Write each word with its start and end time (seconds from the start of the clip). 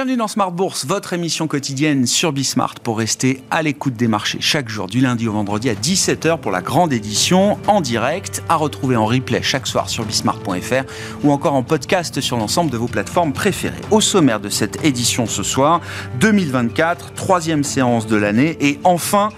Bienvenue 0.00 0.16
dans 0.16 0.28
Smart 0.28 0.50
Bourse, 0.50 0.86
votre 0.86 1.12
émission 1.12 1.46
quotidienne 1.46 2.06
sur 2.06 2.32
Bismart 2.32 2.76
pour 2.82 2.96
rester 2.96 3.42
à 3.50 3.62
l'écoute 3.62 3.92
des 3.92 4.08
marchés 4.08 4.38
chaque 4.40 4.70
jour 4.70 4.86
du 4.86 4.98
lundi 4.98 5.28
au 5.28 5.32
vendredi 5.32 5.68
à 5.68 5.74
17h 5.74 6.40
pour 6.40 6.50
la 6.50 6.62
grande 6.62 6.94
édition 6.94 7.58
en 7.66 7.82
direct 7.82 8.42
à 8.48 8.56
retrouver 8.56 8.96
en 8.96 9.04
replay 9.04 9.42
chaque 9.42 9.66
soir 9.66 9.90
sur 9.90 10.06
bismart.fr 10.06 10.84
ou 11.22 11.30
encore 11.30 11.52
en 11.52 11.62
podcast 11.62 12.18
sur 12.22 12.38
l'ensemble 12.38 12.70
de 12.70 12.78
vos 12.78 12.86
plateformes 12.86 13.34
préférées. 13.34 13.76
Au 13.90 14.00
sommaire 14.00 14.40
de 14.40 14.48
cette 14.48 14.82
édition 14.86 15.26
ce 15.26 15.42
soir, 15.42 15.82
2024, 16.18 17.12
troisième 17.12 17.62
séance 17.62 18.06
de 18.06 18.16
l'année 18.16 18.56
et 18.62 18.80
enfin 18.84 19.28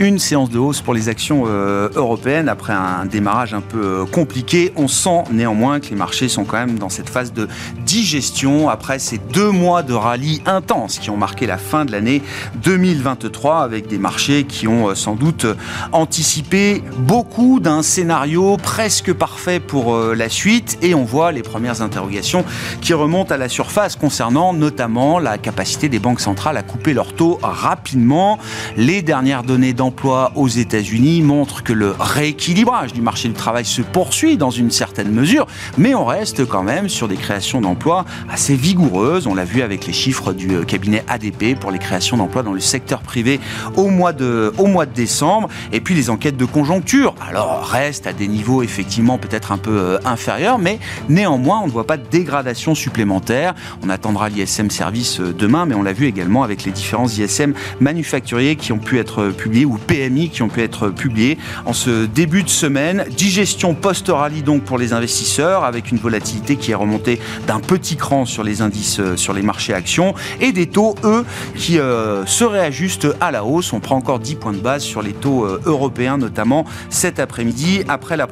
une 0.00 0.18
séance 0.18 0.48
de 0.48 0.58
hausse 0.58 0.80
pour 0.80 0.94
les 0.94 1.10
actions 1.10 1.44
euh, 1.46 1.90
européennes 1.94 2.48
après 2.48 2.72
un 2.72 3.04
démarrage 3.04 3.52
un 3.52 3.60
peu 3.60 3.84
euh, 3.84 4.04
compliqué. 4.06 4.72
On 4.76 4.88
sent 4.88 5.24
néanmoins 5.30 5.78
que 5.78 5.90
les 5.90 5.96
marchés 5.96 6.28
sont 6.28 6.44
quand 6.44 6.56
même 6.56 6.78
dans 6.78 6.88
cette 6.88 7.10
phase 7.10 7.34
de 7.34 7.48
digestion 7.84 8.70
après 8.70 8.98
ces 8.98 9.18
deux 9.18 9.50
mois 9.50 9.82
de 9.82 9.92
rallye 9.92 10.40
intense 10.46 10.98
qui 10.98 11.10
ont 11.10 11.18
marqué 11.18 11.46
la 11.46 11.58
fin 11.58 11.84
de 11.84 11.92
l'année 11.92 12.22
2023 12.62 13.62
avec 13.62 13.88
des 13.88 13.98
marchés 13.98 14.44
qui 14.44 14.66
ont 14.66 14.88
euh, 14.88 14.94
sans 14.94 15.16
doute 15.16 15.44
anticipé 15.92 16.82
beaucoup 16.96 17.60
d'un 17.60 17.82
scénario 17.82 18.56
presque 18.56 19.12
parfait 19.12 19.60
pour 19.60 19.98
la 19.98 20.28
suite 20.30 20.78
et 20.80 20.94
on 20.94 21.04
voit 21.04 21.30
les 21.30 21.42
premières 21.42 21.82
interrogations 21.82 22.44
qui 22.80 22.94
remontent 22.94 23.34
à 23.34 23.36
la 23.36 23.50
surface 23.50 23.96
concernant 23.96 24.54
notamment 24.54 25.18
la 25.18 25.36
capacité 25.36 25.90
des 25.90 25.98
banques 25.98 26.20
centrales 26.20 26.56
à 26.56 26.62
couper 26.62 26.94
leur 26.94 27.12
taux 27.12 27.38
rapidement. 27.42 28.38
Les 28.76 29.02
dernières 29.02 29.42
données 29.42 29.74
d'emploi 29.74 29.89
aux 30.34 30.48
États-Unis 30.48 31.22
montre 31.22 31.62
que 31.62 31.72
le 31.72 31.94
rééquilibrage 31.98 32.92
du 32.92 33.02
marché 33.02 33.28
du 33.28 33.34
travail 33.34 33.64
se 33.64 33.82
poursuit 33.82 34.36
dans 34.36 34.50
une 34.50 34.70
certaine 34.70 35.10
mesure, 35.10 35.46
mais 35.78 35.94
on 35.94 36.04
reste 36.04 36.46
quand 36.46 36.62
même 36.62 36.88
sur 36.88 37.08
des 37.08 37.16
créations 37.16 37.60
d'emplois 37.60 38.04
assez 38.30 38.54
vigoureuses. 38.54 39.26
On 39.26 39.34
l'a 39.34 39.44
vu 39.44 39.62
avec 39.62 39.86
les 39.86 39.92
chiffres 39.92 40.32
du 40.32 40.54
euh, 40.54 40.64
cabinet 40.64 41.04
ADP 41.08 41.58
pour 41.58 41.70
les 41.70 41.78
créations 41.78 42.16
d'emplois 42.16 42.42
dans 42.42 42.52
le 42.52 42.60
secteur 42.60 43.00
privé 43.00 43.40
au 43.76 43.88
mois 43.88 44.12
de, 44.12 44.52
au 44.58 44.66
mois 44.66 44.86
de 44.86 44.94
décembre. 44.94 45.48
Et 45.72 45.80
puis 45.80 45.94
les 45.94 46.10
enquêtes 46.10 46.36
de 46.36 46.44
conjoncture, 46.44 47.14
alors 47.28 47.66
restent 47.66 48.06
à 48.06 48.12
des 48.12 48.28
niveaux 48.28 48.62
effectivement 48.62 49.18
peut-être 49.18 49.52
un 49.52 49.58
peu 49.58 49.70
euh, 49.70 49.98
inférieurs, 50.04 50.58
mais 50.58 50.78
néanmoins 51.08 51.60
on 51.62 51.66
ne 51.66 51.72
voit 51.72 51.86
pas 51.86 51.96
de 51.96 52.06
dégradation 52.08 52.74
supplémentaire. 52.74 53.54
On 53.84 53.90
attendra 53.90 54.28
l'ISM 54.28 54.70
service 54.70 55.20
euh, 55.20 55.32
demain, 55.32 55.66
mais 55.66 55.74
on 55.74 55.82
l'a 55.82 55.92
vu 55.92 56.06
également 56.06 56.42
avec 56.42 56.64
les 56.64 56.72
différents 56.72 57.08
ISM 57.08 57.54
manufacturiers 57.80 58.56
qui 58.56 58.72
ont 58.72 58.78
pu 58.78 58.98
être 58.98 59.28
publiés 59.30 59.64
ou 59.70 59.78
PMI 59.78 60.30
qui 60.30 60.42
ont 60.42 60.48
pu 60.48 60.62
être 60.62 60.88
publiés 60.88 61.38
en 61.64 61.72
ce 61.72 62.06
début 62.06 62.42
de 62.42 62.48
semaine. 62.48 63.04
Digestion 63.16 63.74
post-rallye 63.74 64.42
donc 64.42 64.62
pour 64.62 64.78
les 64.78 64.92
investisseurs 64.92 65.64
avec 65.64 65.90
une 65.90 65.98
volatilité 65.98 66.56
qui 66.56 66.72
est 66.72 66.74
remontée 66.74 67.20
d'un 67.46 67.60
petit 67.60 67.96
cran 67.96 68.24
sur 68.24 68.42
les 68.42 68.62
indices, 68.62 68.98
euh, 68.98 69.16
sur 69.16 69.32
les 69.32 69.42
marchés 69.42 69.72
actions 69.72 70.14
et 70.40 70.52
des 70.52 70.66
taux, 70.66 70.96
eux, 71.04 71.24
qui 71.54 71.78
euh, 71.78 72.26
se 72.26 72.44
réajustent 72.44 73.08
à 73.20 73.30
la 73.30 73.44
hausse. 73.44 73.72
On 73.72 73.80
prend 73.80 73.96
encore 73.96 74.18
10 74.18 74.34
points 74.34 74.52
de 74.52 74.58
base 74.58 74.82
sur 74.82 75.02
les 75.02 75.12
taux 75.12 75.44
euh, 75.44 75.60
européens, 75.64 76.18
notamment 76.18 76.64
cet 76.88 77.20
après-midi, 77.20 77.84
après 77.88 78.16
la, 78.16 78.26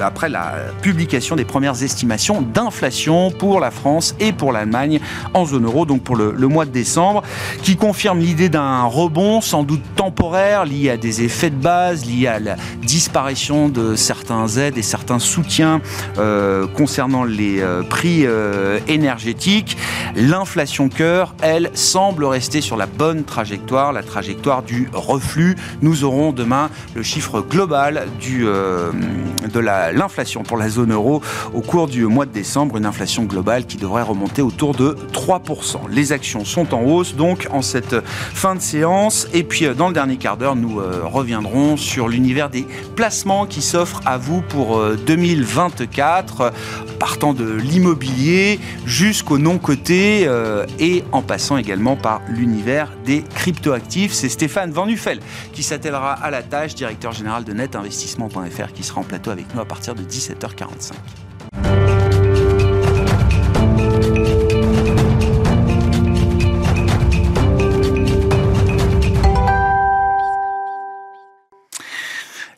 après 0.00 0.28
la 0.28 0.54
publication 0.82 1.36
des 1.36 1.44
premières 1.44 1.82
estimations 1.82 2.42
d'inflation 2.42 3.30
pour 3.30 3.60
la 3.60 3.70
France 3.70 4.14
et 4.20 4.32
pour 4.32 4.52
l'Allemagne 4.52 5.00
en 5.32 5.46
zone 5.46 5.64
euro, 5.64 5.86
donc 5.86 6.02
pour 6.02 6.16
le 6.16 6.48
mois 6.48 6.66
de 6.66 6.70
décembre, 6.70 7.22
qui 7.62 7.76
confirme 7.76 8.18
l'idée 8.18 8.48
d'un 8.48 8.84
rebond 8.84 9.40
sans 9.40 9.62
doute 9.62 9.82
temporaire 9.96 10.49
liés 10.64 10.90
à 10.90 10.96
des 10.96 11.22
effets 11.22 11.50
de 11.50 11.56
base, 11.56 12.04
liés 12.04 12.26
à 12.26 12.40
la 12.40 12.56
disparition 12.82 13.68
de 13.68 13.94
certains 13.94 14.48
aides 14.48 14.76
et 14.76 14.82
certains 14.82 15.20
soutiens 15.20 15.80
euh, 16.18 16.66
concernant 16.66 17.24
les 17.24 17.60
euh, 17.60 17.82
prix 17.82 18.26
euh, 18.26 18.80
énergétiques. 18.88 19.76
L'inflation 20.16 20.88
cœur, 20.88 21.34
elle, 21.40 21.70
semble 21.74 22.24
rester 22.24 22.60
sur 22.60 22.76
la 22.76 22.86
bonne 22.86 23.22
trajectoire, 23.22 23.92
la 23.92 24.02
trajectoire 24.02 24.62
du 24.62 24.88
reflux. 24.92 25.54
Nous 25.82 26.02
aurons 26.04 26.32
demain 26.32 26.68
le 26.94 27.02
chiffre 27.02 27.40
global 27.40 28.08
de 28.20 29.58
l'inflation 29.60 30.42
pour 30.42 30.56
la 30.56 30.68
zone 30.68 30.92
euro 30.92 31.22
au 31.54 31.60
cours 31.60 31.86
du 31.86 32.04
mois 32.06 32.26
de 32.26 32.32
décembre, 32.32 32.76
une 32.76 32.86
inflation 32.86 33.22
globale 33.24 33.66
qui 33.66 33.76
devrait 33.76 34.02
remonter 34.02 34.42
autour 34.42 34.74
de 34.74 34.96
3%. 35.12 35.88
Les 35.90 36.12
actions 36.12 36.44
sont 36.44 36.74
en 36.74 36.82
hausse 36.82 37.14
donc 37.14 37.46
en 37.52 37.62
cette 37.62 38.04
fin 38.04 38.56
de 38.56 38.60
séance 38.60 39.28
et 39.32 39.44
puis 39.44 39.66
dans 39.76 39.88
le 39.88 39.94
dernier 39.94 40.16
quart 40.16 40.36
nous 40.40 40.80
euh, 40.80 41.02
reviendrons 41.04 41.76
sur 41.76 42.08
l'univers 42.08 42.48
des 42.50 42.66
placements 42.96 43.46
qui 43.46 43.60
s'offrent 43.60 44.00
à 44.06 44.16
vous 44.16 44.40
pour 44.40 44.82
2024, 45.06 46.40
euh, 46.40 46.50
partant 46.98 47.34
de 47.34 47.52
l'immobilier 47.52 48.58
jusqu'au 48.86 49.38
non-coté 49.38 50.24
euh, 50.26 50.66
et 50.78 51.04
en 51.12 51.22
passant 51.22 51.56
également 51.56 51.96
par 51.96 52.22
l'univers 52.28 52.90
des 53.04 53.22
cryptoactifs. 53.22 54.12
C'est 54.12 54.28
Stéphane 54.28 54.70
Van 54.70 54.86
Nuffel 54.86 55.20
qui 55.52 55.62
s'attellera 55.62 56.12
à 56.12 56.30
la 56.30 56.42
tâche, 56.42 56.74
directeur 56.74 57.12
général 57.12 57.44
de 57.44 57.52
netinvestissement.fr, 57.52 58.72
qui 58.72 58.82
sera 58.82 59.00
en 59.00 59.04
plateau 59.04 59.30
avec 59.30 59.54
nous 59.54 59.60
à 59.60 59.66
partir 59.66 59.94
de 59.94 60.02
17h45. 60.02 60.92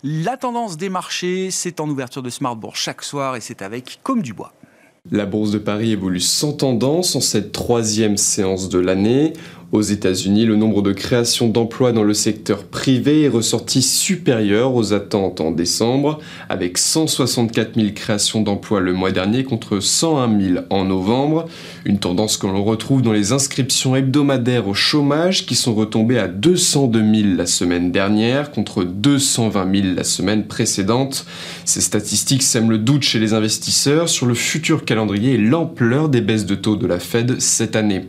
La 0.05 0.37
tendance 0.37 0.77
des 0.77 0.89
marchés, 0.89 1.53
c'est 1.53 1.79
en 1.79 1.89
ouverture 1.89 2.25
de 2.25 2.31
Smartbourg 2.31 2.75
chaque 2.75 3.05
soir 3.05 3.37
et 3.37 3.41
c'est 3.41 3.63
avec 3.63 4.01
Comme 4.03 4.21
du 4.21 4.35
Bois. 4.35 4.53
La 5.13 5.27
bourse 5.27 5.53
de 5.53 5.59
Paris 5.59 5.93
évolue 5.93 6.19
sans 6.19 6.53
tendance 6.53 7.15
en 7.15 7.21
cette 7.21 7.53
troisième 7.53 8.17
séance 8.17 8.69
de 8.69 8.81
l'année. 8.81 9.33
Aux 9.73 9.81
États-Unis, 9.81 10.45
le 10.45 10.55
nombre 10.55 10.83
de 10.83 10.93
créations 10.93 11.49
d'emplois 11.49 11.93
dans 11.93 12.03
le 12.03 12.13
secteur 12.13 12.65
privé 12.65 13.23
est 13.23 13.29
ressorti 13.29 13.81
supérieur 13.81 14.75
aux 14.75 14.93
attentes 14.93 15.41
en 15.41 15.51
décembre, 15.51 16.19
avec 16.51 16.77
164 16.77 17.77
000 17.77 17.93
créations 17.95 18.43
d'emplois 18.43 18.81
le 18.81 18.93
mois 18.93 19.13
dernier 19.13 19.45
contre 19.45 19.81
101 19.81 20.41
000 20.41 20.65
en 20.69 20.85
novembre. 20.85 21.47
Une 21.87 21.99
tendance 21.99 22.37
que 22.37 22.47
l'on 22.47 22.63
retrouve 22.63 23.01
dans 23.01 23.15
les 23.15 23.33
inscriptions 23.33 23.97
hebdomadaires 23.97 24.69
au 24.69 24.75
chômage 24.75 25.47
qui 25.47 25.55
sont 25.55 25.75
retombées 25.75 26.19
à 26.19 26.29
202 26.29 27.01
000 27.01 27.35
la 27.35 27.47
semaine 27.47 27.91
dernière 27.91 28.51
contre 28.51 28.85
220 28.85 29.75
000 29.75 29.95
la 29.97 30.05
semaine 30.05 30.47
précédente. 30.47 31.25
Ces 31.65 31.81
statistiques 31.81 32.43
sèment 32.43 32.69
le 32.69 32.77
doute 32.77 33.05
chez 33.05 33.19
les 33.19 33.33
investisseurs 33.33 34.11
sur 34.11 34.27
le 34.27 34.35
futur 34.35 34.85
calendrier 34.85 35.33
et 35.33 35.39
l'ampleur 35.39 36.11
des 36.11 36.21
baisses 36.21 36.45
de 36.45 36.57
taux 36.57 36.77
de 36.77 36.87
la 36.87 36.99
Fed 36.99 37.41
cette 37.41 37.75
année. 37.75 38.03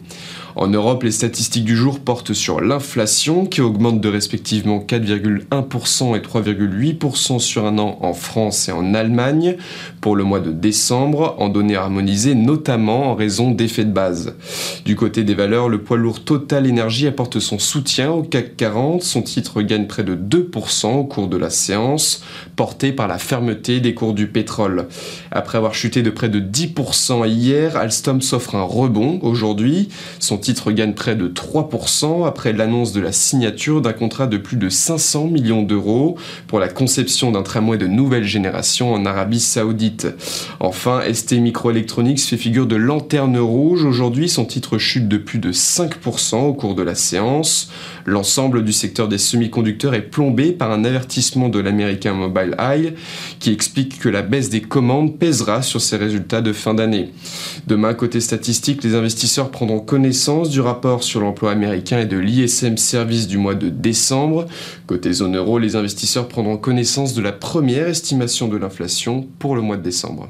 En 0.56 0.68
Europe, 0.68 1.03
les 1.03 1.12
statistiques 1.12 1.66
du 1.66 1.75
jour 1.75 2.00
portent 2.00 2.34
sur 2.34 2.62
l'inflation 2.62 3.46
qui 3.46 3.62
augmente 3.62 4.02
de 4.02 4.09
respectivement 4.09 4.80
4,1% 4.80 6.16
et 6.16 6.19
3,8% 6.19 7.40
sur 7.40 7.66
un 7.66 7.80
an 7.80 7.97
en 8.02 8.14
France 8.14 8.69
et 8.69 8.72
en 8.72 8.94
Allemagne 8.94 9.58
pour 10.00 10.16
le 10.16 10.24
mois 10.24 10.40
de 10.40 10.52
décembre, 10.52 11.36
en 11.40 11.50
données 11.50 11.75
harmonisées 11.75 12.36
notamment 12.36 13.12
en 13.12 13.16
raison 13.16 13.52
d'effets 13.52 13.86
de 13.86 13.92
base. 13.92 14.36
Du 14.86 14.96
côté 14.96 15.24
des 15.24 15.34
valeurs, 15.34 15.69
le 15.69 15.81
poids 15.81 15.97
lourd 15.97 16.24
Total 16.24 16.68
Énergie 16.68 17.08
apporte 17.08 17.40
son 17.40 17.58
soutien 17.58 18.12
au 18.12 18.22
CAC 18.22 18.56
40. 18.56 19.02
Son 19.02 19.22
titre 19.22 19.62
gagne 19.62 19.88
près 19.88 20.03
de 20.03 20.16
2% 20.16 20.94
au 20.94 21.03
cours 21.06 21.28
de 21.28 21.38
la 21.38 21.50
séance, 21.50 22.24
porté 22.56 22.92
par 22.92 23.08
la 23.08 23.18
fermeté 23.18 23.80
des 23.80 23.94
cours 23.94 24.13
du 24.13 24.28
pétrole. 24.28 24.88
Après 25.31 25.58
avoir 25.58 25.74
chuté 25.74 26.03
de 26.03 26.09
près 26.09 26.30
de 26.30 26.40
10% 26.40 27.28
hier, 27.28 27.75
Alstom 27.75 28.22
s'offre 28.22 28.56
un 28.56 28.63
rebond 28.63 29.19
aujourd'hui. 29.22 29.90
Son 30.19 30.38
titre 30.44 30.74
gagne 30.74 30.94
près 30.94 31.16
de 31.16 31.30
3% 31.30 32.28
après 32.28 32.52
l'annonce 32.52 32.92
de 32.92 33.00
la 33.00 33.14
signature 33.14 33.81
d'un 33.81 33.94
contrat 33.94 34.28
de 34.28 34.36
plus 34.36 34.58
de 34.58 34.68
500 34.68 35.28
millions 35.28 35.64
d'euros 35.64 36.18
pour 36.48 36.59
la 36.59 36.68
conception 36.68 37.31
d'un 37.31 37.44
tramway 37.44 37.78
de 37.78 37.88
nouvelle 37.88 38.25
génération 38.25 38.94
en 38.94 39.06
Arabie 39.06 39.40
Saoudite. 39.40 40.07
Enfin, 40.60 41.01
ST 41.12 41.40
Microelectronics 41.40 42.19
fait 42.19 42.36
figure 42.36 42.68
de 42.68 42.75
lanterne 42.75 43.38
rouge. 43.38 43.86
Aujourd'hui, 43.86 44.28
son 44.28 44.44
titre 44.44 44.78
chute 44.78 45.07
de 45.07 45.18
plus 45.18 45.40
de 45.40 45.54
5% 45.54 46.36
au 46.36 46.54
cours 46.54 46.75
de 46.75 46.84
la 46.84 46.95
séance. 46.95 47.72
L'ensemble 48.06 48.66
du 48.66 48.74
secteur 48.74 49.07
des 49.07 49.18
semi-conducteurs 49.18 49.94
est 49.94 50.01
plombé 50.01 50.51
par 50.51 50.72
un 50.72 50.84
avertissement 50.84 51.48
de 51.48 51.60
l'américain 51.60 52.13
Mobile 52.13 52.56
Eye 52.60 52.95
qui 53.40 53.54
explique 53.54 53.98
que 53.98 54.10
la 54.10 54.22
baisse 54.22 54.50
des 54.50 54.62
commandes 54.62 55.18
pèsera 55.18 55.62
sur 55.62 55.80
ses 55.80 55.95
résultats 55.95 56.42
de 56.42 56.51
fin 56.51 56.74
d'année. 56.74 57.13
Demain, 57.66 57.94
côté 57.94 58.19
statistique, 58.19 58.84
les 58.84 58.95
investisseurs 58.95 59.50
prendront 59.50 59.80
connaissance 59.80 60.32
du 60.41 60.62
rapport 60.62 61.03
sur 61.03 61.19
l'emploi 61.19 61.51
américain 61.51 62.00
et 62.00 62.06
de 62.06 62.18
l'ISM 62.18 62.77
Service 62.77 63.27
du 63.27 63.38
mois 63.38 63.53
de 63.53 63.69
décembre. 63.69 64.47
Côté 64.88 65.13
zone 65.13 65.38
euro, 65.38 65.59
les 65.59 65.75
investisseurs 65.75 66.27
prendront 66.27 66.57
connaissance 66.57 67.13
de 67.13 67.21
la 67.21 67.31
première 67.31 67.88
estimation 67.88 68.47
de 68.47 68.57
l'inflation 68.57 69.27
pour 69.38 69.56
le 69.56 69.62
mois 69.62 69.77
de 69.77 69.83
décembre. 69.83 70.30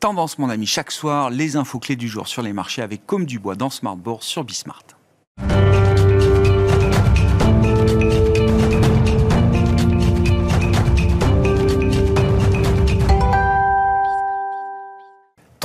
Tendance, 0.00 0.38
mon 0.38 0.48
ami, 0.48 0.64
chaque 0.64 0.90
soir, 0.90 1.28
les 1.28 1.56
infos 1.56 1.78
clés 1.78 1.96
du 1.96 2.08
jour 2.08 2.26
sur 2.26 2.40
les 2.42 2.54
marchés 2.54 2.82
avec 2.82 3.04
Comme 3.04 3.26
du 3.26 3.38
Bois 3.38 3.54
dans 3.54 3.70
Smart 3.70 3.96
Bourse 3.96 4.26
sur 4.26 4.44
Bismart. 4.44 4.84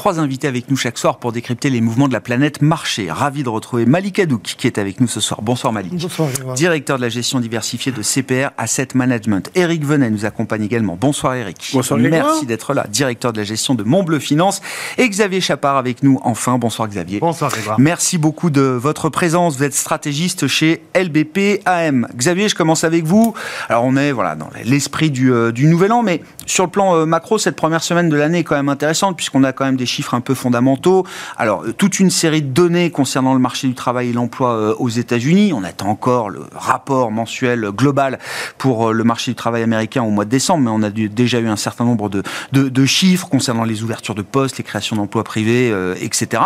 Trois 0.03 0.19
invités 0.19 0.49
avec 0.49 0.69
nous 0.69 0.75
chaque 0.75 0.97
soir 0.97 1.17
pour 1.17 1.31
décrypter 1.31 1.69
les 1.69 1.79
mouvements 1.79 2.09
de 2.09 2.13
la 2.13 2.19
planète 2.19 2.61
marché. 2.61 3.09
Ravi 3.09 3.41
de 3.41 3.47
retrouver 3.47 3.85
Malik 3.85 4.19
Hadouk 4.19 4.55
qui 4.57 4.67
est 4.67 4.77
avec 4.77 4.99
nous 4.99 5.07
ce 5.07 5.21
soir. 5.21 5.41
Bonsoir 5.41 5.71
Malik. 5.71 5.93
Bonsoir. 5.95 6.27
Directeur 6.55 6.97
de 6.97 7.03
la 7.03 7.07
gestion 7.07 7.39
diversifiée 7.39 7.93
de 7.93 8.01
CPR 8.01 8.49
Asset 8.57 8.89
Management. 8.95 9.49
Eric 9.55 9.85
Venet 9.85 10.09
nous 10.09 10.25
accompagne 10.25 10.63
également. 10.63 10.97
Bonsoir 10.99 11.35
Eric. 11.35 11.69
Bonsoir 11.71 11.97
Merci 12.01 12.45
d'être 12.45 12.73
là. 12.73 12.85
Directeur 12.89 13.31
de 13.31 13.37
la 13.37 13.45
gestion 13.45 13.75
de 13.75 13.83
Montbleu 13.83 14.19
Finance. 14.19 14.61
Et 14.97 15.07
Xavier 15.07 15.39
Chapard 15.39 15.77
avec 15.77 16.03
nous 16.03 16.19
enfin. 16.25 16.57
Bonsoir 16.57 16.89
Xavier. 16.89 17.21
Bonsoir 17.21 17.49
Grégoire. 17.51 17.79
Merci 17.79 18.17
beaucoup 18.17 18.49
de 18.49 18.59
votre 18.59 19.07
présence. 19.07 19.55
Vous 19.55 19.63
êtes 19.63 19.73
stratégiste 19.73 20.47
chez 20.47 20.83
LBP 20.95 21.61
AM. 21.63 22.09
Xavier, 22.13 22.49
je 22.49 22.55
commence 22.55 22.83
avec 22.83 23.05
vous. 23.05 23.35
Alors 23.69 23.85
on 23.85 23.95
est 23.95 24.11
voilà 24.11 24.35
dans 24.35 24.49
l'esprit 24.65 25.11
du, 25.11 25.31
euh, 25.31 25.53
du 25.53 25.65
nouvel 25.67 25.93
an, 25.93 26.03
mais 26.03 26.21
sur 26.45 26.65
le 26.65 26.69
plan 26.69 26.95
euh, 26.95 27.05
macro, 27.05 27.37
cette 27.37 27.55
première 27.55 27.83
semaine 27.83 28.09
de 28.09 28.15
l'année 28.15 28.39
est 28.39 28.43
quand 28.43 28.55
même 28.55 28.69
intéressante 28.69 29.15
puisqu'on 29.15 29.43
a 29.43 29.53
quand 29.53 29.65
même 29.65 29.77
des 29.77 29.85
chiffres 29.85 30.13
un 30.13 30.21
peu 30.21 30.33
fondamentaux. 30.33 31.05
Alors, 31.37 31.63
euh, 31.63 31.73
toute 31.73 31.99
une 31.99 32.09
série 32.09 32.41
de 32.41 32.49
données 32.49 32.91
concernant 32.91 33.33
le 33.33 33.39
marché 33.39 33.67
du 33.67 33.73
travail 33.73 34.09
et 34.09 34.13
l'emploi 34.13 34.53
euh, 34.53 34.75
aux 34.79 34.89
États-Unis. 34.89 35.53
On 35.53 35.63
attend 35.63 35.87
encore 35.87 36.29
le 36.29 36.41
rapport 36.53 37.11
mensuel 37.11 37.69
global 37.71 38.19
pour 38.57 38.91
le 38.93 39.03
marché 39.03 39.31
du 39.31 39.35
travail 39.35 39.63
américain 39.63 40.03
au 40.03 40.09
mois 40.09 40.25
de 40.25 40.29
décembre, 40.29 40.63
mais 40.63 40.71
on 40.71 40.83
a 40.83 40.89
déjà 40.89 41.39
eu 41.39 41.47
un 41.47 41.55
certain 41.55 41.85
nombre 41.85 42.09
de, 42.09 42.85
chiffres 42.85 43.29
concernant 43.29 43.63
les 43.63 43.83
ouvertures 43.83 44.15
de 44.15 44.21
postes, 44.21 44.57
les 44.57 44.63
créations 44.63 44.95
d'emplois 44.95 45.23
privés, 45.23 45.73
etc. 46.01 46.41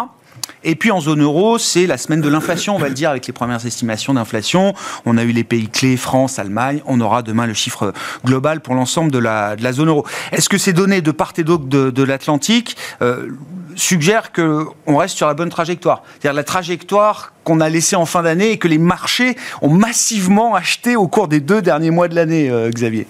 Et 0.64 0.76
puis 0.76 0.92
en 0.92 1.00
zone 1.00 1.22
euro, 1.22 1.58
c'est 1.58 1.88
la 1.88 1.98
semaine 1.98 2.22
de 2.22 2.30
l'inflation, 2.30 2.76
on 2.76 2.80
va 2.80 2.90
le 2.90 2.94
dire, 2.94 3.10
avec 3.10 3.28
les 3.28 3.34
premières 3.34 3.66
estimations 3.66 4.14
d'inflation. 4.14 4.74
On 5.06 5.18
a 5.18 5.24
eu 5.24 5.32
les 5.32 5.44
pays 5.44 5.70
clés, 5.70 5.98
France, 5.98 6.40
Allemagne. 6.40 6.82
On 6.86 7.00
aura 7.00 7.22
demain 7.22 7.48
le 7.48 7.54
chiffre 7.54 7.94
global 8.26 8.62
pour 8.62 8.76
l'ensemble 8.76 9.12
de 9.12 9.20
la, 9.20 9.56
zone 9.72 9.90
euro. 9.90 10.06
Est-ce 10.32 10.50
que 10.50 10.58
ces 10.58 10.74
données 10.74 11.02
de 11.02 11.12
part 11.12 11.34
et 11.38 11.44
d'autre 11.44 11.66
de, 11.66 11.90
de 11.90 12.04
l'Atlantique 12.04 12.76
euh, 13.02 13.28
suggèrent 13.76 14.32
qu'on 14.32 14.98
reste 14.98 15.16
sur 15.16 15.28
la 15.28 15.34
bonne 15.34 15.50
trajectoire? 15.50 16.04
C'est-à-dire 16.12 16.34
la 16.34 16.44
trajectoire 16.44 17.34
qu'on 17.44 17.62
a 17.62 17.70
laissée 17.70 17.96
en 17.96 18.06
fin 18.06 18.24
d'année 18.24 18.52
et 18.52 18.58
que 18.58 18.68
les 18.68 18.78
marchés 18.78 19.38
ont 19.62 19.70
massivement 19.70 20.56
acheté 20.56 20.96
au 20.96 21.08
cours 21.08 21.28
des 21.28 21.40
deux 21.40 21.62
derniers 21.62 21.92
mois 21.92 22.08
de 22.08 22.16
l'année, 22.16 22.50
euh, 22.50 22.70
Xavier 22.72 23.08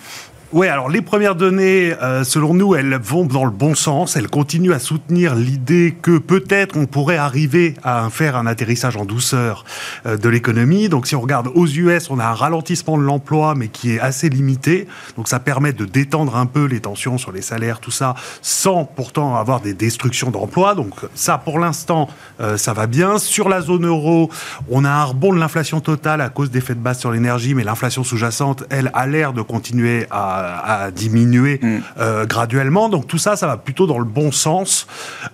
oui, 0.53 0.67
alors 0.67 0.87
les 0.87 1.01
premières 1.01 1.35
données, 1.35 1.93
euh, 2.01 2.23
selon 2.23 2.53
nous, 2.53 2.73
elles 2.73 2.95
vont 2.95 3.25
dans 3.25 3.43
le 3.43 3.51
bon 3.51 3.75
sens. 3.75 4.15
Elles 4.15 4.29
continuent 4.29 4.71
à 4.71 4.79
soutenir 4.79 5.35
l'idée 5.35 5.97
que 6.01 6.17
peut-être 6.19 6.77
on 6.77 6.85
pourrait 6.85 7.17
arriver 7.17 7.75
à 7.83 8.09
faire 8.09 8.37
un 8.37 8.47
atterrissage 8.47 8.95
en 8.95 9.03
douceur 9.03 9.65
euh, 10.05 10.15
de 10.15 10.29
l'économie. 10.29 10.87
Donc 10.87 11.05
si 11.05 11.17
on 11.17 11.21
regarde 11.21 11.49
aux 11.53 11.67
US, 11.67 12.09
on 12.09 12.17
a 12.17 12.25
un 12.25 12.33
ralentissement 12.33 12.97
de 12.97 13.03
l'emploi, 13.03 13.55
mais 13.55 13.67
qui 13.67 13.91
est 13.95 13.99
assez 13.99 14.29
limité. 14.29 14.87
Donc 15.17 15.27
ça 15.27 15.41
permet 15.41 15.73
de 15.73 15.83
détendre 15.83 16.37
un 16.37 16.45
peu 16.45 16.63
les 16.63 16.79
tensions 16.79 17.17
sur 17.17 17.33
les 17.33 17.41
salaires, 17.41 17.81
tout 17.81 17.91
ça, 17.91 18.15
sans 18.41 18.85
pourtant 18.85 19.35
avoir 19.35 19.59
des 19.59 19.73
destructions 19.73 20.31
d'emplois. 20.31 20.75
Donc 20.75 20.93
ça, 21.13 21.37
pour 21.37 21.59
l'instant, 21.59 22.07
euh, 22.39 22.55
ça 22.55 22.71
va 22.71 22.87
bien. 22.87 23.17
Sur 23.17 23.49
la 23.49 23.59
zone 23.59 23.85
euro, 23.85 24.31
on 24.69 24.85
a 24.85 24.91
un 24.91 25.03
rebond 25.03 25.33
de 25.33 25.39
l'inflation 25.39 25.81
totale 25.81 26.21
à 26.21 26.29
cause 26.29 26.51
des 26.51 26.59
effets 26.59 26.75
de 26.75 26.79
base 26.79 26.99
sur 26.99 27.11
l'énergie, 27.11 27.53
mais 27.53 27.65
l'inflation 27.65 28.05
sous-jacente, 28.05 28.63
elle, 28.69 28.91
a 28.93 29.05
l'air 29.07 29.33
de 29.33 29.41
continuer 29.41 30.07
à 30.09 30.36
à, 30.37 30.91
diminuer 30.91 31.59
mm. 31.61 31.77
euh, 31.99 32.25
graduellement. 32.25 32.89
Donc 32.89 33.07
tout 33.07 33.17
ça, 33.17 33.35
ça 33.35 33.47
va 33.47 33.57
plutôt 33.57 33.87
dans 33.87 33.99
le 33.99 34.05
bon 34.05 34.31
sens. 34.31 34.87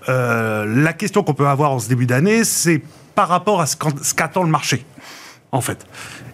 Euh, 0.09 0.65
la 0.65 0.93
question 0.93 1.23
qu'on 1.23 1.33
peut 1.33 1.47
avoir 1.47 1.71
en 1.71 1.79
ce 1.79 1.89
début 1.89 2.05
d'année, 2.05 2.43
c'est 2.43 2.81
par 3.15 3.27
rapport 3.27 3.61
à 3.61 3.65
ce 3.65 3.75
qu'attend 4.13 4.43
le 4.43 4.49
marché, 4.49 4.85
en 5.51 5.61
fait. 5.61 5.85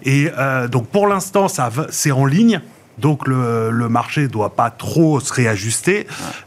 Et 0.03 0.29
euh, 0.37 0.67
donc 0.67 0.87
pour 0.87 1.07
l'instant, 1.07 1.47
c'est 1.89 2.11
en 2.11 2.25
ligne. 2.25 2.61
Donc 2.99 3.27
le, 3.27 3.71
le 3.71 3.89
marché 3.89 4.23
ne 4.23 4.27
doit 4.27 4.55
pas 4.55 4.69
trop 4.69 5.19
se 5.19 5.33
réajuster. 5.33 6.05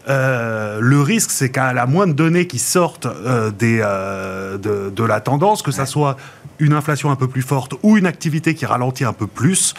Euh, 0.08 0.78
le 0.80 1.00
risque, 1.00 1.30
c'est 1.30 1.50
qu'à 1.50 1.72
la 1.72 1.86
moindre 1.86 2.14
donnée 2.14 2.46
qui 2.46 2.58
sortent 2.58 3.06
euh, 3.06 3.50
des, 3.50 3.80
euh, 3.82 4.58
de, 4.58 4.90
de, 4.90 5.04
la 5.04 5.20
tendance, 5.20 5.62
que 5.62 5.70
ça 5.70 5.86
soit 5.86 6.16
une 6.62 6.72
inflation 6.72 7.10
un 7.10 7.16
peu 7.16 7.28
plus 7.28 7.42
forte 7.42 7.74
ou 7.82 7.96
une 7.96 8.06
activité 8.06 8.54
qui 8.54 8.66
ralentit 8.66 9.04
un 9.04 9.12
peu 9.12 9.26
plus, 9.26 9.74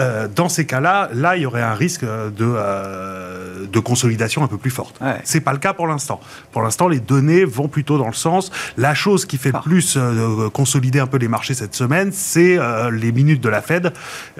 euh, 0.00 0.28
dans 0.34 0.48
ces 0.48 0.66
cas-là, 0.66 1.10
là, 1.12 1.36
il 1.36 1.42
y 1.42 1.46
aurait 1.46 1.62
un 1.62 1.74
risque 1.74 2.04
de, 2.04 2.30
euh, 2.40 3.66
de 3.66 3.80
consolidation 3.80 4.44
un 4.44 4.48
peu 4.48 4.56
plus 4.56 4.70
forte. 4.70 5.00
Ouais. 5.00 5.20
C'est 5.24 5.40
pas 5.40 5.52
le 5.52 5.58
cas 5.58 5.72
pour 5.72 5.86
l'instant. 5.86 6.20
Pour 6.52 6.62
l'instant, 6.62 6.88
les 6.88 7.00
données 7.00 7.44
vont 7.44 7.68
plutôt 7.68 7.98
dans 7.98 8.06
le 8.06 8.12
sens. 8.12 8.50
La 8.76 8.94
chose 8.94 9.26
qui 9.26 9.36
fait 9.36 9.52
le 9.52 9.60
plus 9.60 9.96
euh, 9.96 10.48
consolider 10.50 11.00
un 11.00 11.06
peu 11.06 11.18
les 11.18 11.28
marchés 11.28 11.54
cette 11.54 11.74
semaine, 11.74 12.10
c'est 12.12 12.58
euh, 12.58 12.90
les 12.90 13.12
minutes 13.12 13.42
de 13.42 13.48
la 13.48 13.62
Fed 13.62 13.92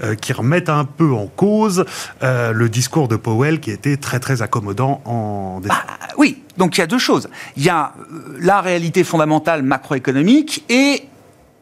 euh, 0.02 0.14
qui 0.14 0.32
remettent 0.32 0.68
un 0.68 0.84
peu 0.84 1.12
en 1.12 1.26
cause 1.26 1.84
euh, 2.22 2.52
le 2.52 2.68
discours 2.68 3.08
de 3.08 3.16
Powell 3.16 3.60
qui 3.60 3.70
était 3.70 3.96
très 3.96 4.20
très 4.20 4.42
accommodant 4.42 5.02
en 5.04 5.60
décembre. 5.60 5.82
Bah, 5.86 6.06
oui, 6.16 6.42
donc 6.56 6.76
il 6.76 6.80
y 6.80 6.84
a 6.84 6.86
deux 6.86 6.98
choses. 6.98 7.28
Il 7.56 7.64
y 7.64 7.68
a 7.68 7.92
la 8.40 8.60
réalité 8.60 9.04
fondamentale 9.04 9.62
macroéconomique 9.62 10.64
et 10.68 11.02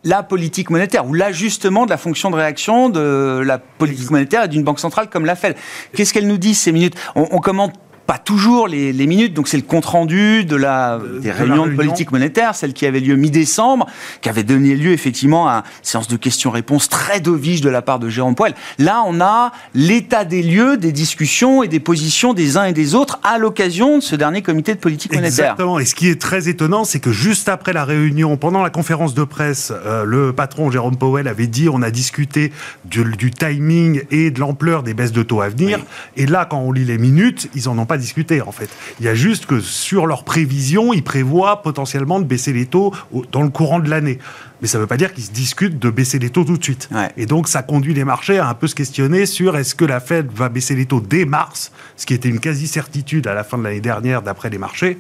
la 0.06 0.23
politique 0.23 0.70
monétaire 0.70 1.05
ou 1.06 1.14
l'ajustement 1.14 1.85
de 1.85 1.91
la 1.91 1.97
fonction 1.97 2.31
de 2.31 2.37
réaction 2.37 2.88
de 2.88 3.43
la 3.44 3.58
politique 3.58 4.11
monétaire 4.11 4.44
et 4.44 4.49
d'une 4.49 4.62
banque 4.62 4.79
centrale 4.79 5.11
comme 5.11 5.26
la 5.26 5.35
Fed. 5.35 5.56
Qu'est-ce 5.94 6.14
qu'elle 6.14 6.29
nous 6.29 6.38
dit 6.38 6.55
ces 6.55 6.70
minutes? 6.70 6.94
On, 7.17 7.26
on 7.32 7.38
commente 7.41 7.75
pas 8.06 8.19
toujours 8.19 8.69
les, 8.69 8.93
les 8.93 9.06
minutes. 9.06 9.35
Donc 9.35 9.49
c'est 9.49 9.56
le 9.56 9.62
compte 9.62 9.85
rendu 9.87 10.44
de 10.44 10.56
la 10.56 10.99
de, 10.99 11.19
des 11.19 11.29
de 11.29 11.35
réunions 11.35 11.62
réunion. 11.62 11.67
de 11.67 11.75
politique 11.76 12.12
monétaire, 12.12 12.55
celle 12.55 12.73
qui 12.73 12.87
avait 12.87 13.00
lieu 13.00 13.17
mi-décembre, 13.17 13.87
qui 14.20 14.29
avait 14.29 14.44
donné 14.44 14.75
lieu 14.76 14.93
effectivement 14.93 15.49
à 15.49 15.56
une 15.58 15.62
séance 15.82 16.08
de 16.08 16.17
questions-réponses 16.17 16.88
très 16.88 17.20
dovish 17.20 17.61
de 17.61 17.69
la 17.70 17.82
part 17.82 17.99
de 17.99 18.08
Jérôme 18.08 18.35
Poel. 18.35 18.55
Là, 18.79 19.03
on 19.06 19.20
a 19.20 19.53
l'état 19.75 20.25
des 20.25 20.43
lieux, 20.43 20.76
des 20.76 20.93
discussions 20.93 21.62
et 21.62 21.69
des 21.69 21.81
positions 21.81 22.32
des 22.32 22.56
uns 22.56 22.64
et 22.64 22.73
des 22.73 22.94
autres 22.94 23.19
à 23.23 23.38
l'occasion 23.38 23.99
de 23.99 24.03
ce 24.03 24.17
dernier 24.17 24.43
comité 24.43 24.75
de 24.75 24.81
politique 24.81 25.12
monétaire. 25.12 25.52
Exactement. 25.52 25.79
Et 25.79 25.85
ce 25.85 25.94
qui 25.94 26.09
est 26.09 26.20
très 26.20 26.49
étonnant, 26.49 26.85
c'est 26.85 27.00
que 27.00 27.12
juste 27.12 27.49
après 27.49 27.73
la 27.73 27.85
réunion, 27.85 28.37
pendant 28.37 28.62
la 28.62 28.70
conférence 28.70 29.14
de 29.14 29.25
presse, 29.25 29.73
euh, 29.75 30.05
le 30.05 30.32
patron 30.32 30.70
Jérôme 30.70 30.97
Powell 30.97 31.29
avait 31.29 31.47
dit 31.47 31.69
on 31.69 31.82
a 31.82 31.91
discuté 31.91 32.52
du, 32.85 33.05
du 33.17 33.31
timing 33.31 34.02
et 34.11 34.31
de 34.31 34.41
l'ampleur 34.41 34.82
des 34.82 34.94
baisses 34.94 35.12
de 35.12 35.23
taux 35.23 35.41
à 35.41 35.49
venir. 35.49 35.79
Oui. 35.79 36.23
Et 36.23 36.26
là, 36.26 36.47
quand 36.49 36.59
on 36.59 36.73
lit 36.73 36.85
les 36.85 36.99
minutes, 36.99 37.49
ils 37.55 37.69
en 37.69 37.79
ont 37.79 37.87
pas 37.87 37.95
discuter 37.96 38.43
en 38.43 38.52
fait. 38.52 38.69
Il 39.00 39.06
y 39.06 39.08
a 39.08 39.14
juste 39.14 39.46
que 39.46 39.60
sur 39.60 40.06
leurs 40.06 40.25
prévisions, 40.25 40.93
ils 40.93 41.04
prévoient 41.04 41.62
potentiellement 41.62 42.20
de 42.20 42.25
baisser 42.25 42.52
les 42.52 42.66
taux 42.66 42.93
dans 43.32 43.43
le 43.43 43.50
courant 43.50 43.78
de 43.78 43.88
l'année. 43.88 44.19
Mais 44.62 44.69
ça 44.69 44.78
ne 44.78 44.82
veut 44.82 44.87
pas 44.87 44.96
dire 44.96 45.12
qu'ils 45.12 45.25
se 45.25 45.32
discutent 45.32 45.78
de 45.78 45.90
baisser 45.90 46.19
les 46.19 46.31
taux 46.31 46.44
tout 46.44 46.56
de 46.56 46.64
suite. 46.64 46.88
Ouais. 46.93 47.10
Et 47.16 47.26
donc 47.26 47.48
ça 47.48 47.62
conduit 47.62 47.94
les 47.94 48.04
marchés 48.04 48.38
à 48.38 48.48
un 48.48 48.54
peu 48.54 48.66
se 48.66 48.75
questionner 48.75 49.26
sur 49.26 49.56
est-ce 49.56 49.75
que 49.75 49.84
la 49.84 50.00
Fed 50.00 50.31
va 50.32 50.48
baisser 50.48 50.75
les 50.75 50.87
taux 50.87 51.00
dès 51.00 51.25
mars, 51.25 51.72
ce 51.96 52.06
qui 52.06 52.14
était 52.14 52.28
une 52.28 52.40
quasi-certitude 52.40 53.26
à 53.26 53.35
la 53.35 53.44
fin 53.44 53.59
de 53.59 53.64
l'année 53.64 53.80
dernière 53.80 54.23
d'après 54.23 54.50
les 54.50 54.59
marchés. 54.59 54.99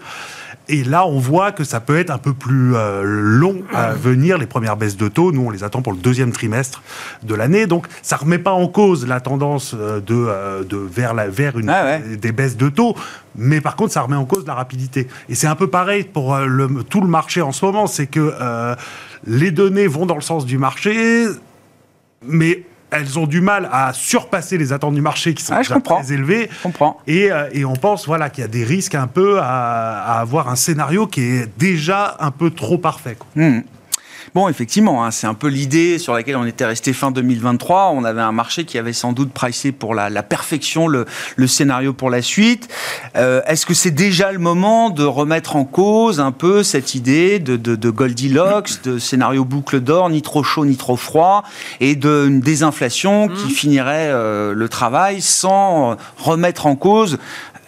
Et 0.68 0.82
là, 0.82 1.06
on 1.06 1.18
voit 1.18 1.52
que 1.52 1.64
ça 1.64 1.80
peut 1.80 1.96
être 1.96 2.10
un 2.10 2.18
peu 2.18 2.32
plus 2.32 2.74
euh, 2.74 3.02
long 3.04 3.62
à 3.72 3.92
venir, 3.92 4.36
les 4.38 4.46
premières 4.46 4.76
baisses 4.76 4.96
de 4.96 5.08
taux. 5.08 5.30
Nous, 5.30 5.42
on 5.42 5.50
les 5.50 5.62
attend 5.62 5.82
pour 5.82 5.92
le 5.92 5.98
deuxième 5.98 6.32
trimestre 6.32 6.82
de 7.22 7.34
l'année. 7.34 7.66
Donc, 7.66 7.86
ça 8.02 8.16
ne 8.16 8.22
remet 8.22 8.38
pas 8.38 8.52
en 8.52 8.66
cause 8.66 9.06
la 9.06 9.20
tendance 9.20 9.74
de, 9.74 10.02
euh, 10.10 10.64
de 10.64 10.76
vers, 10.76 11.14
la, 11.14 11.28
vers 11.28 11.58
une, 11.58 11.70
ah 11.70 11.84
ouais. 11.84 12.16
des 12.16 12.32
baisses 12.32 12.56
de 12.56 12.68
taux. 12.68 12.96
Mais 13.36 13.60
par 13.60 13.76
contre, 13.76 13.92
ça 13.92 14.02
remet 14.02 14.16
en 14.16 14.24
cause 14.24 14.46
la 14.46 14.54
rapidité. 14.54 15.08
Et 15.28 15.34
c'est 15.34 15.46
un 15.46 15.54
peu 15.54 15.68
pareil 15.68 16.04
pour 16.04 16.34
euh, 16.34 16.46
le, 16.46 16.68
tout 16.84 17.00
le 17.00 17.08
marché 17.08 17.42
en 17.42 17.52
ce 17.52 17.64
moment. 17.64 17.86
C'est 17.86 18.06
que 18.06 18.34
euh, 18.40 18.74
les 19.26 19.50
données 19.50 19.86
vont 19.86 20.06
dans 20.06 20.14
le 20.14 20.20
sens 20.22 20.46
du 20.46 20.58
marché, 20.58 21.26
mais 22.26 22.62
elles 22.90 23.18
ont 23.18 23.26
du 23.26 23.40
mal 23.40 23.68
à 23.72 23.92
surpasser 23.92 24.58
les 24.58 24.72
attentes 24.72 24.94
du 24.94 25.00
marché 25.00 25.34
qui 25.34 25.42
sont 25.42 25.54
ah, 25.54 25.58
déjà 25.58 25.80
très 25.80 26.12
élevées. 26.12 26.48
Je 26.50 26.62
comprends. 26.62 27.00
Et, 27.06 27.30
euh, 27.30 27.48
et 27.52 27.64
on 27.64 27.74
pense 27.74 28.06
voilà, 28.06 28.30
qu'il 28.30 28.42
y 28.42 28.44
a 28.44 28.48
des 28.48 28.64
risques 28.64 28.94
un 28.94 29.06
peu 29.06 29.38
à, 29.40 30.02
à, 30.02 30.20
avoir 30.20 30.48
un 30.48 30.56
scénario 30.56 31.06
qui 31.06 31.22
est 31.22 31.58
déjà 31.58 32.16
un 32.20 32.30
peu 32.30 32.50
trop 32.50 32.78
parfait. 32.78 33.16
Quoi. 33.18 33.28
Mmh. 33.34 33.60
Bon, 34.36 34.50
effectivement, 34.50 35.02
hein, 35.02 35.12
c'est 35.12 35.26
un 35.26 35.32
peu 35.32 35.46
l'idée 35.48 35.98
sur 35.98 36.12
laquelle 36.12 36.36
on 36.36 36.44
était 36.44 36.66
resté 36.66 36.92
fin 36.92 37.10
2023. 37.10 37.92
On 37.94 38.04
avait 38.04 38.20
un 38.20 38.32
marché 38.32 38.66
qui 38.66 38.76
avait 38.76 38.92
sans 38.92 39.14
doute 39.14 39.32
pricé 39.32 39.72
pour 39.72 39.94
la, 39.94 40.10
la 40.10 40.22
perfection 40.22 40.88
le, 40.88 41.06
le, 41.36 41.46
scénario 41.46 41.94
pour 41.94 42.10
la 42.10 42.20
suite. 42.20 42.68
Euh, 43.16 43.40
Est-ce 43.46 43.64
que 43.64 43.72
c'est 43.72 43.92
déjà 43.92 44.32
le 44.32 44.38
moment 44.38 44.90
de 44.90 45.04
remettre 45.04 45.56
en 45.56 45.64
cause 45.64 46.20
un 46.20 46.32
peu 46.32 46.62
cette 46.62 46.94
idée 46.94 47.38
de, 47.38 47.56
de, 47.56 47.76
de 47.76 47.88
Goldilocks, 47.88 48.82
de 48.84 48.98
scénario 48.98 49.46
boucle 49.46 49.80
d'or, 49.80 50.10
ni 50.10 50.20
trop 50.20 50.42
chaud 50.42 50.66
ni 50.66 50.76
trop 50.76 50.96
froid, 50.96 51.42
et 51.80 51.94
d'une 51.94 52.40
désinflation 52.40 53.28
mmh. 53.28 53.34
qui 53.36 53.50
finirait 53.50 54.10
euh, 54.10 54.52
le 54.52 54.68
travail 54.68 55.22
sans 55.22 55.96
remettre 56.18 56.66
en 56.66 56.76
cause 56.76 57.16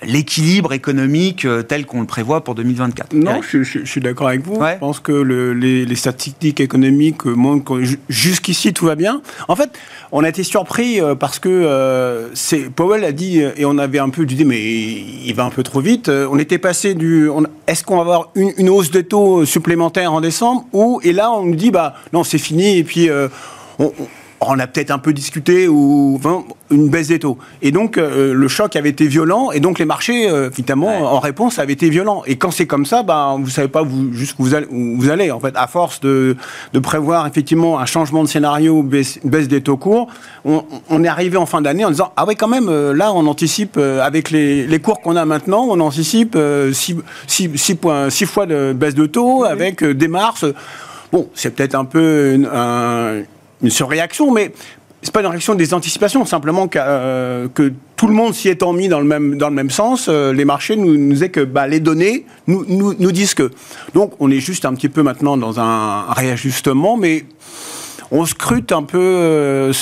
l'équilibre 0.06 0.72
économique 0.72 1.44
euh, 1.44 1.62
tel 1.62 1.86
qu'on 1.86 2.00
le 2.00 2.06
prévoit 2.06 2.44
pour 2.44 2.54
2024 2.54 3.12
Non, 3.14 3.40
je, 3.42 3.62
je, 3.62 3.80
je, 3.80 3.84
suis 3.84 4.00
d'accord 4.00 4.28
avec 4.28 4.42
vous. 4.42 4.54
Ouais. 4.54 4.74
Je 4.74 4.78
pense 4.78 5.00
que 5.00 5.12
le, 5.12 5.54
les, 5.54 5.84
les, 5.84 5.96
statistiques 5.96 6.60
économiques 6.60 7.24
montrent 7.24 7.64
que 7.64 7.82
jusqu'ici 8.08 8.72
tout 8.72 8.86
va 8.86 8.94
bien. 8.94 9.22
En 9.48 9.56
fait, 9.56 9.70
on 10.12 10.22
a 10.22 10.28
été 10.28 10.44
surpris 10.44 11.00
euh, 11.00 11.14
parce 11.14 11.38
que 11.38 11.48
euh, 11.48 12.28
Powell 12.76 13.04
a 13.04 13.12
dit, 13.12 13.40
et 13.56 13.64
on 13.64 13.78
avait 13.78 13.98
un 13.98 14.10
peu 14.10 14.24
dit, 14.24 14.44
mais 14.44 14.60
il 14.60 15.32
va 15.34 15.44
un 15.44 15.50
peu 15.50 15.62
trop 15.62 15.80
vite. 15.80 16.08
On 16.08 16.38
était 16.38 16.58
passé 16.58 16.94
du. 16.94 17.28
Est-ce 17.66 17.84
qu'on 17.84 17.96
va 17.96 18.02
avoir 18.02 18.30
une, 18.34 18.52
une, 18.56 18.70
hausse 18.70 18.90
de 18.90 19.00
taux 19.00 19.44
supplémentaire 19.44 20.12
en 20.12 20.20
décembre 20.20 20.64
ou, 20.72 21.00
Et 21.02 21.12
là, 21.12 21.32
on 21.32 21.44
nous 21.44 21.56
dit, 21.56 21.70
bah 21.70 21.94
non, 22.12 22.24
c'est 22.24 22.38
fini, 22.38 22.78
et 22.78 22.84
puis. 22.84 23.10
Euh, 23.10 23.28
on, 23.78 23.92
on 24.40 24.58
a 24.58 24.66
peut-être 24.66 24.90
un 24.90 24.98
peu 24.98 25.12
discuté 25.12 25.68
ou 25.68 26.20
une 26.70 26.88
baisse 26.88 27.08
des 27.08 27.18
taux. 27.18 27.38
Et 27.62 27.72
donc 27.72 27.98
euh, 27.98 28.32
le 28.34 28.48
choc 28.48 28.76
avait 28.76 28.90
été 28.90 29.06
violent 29.06 29.50
et 29.52 29.60
donc 29.60 29.78
les 29.78 29.84
marchés, 29.84 30.28
euh, 30.28 30.50
finalement, 30.50 31.14
en 31.14 31.18
réponse, 31.18 31.58
avaient 31.58 31.72
été 31.72 31.88
violents. 31.88 32.22
Et 32.26 32.36
quand 32.36 32.50
c'est 32.50 32.66
comme 32.66 32.86
ça, 32.86 33.02
ben, 33.02 33.36
vous 33.40 33.50
savez 33.50 33.68
pas 33.68 33.82
vous, 33.82 34.12
jusqu'où 34.12 34.44
vous 34.44 34.54
allez, 34.54 34.66
vous 34.70 35.10
allez. 35.10 35.30
En 35.30 35.40
fait, 35.40 35.54
à 35.56 35.66
force 35.66 36.00
de, 36.00 36.36
de, 36.72 36.78
prévoir 36.78 37.26
effectivement 37.26 37.78
un 37.78 37.86
changement 37.86 38.22
de 38.22 38.28
scénario, 38.28 38.82
baisse, 38.82 39.18
baisse 39.24 39.48
des 39.48 39.60
taux 39.60 39.76
courts, 39.76 40.08
on, 40.44 40.64
on 40.88 41.04
est 41.04 41.08
arrivé 41.08 41.36
en 41.36 41.46
fin 41.46 41.60
d'année 41.60 41.84
en 41.84 41.90
disant 41.90 42.12
ah 42.16 42.24
ouais 42.24 42.34
quand 42.34 42.48
même 42.48 42.68
euh, 42.68 42.94
là 42.94 43.12
on 43.12 43.26
anticipe 43.26 43.76
avec 43.76 44.30
les, 44.30 44.66
les 44.66 44.78
cours 44.80 45.00
qu'on 45.00 45.16
a 45.16 45.24
maintenant, 45.24 45.66
on 45.68 45.80
anticipe 45.80 46.38
6 46.72 46.96
six, 47.26 47.50
six, 47.56 47.74
points, 47.74 48.10
six 48.10 48.26
fois 48.26 48.46
de 48.46 48.72
baisse 48.72 48.94
de 48.94 49.06
taux 49.06 49.44
avec 49.44 49.84
des 49.84 50.08
mars. 50.08 50.44
Bon, 51.10 51.28
c'est 51.34 51.54
peut-être 51.54 51.74
un 51.74 51.86
peu 51.86 52.34
une, 52.34 52.46
un, 52.52 53.22
une 53.62 53.70
surréaction, 53.70 54.32
mais 54.32 54.52
c'est 55.02 55.12
pas 55.12 55.20
une 55.20 55.26
réaction 55.26 55.54
des 55.54 55.74
anticipations, 55.74 56.24
simplement 56.24 56.66
que, 56.66 56.78
euh, 56.80 57.48
que 57.54 57.72
tout 57.96 58.08
le 58.08 58.14
monde 58.14 58.34
s'y 58.34 58.48
étant 58.48 58.72
mis 58.72 58.88
dans 58.88 58.98
le 58.98 59.06
même, 59.06 59.38
dans 59.38 59.48
le 59.48 59.54
même 59.54 59.70
sens, 59.70 60.08
euh, 60.08 60.32
les 60.32 60.44
marchés 60.44 60.76
nous, 60.76 60.96
nous 60.96 61.12
disaient 61.12 61.28
que 61.28 61.40
bah, 61.40 61.68
les 61.68 61.80
données 61.80 62.26
nous, 62.46 62.64
nous, 62.66 62.94
nous, 62.98 63.12
disent 63.12 63.34
que. 63.34 63.50
Donc 63.94 64.14
on 64.18 64.30
est 64.30 64.40
juste 64.40 64.64
un 64.64 64.74
petit 64.74 64.88
peu 64.88 65.02
maintenant 65.02 65.36
dans 65.36 65.60
un 65.60 66.12
réajustement, 66.12 66.96
mais 66.96 67.24
on 68.10 68.24
scrute 68.26 68.72
un 68.72 68.82
peu. 68.82 68.98
Euh, 68.98 69.72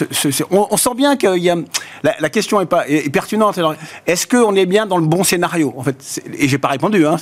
on, 0.51 0.77
sent 0.77 0.95
bien 0.97 1.17
que 1.17 1.37
y 1.39 1.51
a, 1.51 1.57
la, 2.03 2.31
question 2.31 2.61
est, 2.61 2.67
pas, 2.67 2.89
est, 2.89 3.11
pertinente. 3.11 3.59
Est-ce 4.07 4.27
qu'on 4.27 4.55
est 4.55 4.67
bien 4.67 4.87
dans 4.87 4.99
le 4.99 5.07
bon 5.07 5.25
scénario 5.25 5.73
En 5.77 5.83
fait, 5.83 6.23
et 6.39 6.49
j'ai 6.49 6.59
pas 6.59 6.69
répondu. 6.69 7.07
Hein, 7.07 7.17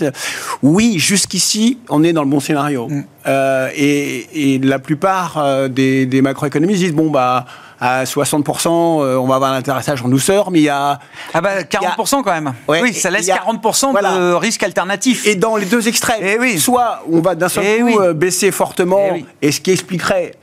oui, 0.62 0.98
jusqu'ici, 0.98 1.78
on 1.88 2.02
est 2.02 2.12
dans 2.12 2.22
le 2.22 2.30
bon 2.30 2.40
scénario. 2.40 2.88
Mm. 2.88 3.04
Euh, 3.26 3.68
et, 3.74 4.60
la 4.62 4.78
plupart 4.78 5.38
euh, 5.38 5.68
des, 5.68 6.22
macroéconomistes 6.22 6.80
disent 6.80 6.94
bon 6.94 7.10
bah 7.10 7.44
à 7.80 8.04
60%, 8.04 8.68
on 8.68 9.26
va 9.26 9.34
avoir 9.34 9.52
un 9.52 9.56
intéressage 9.56 10.00
en 10.02 10.08
douceur, 10.08 10.50
mais 10.50 10.60
il 10.60 10.64
y 10.64 10.68
a... 10.70 11.00
Ah 11.34 11.40
bah 11.40 11.62
40% 11.62 12.22
quand 12.22 12.32
même. 12.32 12.54
oui, 12.68 12.94
ça 12.94 13.10
laisse 13.10 13.28
40% 13.28 13.92
de 13.92 14.32
risque 14.34 14.62
alternatif. 14.62 15.26
Et 15.26 15.34
dans 15.34 15.56
les 15.56 15.66
deux 15.66 15.86
extrêmes, 15.86 16.22
et 16.22 16.34
eh 16.36 16.38
oui. 16.38 16.58
soit 16.58 17.02
on 17.10 17.20
va 17.20 17.34
d'un 17.34 17.48
seul 17.48 17.64
eh 17.66 17.80
coup 17.80 18.00
baisser 18.14 18.52
fortement, 18.52 19.14
et, 19.16 19.26
eh 19.42 19.48
et 19.48 19.52
ce 19.52 19.60
qui 19.60 19.72
expliquerait 19.72 20.34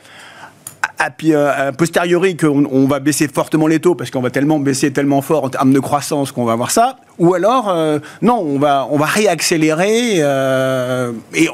a 1.01 1.11
euh, 1.23 1.71
posteriori 1.71 2.37
qu'on 2.37 2.65
on 2.71 2.85
va 2.85 2.99
baisser 2.99 3.27
fortement 3.27 3.67
les 3.67 3.79
taux 3.79 3.95
parce 3.95 4.11
qu'on 4.11 4.21
va 4.21 4.29
tellement 4.29 4.59
baisser 4.59 4.91
tellement 4.93 5.21
fort 5.21 5.43
en 5.43 5.49
termes 5.49 5.73
de 5.73 5.79
croissance 5.79 6.31
qu'on 6.31 6.45
va 6.45 6.53
avoir 6.53 6.71
ça, 6.71 6.97
ou 7.17 7.33
alors 7.33 7.69
euh, 7.69 7.99
non, 8.21 8.39
on 8.39 8.59
va 8.59 8.87
on 8.89 8.97
va 8.97 9.05
réaccélérer 9.05 10.17
euh, 10.19 11.11
et 11.33 11.49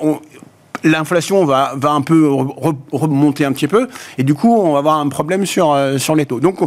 l'inflation 0.84 1.46
va, 1.46 1.74
un 1.84 2.02
peu 2.02 2.30
remonter 2.92 3.46
un 3.46 3.52
petit 3.52 3.68
peu, 3.68 3.88
et 4.18 4.24
du 4.24 4.36
coup, 4.36 4.56
on 4.56 4.74
va 4.74 4.80
avoir 4.80 4.98
un 4.98 5.10
problème 5.10 5.46
sur, 5.46 5.76
sur 5.98 6.16
les 6.16 6.26
taux. 6.26 6.40
Donc, 6.40 6.60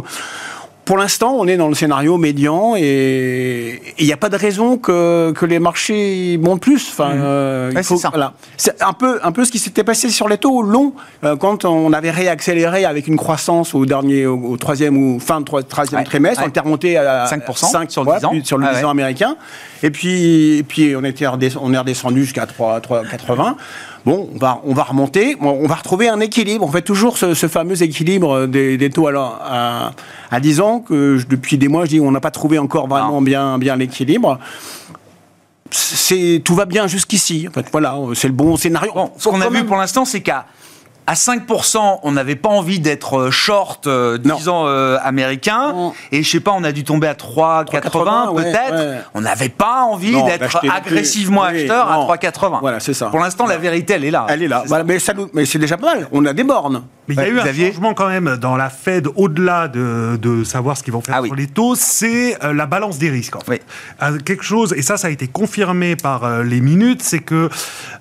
pour 0.85 0.97
l'instant, 0.97 1.35
on 1.37 1.47
est 1.47 1.57
dans 1.57 1.67
le 1.67 1.75
scénario 1.75 2.17
médian 2.17 2.75
et 2.75 3.81
il 3.99 4.05
n'y 4.05 4.13
a 4.13 4.17
pas 4.17 4.29
de 4.29 4.35
raison 4.35 4.77
que, 4.77 5.31
que 5.31 5.45
les 5.45 5.59
marchés 5.59 6.39
montent 6.41 6.61
plus. 6.61 6.89
Enfin, 6.89 7.13
mmh. 7.13 7.21
euh, 7.21 7.81
c'est 7.83 8.07
voilà. 8.09 8.33
Un 8.81 8.93
peu, 8.93 9.19
un 9.23 9.31
peu 9.31 9.45
ce 9.45 9.51
qui 9.51 9.59
s'était 9.59 9.83
passé 9.83 10.09
sur 10.09 10.27
les 10.27 10.37
taux 10.37 10.63
longs 10.63 10.93
euh, 11.23 11.35
quand 11.35 11.65
on 11.65 11.93
avait 11.93 12.09
réaccéléré 12.09 12.85
avec 12.85 13.07
une 13.07 13.17
croissance 13.17 13.75
au 13.75 13.85
dernier, 13.85 14.25
au, 14.25 14.57
troisième 14.57 14.97
ou 14.97 15.19
fin 15.19 15.41
de 15.41 15.45
troisième 15.45 16.03
trimestre. 16.03 16.41
On 16.43 16.49
était 16.49 16.59
remonté 16.59 16.97
à 16.97 17.25
5%, 17.25 17.71
5 17.71 17.91
sur 17.91 18.03
le 18.03 18.17
10 18.17 18.25
ans, 18.25 18.33
sur 18.43 18.57
le 18.57 18.65
ah, 18.67 18.89
américain. 18.89 19.35
Et 19.83 19.91
puis, 19.91 20.57
et 20.57 20.63
puis 20.63 20.95
on, 20.95 21.03
était 21.03 21.27
on 21.27 21.73
est 21.73 21.77
redescendu 21.77 22.23
jusqu'à 22.23 22.45
3,80. 22.45 23.55
Bon, 24.05 24.29
on 24.33 24.37
va, 24.37 24.61
on 24.65 24.73
va 24.73 24.83
remonter, 24.83 25.37
on 25.39 25.67
va 25.67 25.75
retrouver 25.75 26.09
un 26.09 26.19
équilibre. 26.19 26.65
On 26.65 26.71
fait 26.71 26.81
toujours 26.81 27.17
ce, 27.17 27.33
fameux 27.47 27.81
équilibre 27.83 28.47
des, 28.47 28.89
taux 28.89 29.07
à, 29.07 29.93
à, 30.31 30.39
10 30.39 30.59
ans, 30.59 30.79
que 30.79 31.23
depuis 31.29 31.57
des 31.57 31.67
mois, 31.67 31.85
je 31.85 31.91
dis 31.91 31.99
on 31.99 32.11
n'a 32.11 32.19
pas 32.19 32.31
trouvé 32.31 32.57
encore 32.57 32.87
vraiment 32.87 33.21
bien, 33.21 33.59
bien 33.59 33.75
l'équilibre. 33.75 34.39
Tout 36.43 36.55
va 36.55 36.65
bien 36.65 36.87
jusqu'ici. 36.87 37.47
En 37.47 37.51
fait, 37.51 37.67
voilà, 37.71 37.95
c'est 38.13 38.27
le 38.27 38.33
bon 38.33 38.57
scénario. 38.57 38.91
ce 39.17 39.29
qu'on 39.29 39.41
a 39.41 39.49
vu 39.49 39.63
pour 39.65 39.77
l'instant, 39.77 40.03
c'est 40.03 40.21
qu'à 40.21 40.45
à 41.11 41.13
5%, 41.13 41.99
on 42.03 42.11
n'avait 42.13 42.37
pas 42.37 42.47
envie 42.47 42.79
d'être 42.79 43.19
euh, 43.19 43.31
short, 43.31 43.85
euh, 43.85 44.17
disons, 44.17 44.65
euh, 44.65 44.97
américain. 45.03 45.91
Et 46.13 46.23
je 46.23 46.29
sais 46.29 46.39
pas, 46.39 46.53
on 46.53 46.63
a 46.63 46.71
dû 46.71 46.85
tomber 46.85 47.07
à 47.07 47.15
3,80 47.15 48.33
peut-être. 48.33 49.03
On 49.13 49.19
n'avait 49.19 49.49
pas 49.49 49.83
envie 49.83 50.23
d'être 50.23 50.61
agressivement 50.73 51.43
acheteur 51.43 51.91
à 51.91 51.97
3,80. 52.15 52.59
Voilà, 52.61 52.79
c'est 52.79 52.93
ça. 52.93 53.07
Pour 53.07 53.19
l'instant, 53.19 53.45
la 53.45 53.57
vérité, 53.57 53.95
elle 53.95 54.05
est 54.05 54.11
là. 54.11 54.25
Elle 54.29 54.43
est 54.43 54.47
là. 54.47 54.63
mais, 54.85 54.99
mais 55.33 55.45
c'est 55.45 55.59
déjà 55.59 55.75
pas 55.75 55.95
mal. 55.95 56.07
On 56.13 56.25
a 56.25 56.31
des 56.31 56.45
bornes. 56.45 56.83
Mais 57.15 57.23
il 57.23 57.35
y 57.35 57.39
a 57.39 57.45
eu 57.45 57.49
un 57.49 57.71
changement 57.71 57.93
quand 57.93 58.07
même 58.07 58.37
dans 58.37 58.55
la 58.55 58.69
Fed, 58.69 59.07
au-delà 59.15 59.67
de, 59.67 60.17
de, 60.21 60.43
savoir 60.43 60.77
ce 60.77 60.83
qu'ils 60.83 60.93
vont 60.93 61.01
faire 61.01 61.19
ah 61.19 61.25
sur 61.25 61.35
les 61.35 61.47
taux, 61.47 61.75
c'est 61.75 62.37
la 62.41 62.65
balance 62.65 62.97
des 62.97 63.09
risques. 63.09 63.35
En 63.35 63.41
fait. 63.41 63.61
quelque 64.25 64.43
chose, 64.43 64.73
et 64.75 64.81
ça, 64.81 64.97
ça 64.97 65.07
a 65.07 65.09
été 65.11 65.27
confirmé 65.27 65.95
par 65.95 66.43
les 66.43 66.61
minutes, 66.61 67.01
c'est 67.01 67.19
que 67.19 67.49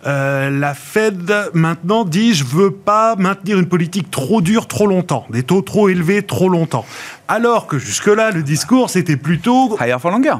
la 0.05 0.75
Fed 0.75 1.33
maintenant 1.55 2.05
dit 2.05 2.35
je 2.35 2.45
veux 2.45 2.71
pas 2.71 3.17
maintenir 3.17 3.59
une 3.59 3.69
politique 3.69 4.11
trop 4.11 4.41
dure 4.41 4.67
trop 4.67 4.87
longtemps, 4.87 5.27
des 5.31 5.43
taux 5.43 5.63
trop 5.63 5.89
élevés 5.89 6.23
trop 6.23 6.49
longtemps. 6.49 6.85
Alors 7.29 7.67
que 7.67 7.79
jusque-là, 7.79 8.31
le 8.31 8.43
discours, 8.43 8.91
c'était 8.91 9.17
plutôt... 9.17 9.79
Higher 9.81 9.99
for 10.01 10.11
longer 10.11 10.37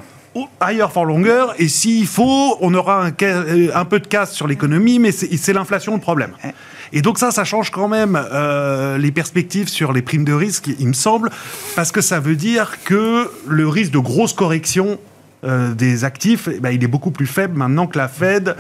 higher 0.63 0.87
for 0.91 1.05
longer, 1.05 1.47
et 1.59 1.69
s'il 1.69 2.07
faut, 2.07 2.57
on 2.61 2.73
aura 2.75 3.07
un, 3.07 3.13
euh, 3.23 3.71
un 3.75 3.85
peu 3.85 3.99
de 3.99 4.07
casse 4.07 4.33
sur 4.33 4.47
l'économie, 4.47 4.99
mais 4.99 5.13
c'est 5.13 5.53
l'inflation 5.53 5.95
le 5.95 6.01
problème. 6.01 6.33
Et 6.93 7.03
donc 7.03 7.19
ça, 7.19 7.31
ça 7.31 7.45
change 7.45 7.71
quand 7.71 7.89
même 7.89 8.21
euh, 8.33 8.99
les 8.99 9.13
perspectives 9.13 9.69
sur 9.69 9.93
les 9.93 10.03
primes 10.03 10.25
de 10.25 10.33
risque, 10.33 10.71
il 10.79 10.89
me 10.89 10.93
semble, 10.93 11.31
parce 11.77 11.93
que 11.93 12.01
ça 12.01 12.21
veut 12.21 12.37
dire 12.37 12.79
que 12.85 13.31
le 13.47 13.69
risque 13.69 13.93
de 13.93 13.99
grosse 13.99 14.33
correction 14.33 14.99
euh, 15.43 15.73
des 15.73 16.05
actifs, 16.05 16.49
eh 16.53 16.61
ben, 16.61 16.71
il 16.71 16.85
est 16.85 16.89
beaucoup 16.89 17.11
plus 17.11 17.27
faible 17.27 17.57
maintenant 17.57 17.87
que 17.87 17.97
la 17.97 18.09
Fed 18.09 18.57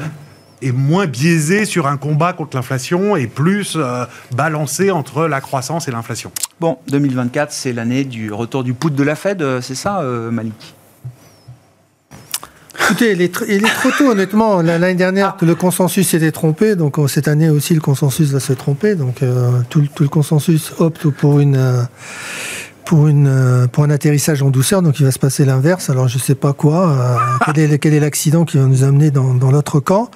est 0.62 0.72
moins 0.72 1.06
biaisé 1.06 1.66
sur 1.66 1.86
un 1.86 1.98
combat 1.98 2.32
contre 2.32 2.56
l'inflation 2.56 3.16
et 3.16 3.26
plus 3.26 3.74
euh, 3.76 4.06
balancé 4.34 4.90
entre 4.90 5.26
la 5.26 5.42
croissance 5.42 5.88
et 5.88 5.90
l'inflation. 5.90 6.32
Bon, 6.58 6.78
2024, 6.88 7.52
c'est 7.52 7.74
l'année 7.74 8.04
du 8.04 8.32
retour 8.32 8.64
du 8.64 8.72
poudre 8.72 8.96
de 8.96 9.02
la 9.02 9.14
Fed, 9.14 9.42
euh, 9.42 9.60
c'est 9.60 9.74
ça, 9.74 10.02
Malik? 10.30 10.74
Écoutez, 12.90 13.12
il 13.12 13.22
est, 13.22 13.74
trop 13.74 13.90
tôt, 13.96 14.10
honnêtement. 14.10 14.62
L'année 14.62 14.94
dernière, 14.94 15.36
ah. 15.40 15.44
le 15.44 15.54
consensus 15.54 16.08
s'était 16.08 16.32
trompé, 16.32 16.74
donc 16.74 16.96
cette 17.08 17.28
année 17.28 17.48
aussi, 17.48 17.72
le 17.74 17.80
consensus 17.80 18.30
va 18.30 18.40
se 18.40 18.52
tromper. 18.52 18.96
Donc 18.96 19.22
tout, 19.68 19.84
le 20.00 20.08
consensus 20.08 20.72
opte 20.78 21.08
pour 21.08 21.38
une 21.38 21.86
pour, 22.84 23.06
une, 23.06 23.68
pour 23.70 23.84
un 23.84 23.90
atterrissage 23.90 24.42
en 24.42 24.50
douceur, 24.50 24.82
donc 24.82 24.98
il 24.98 25.04
va 25.04 25.12
se 25.12 25.20
passer 25.20 25.44
l'inverse. 25.44 25.88
Alors 25.88 26.08
je 26.08 26.16
ne 26.16 26.20
sais 26.20 26.34
pas 26.34 26.52
quoi, 26.52 27.20
quel 27.54 27.94
est 27.94 28.00
l'accident 28.00 28.44
qui 28.44 28.56
va 28.56 28.64
nous 28.64 28.82
amener 28.82 29.12
dans, 29.12 29.34
dans 29.34 29.52
l'autre 29.52 29.78
camp. 29.78 30.10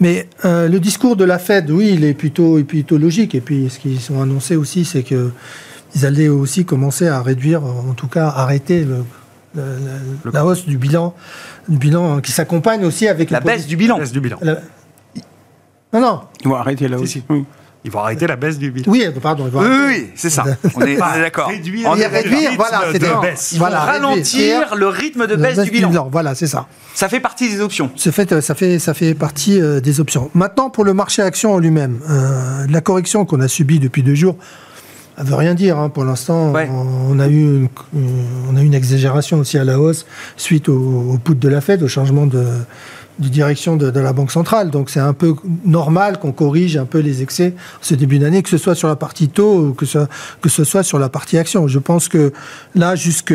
Mais 0.00 0.28
euh, 0.44 0.68
le 0.68 0.80
discours 0.80 1.16
de 1.16 1.24
la 1.24 1.38
Fed, 1.38 1.70
oui, 1.70 1.90
il 1.94 2.04
est 2.04 2.14
plutôt, 2.14 2.62
plutôt 2.64 2.98
logique. 2.98 3.34
Et 3.34 3.40
puis, 3.40 3.68
ce 3.70 3.78
qu'ils 3.78 4.00
ont 4.12 4.22
annoncé 4.22 4.56
aussi, 4.56 4.84
c'est 4.84 5.02
qu'ils 5.02 5.30
allaient 6.02 6.28
aussi 6.28 6.64
commencer 6.64 7.08
à 7.08 7.20
réduire, 7.22 7.64
en 7.64 7.94
tout 7.94 8.06
cas 8.06 8.28
arrêter 8.28 8.86
la 10.32 10.44
hausse 10.44 10.66
du 10.66 10.78
bilan, 10.78 11.14
du 11.68 11.78
bilan 11.78 12.20
qui 12.20 12.32
s'accompagne 12.32 12.84
aussi 12.84 13.08
avec 13.08 13.30
la 13.30 13.40
baisse 13.40 13.66
du 13.66 13.76
bilan. 13.76 13.98
Baisse 13.98 14.12
du 14.12 14.20
bilan. 14.20 14.38
Non, 15.92 16.00
non. 16.00 16.20
Ils 16.42 16.48
vont 16.48 16.56
arrêter 16.56 16.88
là 16.88 16.98
aussi. 16.98 17.24
Ils 17.84 17.90
vont 17.92 18.00
arrêter 18.00 18.26
la 18.26 18.36
baisse 18.36 18.58
du 18.58 18.70
bilan. 18.70 18.90
Oui, 18.90 19.04
pardon. 19.22 19.48
oui, 19.52 19.66
oui, 19.86 20.10
c'est 20.14 20.30
ça. 20.30 20.44
On 20.74 20.82
est, 20.82 20.96
d'accord. 20.96 21.48
Réduire, 21.48 21.90
réduire, 21.92 22.50
voilà, 22.56 22.82
c'est 22.92 22.98
de 22.98 23.20
baisse. 23.22 23.54
Voilà, 23.56 23.80
ralentir 23.80 24.74
le 24.74 24.88
rythme 24.88 25.26
de 25.26 25.36
baisse, 25.36 25.58
du, 25.58 25.70
bilan. 25.70 26.08
Voilà, 26.10 26.34
c'est 26.34 26.48
ça. 26.48 26.66
Ça 26.94 27.08
fait 27.08 27.20
partie 27.20 27.48
des 27.48 27.60
options. 27.60 27.90
Ça 27.96 28.12
fait, 28.12 28.40
ça 28.40 28.54
fait, 28.54 28.78
ça 28.78 28.94
fait 28.94 29.14
partie 29.14 29.60
euh, 29.60 29.80
des 29.80 30.00
options. 30.00 30.30
Maintenant, 30.34 30.70
pour 30.70 30.84
le 30.84 30.92
marché 30.92 31.22
action 31.22 31.54
en 31.54 31.58
lui-même, 31.58 32.00
euh, 32.10 32.66
la 32.68 32.80
correction 32.80 33.24
qu'on 33.24 33.40
a 33.40 33.48
subie 33.48 33.78
depuis 33.78 34.02
deux 34.02 34.16
jours, 34.16 34.36
ça 35.18 35.24
veut 35.24 35.34
rien 35.34 35.54
dire. 35.54 35.78
Hein. 35.78 35.88
Pour 35.88 36.04
l'instant, 36.04 36.52
on, 36.54 37.18
a 37.18 37.28
eu 37.28 37.40
une, 37.40 37.68
on 38.48 38.56
a 38.56 38.62
eu 38.62 38.66
une 38.66 38.74
exagération 38.74 39.38
aussi 39.38 39.58
à 39.58 39.64
la 39.64 39.80
hausse 39.80 40.06
suite 40.36 40.68
au, 40.68 41.18
au 41.26 41.34
de 41.34 41.48
la 41.48 41.60
Fed, 41.60 41.82
au 41.82 41.88
changement 41.88 42.26
de 42.26 42.44
de 43.18 43.28
direction 43.28 43.76
de, 43.76 43.88
la 44.00 44.12
Banque 44.12 44.30
centrale. 44.30 44.70
Donc 44.70 44.90
c'est 44.90 45.00
un 45.00 45.12
peu 45.12 45.34
normal 45.64 46.18
qu'on 46.18 46.32
corrige 46.32 46.76
un 46.76 46.84
peu 46.84 46.98
les 46.98 47.22
excès 47.22 47.54
ce 47.80 47.94
début 47.94 48.18
d'année, 48.18 48.42
que 48.42 48.48
ce 48.48 48.58
soit 48.58 48.74
sur 48.74 48.88
la 48.88 48.96
partie 48.96 49.28
taux 49.28 49.68
ou 49.68 49.74
que 49.74 49.86
ce, 49.86 49.98
que 50.40 50.48
ce 50.48 50.64
soit 50.64 50.82
sur 50.82 50.98
la 50.98 51.08
partie 51.08 51.38
action. 51.38 51.66
Je 51.68 51.78
pense 51.78 52.08
que 52.08 52.32
là, 52.74 52.94
jusque 52.94 53.34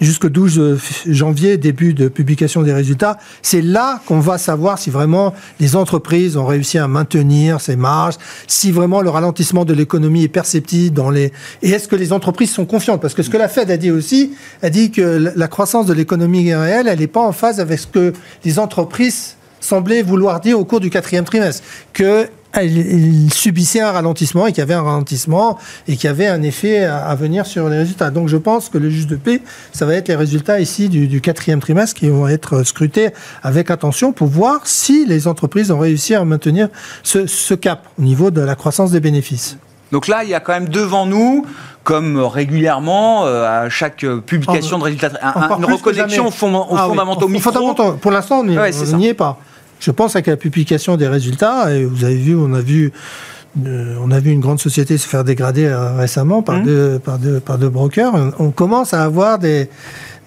jusqu'au 0.00 0.28
12 0.28 0.78
janvier, 1.06 1.56
début 1.56 1.94
de 1.94 2.08
publication 2.08 2.62
des 2.62 2.72
résultats, 2.72 3.18
c'est 3.42 3.62
là 3.62 4.00
qu'on 4.06 4.20
va 4.20 4.38
savoir 4.38 4.78
si 4.78 4.90
vraiment 4.90 5.34
les 5.60 5.76
entreprises 5.76 6.36
ont 6.36 6.46
réussi 6.46 6.78
à 6.78 6.88
maintenir 6.88 7.60
ces 7.60 7.76
marges, 7.76 8.14
si 8.46 8.70
vraiment 8.72 9.02
le 9.02 9.10
ralentissement 9.10 9.64
de 9.64 9.74
l'économie 9.74 10.24
est 10.24 10.28
perceptible 10.28 10.94
dans 10.94 11.10
les... 11.10 11.32
Et 11.62 11.70
est-ce 11.70 11.88
que 11.88 11.96
les 11.96 12.12
entreprises 12.12 12.50
sont 12.50 12.66
confiantes? 12.66 13.00
Parce 13.00 13.14
que 13.14 13.22
ce 13.22 13.30
que 13.30 13.36
la 13.36 13.48
Fed 13.48 13.70
a 13.70 13.76
dit 13.76 13.90
aussi, 13.90 14.32
a 14.62 14.70
dit 14.70 14.90
que 14.90 15.32
la 15.34 15.48
croissance 15.48 15.86
de 15.86 15.92
l'économie 15.92 16.54
réelle, 16.54 16.88
elle 16.88 16.98
n'est 16.98 17.06
pas 17.06 17.26
en 17.26 17.32
phase 17.32 17.60
avec 17.60 17.78
ce 17.78 17.86
que 17.86 18.12
les 18.44 18.58
entreprises 18.58 19.36
semblaient 19.60 20.02
vouloir 20.02 20.40
dire 20.40 20.58
au 20.58 20.64
cours 20.64 20.80
du 20.80 20.90
quatrième 20.90 21.24
trimestre, 21.24 21.62
que 21.92 22.28
il, 22.62 23.32
subissait 23.32 23.80
un 23.80 23.92
ralentissement 23.92 24.46
et 24.46 24.52
qu'il 24.52 24.60
y 24.60 24.62
avait 24.62 24.74
un 24.74 24.82
ralentissement 24.82 25.58
et 25.86 25.96
qu'il 25.96 26.04
y 26.04 26.10
avait 26.10 26.26
un 26.26 26.42
effet 26.42 26.84
à, 26.84 27.14
venir 27.14 27.46
sur 27.46 27.68
les 27.68 27.78
résultats. 27.78 28.10
Donc 28.10 28.28
je 28.28 28.36
pense 28.36 28.68
que 28.68 28.78
le 28.78 28.90
juge 28.90 29.06
de 29.06 29.16
paix, 29.16 29.42
ça 29.72 29.86
va 29.86 29.94
être 29.94 30.08
les 30.08 30.16
résultats 30.16 30.60
ici 30.60 30.88
du, 30.88 31.20
quatrième 31.20 31.60
trimestre 31.60 31.98
qui 31.98 32.08
vont 32.08 32.28
être 32.28 32.62
scrutés 32.62 33.10
avec 33.42 33.70
attention 33.70 34.12
pour 34.12 34.28
voir 34.28 34.66
si 34.66 35.04
les 35.06 35.28
entreprises 35.28 35.70
ont 35.70 35.78
réussi 35.78 36.14
à 36.14 36.24
maintenir 36.24 36.68
ce, 37.02 37.54
cap 37.54 37.86
au 37.98 38.02
niveau 38.02 38.30
de 38.30 38.40
la 38.40 38.54
croissance 38.54 38.92
des 38.92 39.00
bénéfices. 39.00 39.56
Donc 39.90 40.06
là, 40.06 40.22
il 40.22 40.30
y 40.30 40.34
a 40.34 40.40
quand 40.40 40.52
même 40.52 40.68
devant 40.68 41.06
nous 41.06 41.46
comme 41.82 42.18
régulièrement 42.18 43.24
euh, 43.24 43.64
à 43.64 43.70
chaque 43.70 44.04
publication 44.26 44.78
de 44.78 44.84
résultats, 44.84 45.10
une 45.58 45.64
reconnexion 45.64 46.26
aux, 46.26 46.76
ah 46.76 46.86
fondamentaux 46.86 47.28
micro. 47.28 47.74
Pour 47.94 48.10
l'instant, 48.10 48.40
on 48.40 48.44
n'y 48.44 49.06
est 49.06 49.14
pas. 49.14 49.38
Je 49.80 49.90
pense 49.90 50.16
avec 50.16 50.26
la 50.26 50.36
publication 50.36 50.96
des 50.96 51.08
résultats, 51.08 51.74
et 51.74 51.84
vous 51.84 52.04
avez 52.04 52.16
vu, 52.16 52.36
on 52.36 52.52
a 52.52 52.60
vu, 52.60 52.92
euh, 53.64 53.96
on 54.02 54.10
a 54.10 54.20
vu 54.20 54.30
une 54.30 54.40
grande 54.40 54.60
société 54.60 54.98
se 54.98 55.06
faire 55.06 55.24
dégrader 55.24 55.66
euh, 55.66 55.96
récemment 55.96 56.42
par, 56.42 56.60
mmh. 56.60 56.64
deux, 56.64 56.98
par, 56.98 57.18
deux, 57.18 57.40
par 57.40 57.58
deux 57.58 57.68
brokers. 57.68 58.12
On 58.38 58.50
commence 58.50 58.94
à 58.94 59.04
avoir 59.04 59.38
des, 59.38 59.68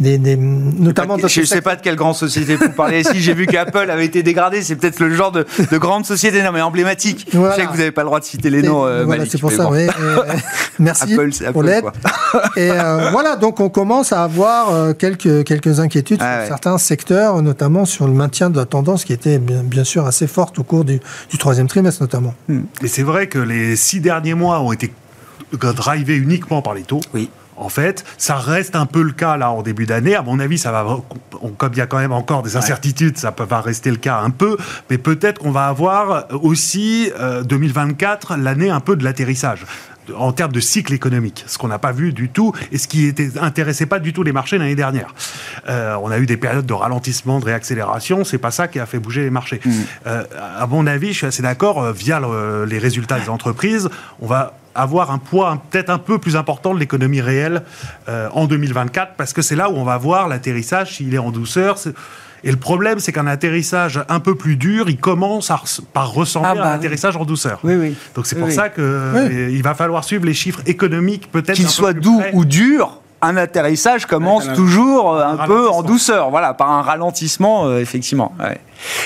notamment 0.01 1.17
je 1.17 1.41
ne 1.41 1.45
sais 1.45 1.61
pas 1.61 1.75
de 1.75 1.81
quelle 1.81 1.95
grande 1.95 2.15
société 2.15 2.55
vous 2.55 2.69
parlez 2.69 3.01
ici. 3.01 3.21
J'ai 3.21 3.33
vu 3.33 3.45
qu'Apple 3.45 3.89
avait 3.89 4.05
été 4.05 4.23
dégradé. 4.23 4.61
C'est 4.61 4.75
peut-être 4.75 4.99
le 4.99 5.13
genre 5.13 5.31
de, 5.31 5.45
grande 5.73 6.05
société, 6.05 6.41
non 6.43 6.51
mais 6.51 6.61
emblématique. 6.61 7.27
Je 7.31 7.51
sais 7.55 7.65
que 7.65 7.71
vous 7.71 7.77
n'avez 7.77 7.91
pas 7.91 8.01
le 8.01 8.07
droit 8.07 8.19
de 8.19 8.25
citer 8.25 8.49
les 8.49 8.61
noms. 8.61 8.85
Euh, 8.85 9.05
voilà, 9.05 9.25
c'est 9.25 9.39
pour 9.39 9.51
ça. 9.51 9.69
merci 10.79 11.17
pour 11.51 11.63
l'aide. 11.63 11.85
Et 12.55 12.71
euh, 12.71 13.09
voilà, 13.11 13.35
donc 13.35 13.59
on 13.59 13.69
commence 13.69 14.11
à 14.11 14.23
avoir 14.23 14.73
euh, 14.73 14.93
quelques 14.93 15.43
quelques 15.43 15.79
inquiétudes 15.79 16.21
ah 16.21 16.39
sur 16.39 16.47
certains 16.47 16.77
secteurs, 16.77 17.41
notamment 17.41 17.85
sur 17.85 18.07
le 18.07 18.13
maintien 18.13 18.49
de 18.49 18.57
la 18.57 18.65
tendance 18.65 19.05
qui 19.05 19.13
était 19.13 19.39
bien, 19.39 19.83
sûr 19.83 20.05
assez 20.05 20.27
forte 20.27 20.59
au 20.59 20.63
cours 20.63 20.85
du, 20.85 20.99
troisième 21.37 21.67
trimestre, 21.67 22.01
notamment. 22.01 22.33
Hmm. 22.47 22.61
Et 22.83 22.87
c'est 22.87 23.03
vrai 23.03 23.27
que 23.27 23.39
les 23.39 23.75
six 23.75 23.99
derniers 23.99 24.33
mois 24.33 24.59
ont 24.61 24.71
été 24.71 24.91
drivés 25.53 26.15
uniquement 26.15 26.61
par 26.61 26.73
les 26.73 26.83
taux. 26.83 27.01
Oui 27.13 27.29
en 27.57 27.69
fait. 27.69 28.03
Ça 28.17 28.35
reste 28.35 28.75
un 28.75 28.85
peu 28.85 29.01
le 29.01 29.11
cas 29.11 29.37
là 29.37 29.51
en 29.51 29.61
début 29.61 29.85
d'année. 29.85 30.15
À 30.15 30.21
mon 30.21 30.39
avis, 30.39 30.57
ça 30.57 30.71
va, 30.71 30.97
comme 31.57 31.73
il 31.73 31.77
y 31.77 31.81
a 31.81 31.87
quand 31.87 31.99
même 31.99 32.11
encore 32.11 32.43
des 32.43 32.57
incertitudes, 32.57 33.17
ça 33.17 33.33
va 33.37 33.61
rester 33.61 33.91
le 33.91 33.97
cas 33.97 34.19
un 34.19 34.29
peu. 34.29 34.57
Mais 34.89 34.97
peut-être 34.97 35.39
qu'on 35.39 35.51
va 35.51 35.67
avoir 35.67 36.27
aussi 36.43 37.11
2024 37.45 38.31
euh, 38.31 38.37
l'année 38.37 38.69
un 38.69 38.79
peu 38.79 38.95
de 38.95 39.03
l'atterrissage 39.03 39.65
en 40.17 40.31
termes 40.31 40.51
de 40.51 40.59
cycle 40.59 40.93
économique, 40.93 41.43
ce 41.47 41.57
qu'on 41.57 41.67
n'a 41.67 41.79
pas 41.79 41.91
vu 41.91 42.11
du 42.11 42.29
tout 42.29 42.53
et 42.71 42.77
ce 42.77 42.87
qui 42.87 43.05
était, 43.05 43.37
intéressait 43.39 43.85
pas 43.85 43.99
du 43.99 44.13
tout 44.13 44.23
les 44.23 44.31
marchés 44.31 44.57
l'année 44.57 44.75
dernière. 44.75 45.13
Euh, 45.69 45.95
on 46.01 46.11
a 46.11 46.17
eu 46.17 46.25
des 46.25 46.37
périodes 46.37 46.65
de 46.65 46.73
ralentissement, 46.73 47.39
de 47.39 47.45
réaccélération, 47.45 48.23
c'est 48.23 48.39
pas 48.39 48.51
ça 48.51 48.67
qui 48.67 48.79
a 48.79 48.85
fait 48.85 48.99
bouger 48.99 49.21
les 49.21 49.29
marchés. 49.29 49.61
Mmh. 49.63 49.71
Euh, 50.07 50.23
à 50.57 50.67
mon 50.67 50.87
avis, 50.87 51.09
je 51.09 51.17
suis 51.17 51.27
assez 51.27 51.43
d'accord, 51.43 51.91
via 51.93 52.19
les 52.67 52.79
résultats 52.79 53.19
des 53.19 53.29
entreprises, 53.29 53.89
on 54.21 54.27
va 54.27 54.53
avoir 54.75 55.11
un 55.11 55.17
poids 55.17 55.61
peut-être 55.69 55.89
un 55.89 55.97
peu 55.97 56.17
plus 56.17 56.35
important 56.35 56.73
de 56.73 56.79
l'économie 56.79 57.21
réelle 57.21 57.63
euh, 58.09 58.29
en 58.33 58.45
2024, 58.45 59.13
parce 59.15 59.33
que 59.33 59.41
c'est 59.41 59.55
là 59.55 59.69
où 59.69 59.75
on 59.75 59.83
va 59.83 59.97
voir 59.97 60.27
l'atterrissage, 60.27 60.97
s'il 60.97 61.13
est 61.13 61.19
en 61.19 61.31
douceur. 61.31 61.77
Et 62.43 62.49
le 62.49 62.57
problème, 62.57 62.99
c'est 62.99 63.11
qu'un 63.11 63.27
atterrissage 63.27 64.03
un 64.09 64.19
peu 64.19 64.35
plus 64.35 64.55
dur, 64.55 64.89
il 64.89 64.97
commence 64.97 65.51
par 65.93 66.11
ressembler 66.11 66.49
ah 66.55 66.63
à 66.63 66.67
un 66.67 66.69
bah 66.71 66.73
atterrissage 66.73 67.15
en 67.15 67.25
douceur. 67.25 67.59
Oui, 67.63 67.75
oui. 67.75 67.95
Donc 68.15 68.25
c'est 68.25 68.35
pour 68.35 68.51
ça 68.51 68.69
qu'il 68.69 68.83
euh, 68.83 69.61
va 69.63 69.75
falloir 69.75 70.03
suivre 70.03 70.25
les 70.25 70.33
chiffres 70.33 70.61
économiques, 70.65 71.31
peut-être. 71.31 71.55
Qu'il 71.55 71.69
soit 71.69 71.93
doux 71.93 72.21
ou 72.33 72.45
dur, 72.45 73.00
un 73.21 73.37
atterrissage 73.37 74.05
commence 74.05 74.51
toujours 74.53 75.13
euh, 75.13 75.25
un, 75.25 75.45
peu 75.45 75.69
en 75.69 75.83
douceur, 75.83 76.29
voilà, 76.29 76.53
par 76.53 76.71
un 76.71 76.81
ralentissement, 76.81 77.77
effectivement. 77.77 78.33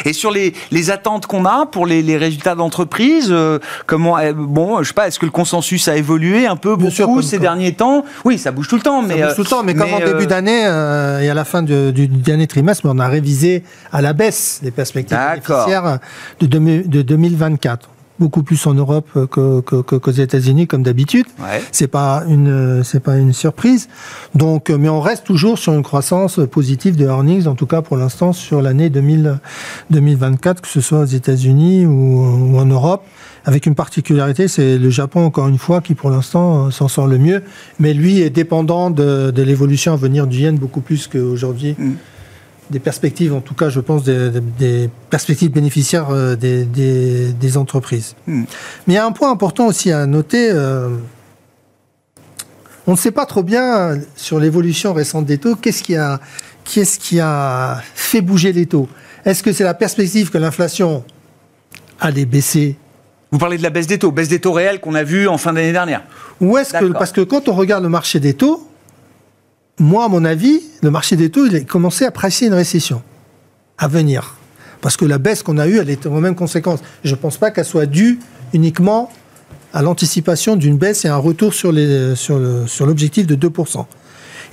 Et 0.05 0.13
sur 0.13 0.31
les, 0.31 0.53
les 0.71 0.91
attentes 0.91 1.25
qu'on 1.25 1.45
a 1.45 1.65
pour 1.65 1.85
les, 1.85 2.01
les 2.01 2.17
résultats 2.17 2.55
d'entreprise, 2.55 3.27
euh, 3.29 3.59
comment, 3.85 4.17
bon, 4.33 4.81
je 4.83 4.87
sais 4.89 4.93
pas, 4.93 5.07
est-ce 5.07 5.19
que 5.19 5.25
le 5.25 5.31
consensus 5.31 5.87
a 5.87 5.95
évolué 5.95 6.47
un 6.47 6.55
peu 6.55 6.75
beaucoup 6.75 7.21
ces 7.21 7.39
derniers 7.39 7.73
temps? 7.73 8.05
Oui, 8.23 8.37
ça 8.37 8.51
bouge 8.51 8.67
tout 8.67 8.75
le 8.75 8.81
temps, 8.81 9.01
mais 9.01 9.19
ça 9.19 9.27
bouge 9.27 9.35
tout 9.35 9.41
le 9.41 9.47
temps, 9.47 9.63
mais, 9.63 9.73
comme 9.73 9.93
en 9.93 9.99
début 9.99 10.23
euh, 10.23 10.25
d'année 10.25 10.65
euh, 10.65 11.21
et 11.21 11.29
à 11.29 11.33
la 11.33 11.45
fin 11.45 11.63
du, 11.63 12.07
dernier 12.07 12.47
trimestre, 12.47 12.85
on 12.85 12.99
a 12.99 13.07
révisé 13.07 13.63
à 13.91 14.01
la 14.01 14.13
baisse 14.13 14.59
les 14.63 14.71
perspectives 14.71 15.17
bénéficiaires 15.17 15.99
de, 16.39 16.47
de 16.47 17.01
2024 17.01 17.89
beaucoup 18.19 18.43
plus 18.43 18.65
en 18.67 18.73
Europe 18.73 19.07
qu'aux 19.29 19.61
que, 19.61 20.21
États-Unis 20.21 20.67
comme 20.67 20.83
d'habitude. 20.83 21.25
Ouais. 21.39 21.61
C'est 21.71 21.87
pas 21.87 22.23
une 22.27 22.83
c'est 22.83 23.01
pas 23.01 23.17
une 23.17 23.33
surprise. 23.33 23.89
Donc, 24.33 24.69
mais 24.69 24.89
on 24.89 25.01
reste 25.01 25.25
toujours 25.25 25.57
sur 25.57 25.73
une 25.73 25.83
croissance 25.83 26.39
positive 26.51 26.95
de 26.95 27.05
earnings, 27.05 27.47
en 27.47 27.55
tout 27.55 27.65
cas 27.65 27.81
pour 27.81 27.97
l'instant 27.97 28.33
sur 28.33 28.61
l'année 28.61 28.89
2024, 28.89 30.61
que 30.61 30.67
ce 30.67 30.81
soit 30.81 30.99
aux 30.99 31.05
États-Unis 31.05 31.85
ou, 31.85 32.57
en 32.57 32.65
Europe. 32.65 33.03
Avec 33.47 33.67
une 33.67 33.75
particularité, 33.75 34.47
c'est 34.47 34.79
le 34.79 34.89
Japon 34.89 35.23
encore 35.23 35.47
une 35.47 35.59
fois 35.59 35.79
qui 35.79 35.93
pour 35.93 36.09
l'instant 36.09 36.71
s'en 36.71 36.87
sort 36.87 37.05
le 37.05 37.19
mieux, 37.19 37.43
mais 37.79 37.93
lui 37.93 38.21
est 38.21 38.31
dépendant 38.31 38.89
de, 38.89 39.29
de 39.29 39.43
l'évolution 39.43 39.93
à 39.93 39.97
venir 39.97 40.25
du 40.25 40.39
yen 40.39 40.57
beaucoup 40.57 40.81
plus 40.81 41.07
qu'aujourd'hui. 41.07 41.75
Mm 41.77 41.93
des 42.69 42.79
perspectives, 42.79 43.33
en 43.33 43.41
tout 43.41 43.53
cas, 43.53 43.69
je 43.69 43.79
pense, 43.79 44.03
des, 44.03 44.89
perspectives 45.09 45.51
bénéficiaires 45.51 46.09
euh, 46.09 46.35
des, 46.35 47.57
entreprises. 47.57 48.15
Hmm. 48.27 48.43
Mais 48.87 48.93
il 48.93 48.97
y 48.97 48.99
a 48.99 49.05
un 49.05 49.11
point 49.11 49.31
important 49.31 49.67
aussi 49.67 49.91
à 49.91 50.05
noter. 50.05 50.49
Euh, 50.51 50.89
on 52.87 52.91
ne 52.91 52.97
sait 52.97 53.11
pas 53.11 53.25
trop 53.25 53.43
bien 53.43 53.99
sur 54.15 54.39
l'évolution 54.39 54.93
récente 54.93 55.25
des 55.25 55.37
taux, 55.37 55.55
qu'est-ce 55.55 55.83
qui 55.83 55.95
a, 55.95 56.19
qu'est-ce 56.63 56.99
qui 56.99 57.19
a 57.19 57.81
fait 57.95 58.21
bouger 58.21 58.51
les 58.51 58.65
taux? 58.65 58.87
Est-ce 59.25 59.41
que 59.41 59.51
c'est 59.51 59.63
la 59.63 59.73
perspective 59.73 60.29
que 60.29 60.37
l'inflation 60.37 61.03
allait 61.99 62.25
baisser? 62.25 62.77
Vous 63.31 63.39
parlez 63.39 63.57
de 63.57 63.63
la 63.63 63.71
baisse 63.71 63.87
des 63.87 63.97
taux, 63.97 64.11
baisse 64.11 64.29
des 64.29 64.39
taux 64.39 64.53
réels 64.53 64.79
qu'on 64.79 64.93
a 64.93 65.03
vu 65.03 65.27
en 65.27 65.37
fin 65.37 65.51
d'année 65.51 65.71
dernière 65.71 66.03
Ou 66.41 66.57
est-ce 66.57 66.73
que, 66.73 66.85
parce 66.93 67.11
que 67.11 67.21
quand 67.21 67.49
on 67.49 67.53
regarde 67.53 67.83
le 67.83 67.89
marché 67.89 68.19
des 68.19 68.33
taux, 68.35 68.67
moi, 69.79 70.05
à 70.05 70.07
mon 70.07 70.23
avis, 70.23 70.61
le 70.81 70.91
marché 70.91 71.15
des 71.15 71.29
taux, 71.29 71.45
il 71.45 71.55
a 71.55 71.59
commencé 71.61 72.05
à 72.05 72.11
presser 72.11 72.47
une 72.47 72.53
récession 72.53 73.01
à 73.77 73.87
venir. 73.87 74.35
Parce 74.81 74.97
que 74.97 75.05
la 75.05 75.17
baisse 75.17 75.43
qu'on 75.43 75.57
a 75.57 75.67
eue, 75.67 75.79
elle 75.79 75.89
est 75.89 76.05
aux 76.05 76.19
mêmes 76.19 76.35
conséquences. 76.35 76.79
Je 77.03 77.11
ne 77.11 77.15
pense 77.15 77.37
pas 77.37 77.51
qu'elle 77.51 77.65
soit 77.65 77.85
due 77.85 78.19
uniquement 78.53 79.11
à 79.73 79.81
l'anticipation 79.81 80.55
d'une 80.55 80.77
baisse 80.77 81.03
et 81.03 81.09
un 81.09 81.17
retour 81.17 81.53
sur 81.53 81.71
l'objectif 81.73 83.27
sur 83.27 83.37
de 83.37 83.49
2%. 83.49 83.85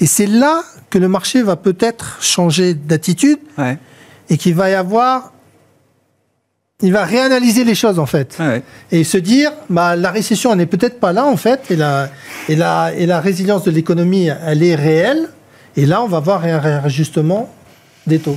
Et 0.01 0.07
c'est 0.07 0.27
là 0.27 0.65
que 0.91 0.99
le 0.99 1.07
marché 1.07 1.43
va 1.43 1.55
peut-être 1.57 2.19
changer 2.21 2.75
d'attitude 2.75 3.39
et 4.29 4.37
qu'il 4.37 4.55
va 4.55 4.71
y 4.71 4.75
avoir 4.75 5.33
il 6.83 6.93
va 6.93 7.05
réanalyser 7.05 7.65
les 7.65 7.75
choses 7.75 7.99
en 7.99 8.07
fait 8.07 8.39
et 8.91 9.05
se 9.05 9.17
dire 9.17 9.53
bah, 9.71 9.97
la 9.97 10.11
récession 10.11 10.55
n'est 10.55 10.67
peut-être 10.67 11.01
pas 11.01 11.13
là 11.13 11.27
en 11.27 11.37
fait 11.37 11.71
et 11.71 11.77
la, 11.77 12.11
et 12.49 12.57
la, 12.57 12.93
et 12.95 13.07
la 13.07 13.21
résilience 13.21 13.65
de 13.65 13.71
l'économie 13.71 14.29
elle 14.47 14.63
est 14.63 14.75
réelle 14.75 15.29
et 15.77 15.87
là 15.87 16.03
on 16.03 16.09
va 16.09 16.21
voir 16.21 16.45
un 16.45 16.59
réajustement 16.59 17.49
des 18.07 18.19
taux. 18.19 18.37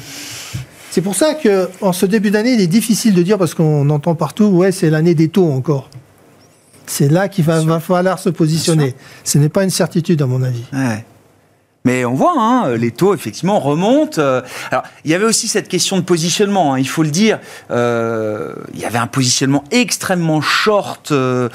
C'est 0.91 1.01
pour 1.01 1.15
ça 1.15 1.33
que 1.33 1.69
en 1.81 1.91
ce 1.91 2.05
début 2.05 2.31
d'année 2.31 2.53
il 2.53 2.61
est 2.61 2.67
difficile 2.67 3.13
de 3.13 3.23
dire 3.23 3.37
parce 3.37 3.53
qu'on 3.53 3.89
entend 3.89 4.15
partout 4.15 4.45
ouais 4.45 4.71
c'est 4.71 4.89
l'année 4.89 5.15
des 5.15 5.29
taux 5.29 5.51
encore. 5.51 5.89
C'est 6.87 7.11
là 7.11 7.27
qu'il 7.27 7.43
va, 7.43 7.61
va, 7.61 7.79
falloir 7.79 8.19
se 8.19 8.29
positionner. 8.29 8.93
Ce 9.23 9.39
n'est 9.39 9.49
pas 9.49 9.63
une 9.63 9.71
certitude 9.71 10.21
à 10.21 10.27
mon 10.27 10.43
avis. 10.43 10.63
Mais 11.85 12.03
on 12.03 12.15
voit, 12.15 12.33
hein, 12.35 12.75
les 12.75 12.91
taux 12.91 13.13
effectivement 13.13 13.59
remontent. 13.59 14.19
Euh, 14.19 14.41
alors, 14.71 14.83
il 15.05 15.11
y 15.11 15.13
avait 15.13 15.25
aussi 15.25 15.47
cette 15.47 15.67
question 15.67 15.97
de 15.97 16.01
positionnement, 16.01 16.73
hein, 16.73 16.79
il 16.79 16.87
faut 16.87 17.03
le 17.03 17.11
dire. 17.11 17.39
Euh, 17.69 18.53
il 18.73 18.79
y 18.79 18.85
avait 18.85 18.97
un 18.97 19.07
positionnement 19.07 19.63
extrêmement 19.69 20.41
short, 20.41 21.11
euh, 21.11 21.47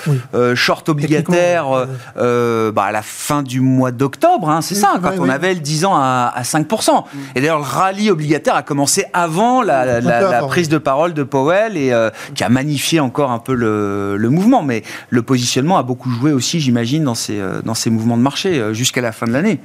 short 0.54 0.88
obligataire 0.88 1.86
bah, 2.14 2.84
à 2.84 2.92
la 2.92 3.02
fin 3.02 3.42
du 3.42 3.60
mois 3.60 3.90
d'octobre, 3.90 4.48
hein, 4.48 4.62
c'est 4.62 4.76
ça, 4.76 5.00
quand 5.02 5.12
on 5.18 5.28
avait 5.28 5.54
le 5.54 5.60
10 5.60 5.84
ans 5.84 5.96
à, 5.96 6.32
5%. 6.42 6.64
Mm. 7.02 7.18
Et 7.34 7.40
d'ailleurs, 7.40 7.58
le 7.58 7.64
rallye 7.64 8.10
obligataire 8.10 8.54
a 8.54 8.62
commencé 8.62 9.04
avant 9.12 9.62
la, 9.62 10.00
prise 10.48 10.68
de 10.68 10.78
parole 10.78 11.12
de 11.12 11.24
Powell 11.24 11.76
et 11.76 11.92
qui 12.36 12.44
a 12.44 12.48
magnifié 12.48 13.00
encore 13.00 13.32
un 13.32 13.40
peu 13.40 13.54
le, 13.54 14.16
le, 14.16 14.30
mouvement. 14.30 14.62
Mais 14.62 14.84
le 15.08 15.22
positionnement 15.22 15.76
a 15.76 15.82
beaucoup 15.82 16.10
joué 16.10 16.32
aussi, 16.32 16.60
j'imagine, 16.60 17.02
dans 17.02 17.16
ces, 17.16 17.40
dans 17.64 17.74
ces 17.74 17.90
mouvements 17.90 18.16
de 18.16 18.22
marché 18.22 18.72
jusqu'à 18.72 19.00
la 19.00 19.10
fin 19.10 19.26
de 19.26 19.32
l'année 19.32 19.58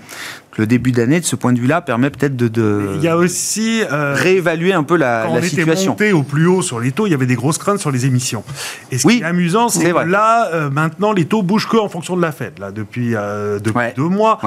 le 0.57 0.67
début 0.67 0.91
d'année, 0.91 1.19
de 1.19 1.25
ce 1.25 1.35
point 1.35 1.53
de 1.53 1.59
vue-là, 1.59 1.81
permet 1.81 2.09
peut-être 2.09 2.35
de, 2.35 2.95
il 2.95 3.03
y 3.03 3.07
a 3.07 3.17
aussi 3.17 3.83
euh, 3.91 4.13
réévaluer 4.15 4.73
un 4.73 4.83
peu 4.83 4.95
la, 4.95 5.23
quand 5.25 5.33
la 5.33 5.39
on 5.39 5.43
situation. 5.43 5.93
Était 5.93 6.11
monté 6.11 6.13
au 6.13 6.23
plus 6.23 6.47
haut 6.47 6.61
sur 6.61 6.79
les 6.79 6.91
taux, 6.91 7.07
il 7.07 7.11
y 7.11 7.13
avait 7.13 7.25
des 7.25 7.35
grosses 7.35 7.57
craintes 7.57 7.79
sur 7.79 7.91
les 7.91 8.05
émissions. 8.05 8.43
Et 8.91 8.97
ce 8.97 9.07
qui 9.07 9.19
est 9.19 9.23
amusant, 9.23 9.69
c'est 9.69 9.91
que 9.91 9.97
là, 9.99 10.49
euh, 10.53 10.69
maintenant, 10.69 11.11
les 11.11 11.25
taux 11.25 11.43
bougent 11.43 11.67
que 11.67 11.77
en 11.77 11.89
fonction 11.89 12.15
de 12.15 12.21
la 12.21 12.31
Fed. 12.31 12.59
Là, 12.59 12.71
depuis, 12.71 13.15
euh, 13.15 13.59
depuis 13.59 13.93
deux 13.95 14.09
mois. 14.09 14.39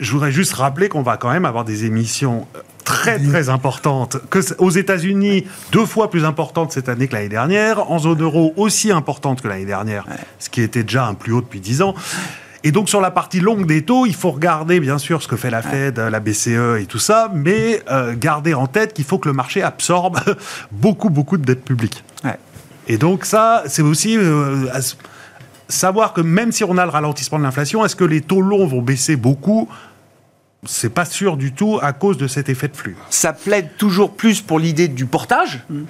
Je 0.00 0.10
voudrais 0.10 0.32
juste 0.32 0.54
rappeler 0.54 0.88
qu'on 0.88 1.02
va 1.02 1.16
quand 1.16 1.30
même 1.30 1.44
avoir 1.44 1.64
des 1.64 1.84
émissions 1.84 2.48
très 2.84 3.20
très 3.20 3.48
importantes 3.48 4.16
que 4.30 4.40
aux 4.58 4.70
États-Unis 4.70 5.46
deux 5.70 5.86
fois 5.86 6.10
plus 6.10 6.24
importantes 6.24 6.72
cette 6.72 6.88
année 6.88 7.06
que 7.06 7.14
l'année 7.14 7.28
dernière 7.28 7.90
en 7.90 8.00
zone 8.00 8.20
euro 8.20 8.52
aussi 8.56 8.90
importantes 8.90 9.40
que 9.40 9.46
l'année 9.46 9.64
dernière 9.64 10.04
ce 10.40 10.50
qui 10.50 10.60
était 10.62 10.82
déjà 10.82 11.06
un 11.06 11.14
plus 11.14 11.32
haut 11.32 11.40
depuis 11.40 11.60
dix 11.60 11.82
ans 11.82 11.94
et 12.64 12.72
donc 12.72 12.88
sur 12.88 13.00
la 13.00 13.10
partie 13.10 13.40
longue 13.40 13.66
des 13.66 13.82
taux, 13.82 14.06
il 14.06 14.14
faut 14.14 14.30
regarder 14.30 14.80
bien 14.80 14.98
sûr 14.98 15.22
ce 15.22 15.28
que 15.28 15.36
fait 15.36 15.50
la 15.50 15.62
Fed, 15.62 15.98
la 15.98 16.20
BCE 16.20 16.80
et 16.80 16.86
tout 16.86 16.98
ça, 16.98 17.30
mais 17.34 17.82
euh, 17.90 18.14
garder 18.16 18.54
en 18.54 18.66
tête 18.66 18.94
qu'il 18.94 19.04
faut 19.04 19.18
que 19.18 19.28
le 19.28 19.34
marché 19.34 19.62
absorbe 19.62 20.18
beaucoup 20.72 21.10
beaucoup 21.10 21.36
de 21.36 21.44
dettes 21.44 21.64
publiques. 21.64 22.04
Et 22.88 22.98
donc 22.98 23.24
ça, 23.24 23.62
c'est 23.66 23.82
aussi 23.82 24.18
savoir 25.68 26.12
que 26.12 26.20
même 26.20 26.50
si 26.50 26.64
on 26.64 26.76
a 26.76 26.84
le 26.84 26.90
ralentissement 26.90 27.38
de 27.38 27.44
l'inflation, 27.44 27.84
est-ce 27.84 27.94
que 27.94 28.04
les 28.04 28.20
taux 28.20 28.40
longs 28.40 28.66
vont 28.66 28.82
baisser 28.82 29.14
beaucoup? 29.14 29.68
C'est 30.64 30.92
pas 30.92 31.04
sûr 31.04 31.36
du 31.36 31.52
tout 31.52 31.78
à 31.80 31.92
cause 31.92 32.18
de 32.18 32.26
cet 32.26 32.48
effet 32.48 32.66
de 32.66 32.76
flux. 32.76 32.96
Ça 33.08 33.32
plaide 33.32 33.76
toujours 33.78 34.14
plus 34.14 34.40
pour 34.40 34.58
l'idée 34.58 34.88
du 34.88 35.06
portage 35.06 35.60
mm 35.70 35.82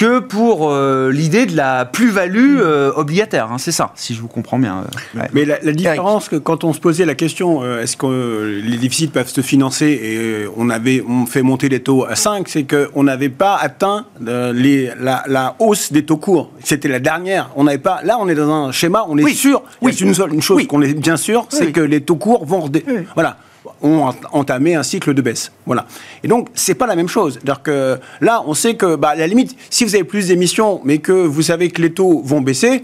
que 0.00 0.18
pour 0.18 0.70
euh, 0.70 1.12
l'idée 1.12 1.44
de 1.44 1.54
la 1.54 1.84
plus-value 1.84 2.56
euh, 2.60 2.90
obligataire. 2.96 3.52
Hein, 3.52 3.58
c'est 3.58 3.70
ça, 3.70 3.92
si 3.96 4.14
je 4.14 4.22
vous 4.22 4.28
comprends 4.28 4.58
bien. 4.58 4.86
Euh, 5.16 5.20
Mais 5.34 5.44
la, 5.44 5.58
différence, 5.72 6.30
que 6.30 6.36
quand 6.36 6.64
on 6.64 6.72
se 6.72 6.80
posait 6.80 7.04
la 7.04 7.14
question, 7.14 7.62
est-ce 7.78 7.98
que 7.98 8.62
les 8.64 8.78
déficits 8.78 9.08
peuvent 9.08 9.28
se 9.28 9.42
financer 9.42 9.88
et 9.88 10.48
on 10.56 10.70
avait 10.70 11.04
on 11.06 11.26
fait 11.26 11.42
monter 11.42 11.68
les 11.68 11.80
taux 11.80 12.06
à 12.06 12.16
5, 12.16 12.48
c'est 12.48 12.64
qu'on 12.64 13.02
n'avait 13.02 13.28
pas 13.28 13.56
atteint 13.56 14.06
les, 14.22 14.90
la, 14.98 15.54
hausse 15.58 15.92
des 15.92 16.06
taux 16.06 16.16
courts. 16.16 16.50
C'était 16.64 16.88
la 16.88 16.98
dernière. 16.98 17.50
On 17.54 17.64
n'avait 17.64 17.76
pas. 17.76 18.00
Là, 18.02 18.16
on 18.18 18.28
est 18.30 18.34
dans 18.34 18.50
un 18.50 18.72
schéma. 18.72 19.04
On 19.06 19.18
est 19.18 19.34
sûr. 19.34 19.62
Oui. 19.82 19.92
une, 19.92 20.14
seule, 20.14 20.32
une 20.32 20.40
chose 20.40 20.66
qu'on 20.66 20.80
est 20.80 20.94
bien 20.94 21.18
sûr, 21.18 21.44
c'est 21.50 21.72
que 21.72 21.80
les 21.80 22.00
taux 22.00 22.16
courts 22.16 22.46
vont. 22.46 22.70
Voilà 23.14 23.36
ont 23.82 24.10
entamé 24.32 24.74
un 24.74 24.82
cycle 24.82 25.14
de 25.14 25.22
baisse. 25.22 25.52
Voilà. 25.66 25.86
Et 26.22 26.28
donc, 26.28 26.48
c'est 26.54 26.74
pas 26.74 26.86
la 26.86 26.96
même 26.96 27.08
chose. 27.08 27.34
C'est-à-dire 27.34 27.62
que 27.62 27.98
là, 28.20 28.42
on 28.46 28.54
sait 28.54 28.74
que, 28.74 28.96
bah, 28.96 29.10
à 29.10 29.14
la 29.16 29.26
limite, 29.26 29.56
si 29.70 29.84
vous 29.84 29.94
avez 29.94 30.04
plus 30.04 30.28
d'émissions, 30.28 30.80
mais 30.84 30.98
que 30.98 31.12
vous 31.12 31.42
savez 31.42 31.70
que 31.70 31.80
les 31.80 31.92
taux 31.92 32.22
vont 32.24 32.40
baisser, 32.40 32.82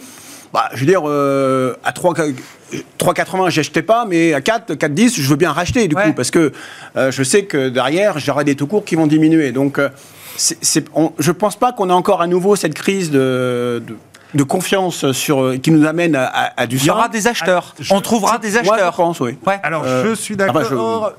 bah, 0.52 0.68
je 0.72 0.80
veux 0.80 0.86
dire, 0.86 1.02
euh, 1.04 1.74
à 1.84 1.92
3, 1.92 2.14
3,80, 2.98 3.50
j'achetais 3.50 3.82
pas, 3.82 4.06
mais 4.06 4.32
à 4.32 4.40
4, 4.40 4.74
4,10, 4.74 5.20
je 5.20 5.28
veux 5.28 5.36
bien 5.36 5.52
racheter, 5.52 5.88
du 5.88 5.94
coup, 5.94 6.12
parce 6.14 6.30
que 6.30 6.52
euh, 6.96 7.10
je 7.10 7.22
sais 7.22 7.44
que 7.44 7.68
derrière, 7.68 8.18
j'aurai 8.18 8.44
des 8.44 8.54
taux 8.54 8.66
courts 8.66 8.84
qui 8.84 8.94
vont 8.94 9.06
diminuer. 9.06 9.52
Donc, 9.52 9.78
euh, 9.78 9.90
c'est, 10.36 10.84
je 11.18 11.32
pense 11.32 11.56
pas 11.56 11.72
qu'on 11.72 11.88
ait 11.88 11.94
encore 11.94 12.20
à 12.20 12.26
nouveau 12.26 12.56
cette 12.56 12.74
crise 12.74 13.10
de 13.10 13.82
de 13.86 13.96
confiance 14.44 15.12
sur, 15.12 15.42
euh, 15.42 15.56
qui 15.56 15.70
nous 15.70 15.86
amène 15.86 16.16
à, 16.16 16.66
du 16.66 16.76
Il 16.76 16.84
y 16.84 16.90
aura 16.90 17.08
des 17.08 17.26
acheteurs. 17.26 17.74
Ah, 17.78 17.84
On 17.90 18.00
trouvera 18.00 18.38
des 18.38 18.56
acheteurs. 18.56 18.92
je 18.92 18.96
pense, 18.96 19.20
oui. 19.20 19.36
Alors, 19.62 19.84
euh, 19.84 20.04
je 20.08 20.14
suis 20.14 20.36
ah, 20.38 20.52
bah, 20.52 20.62
d'accord. 20.62 21.12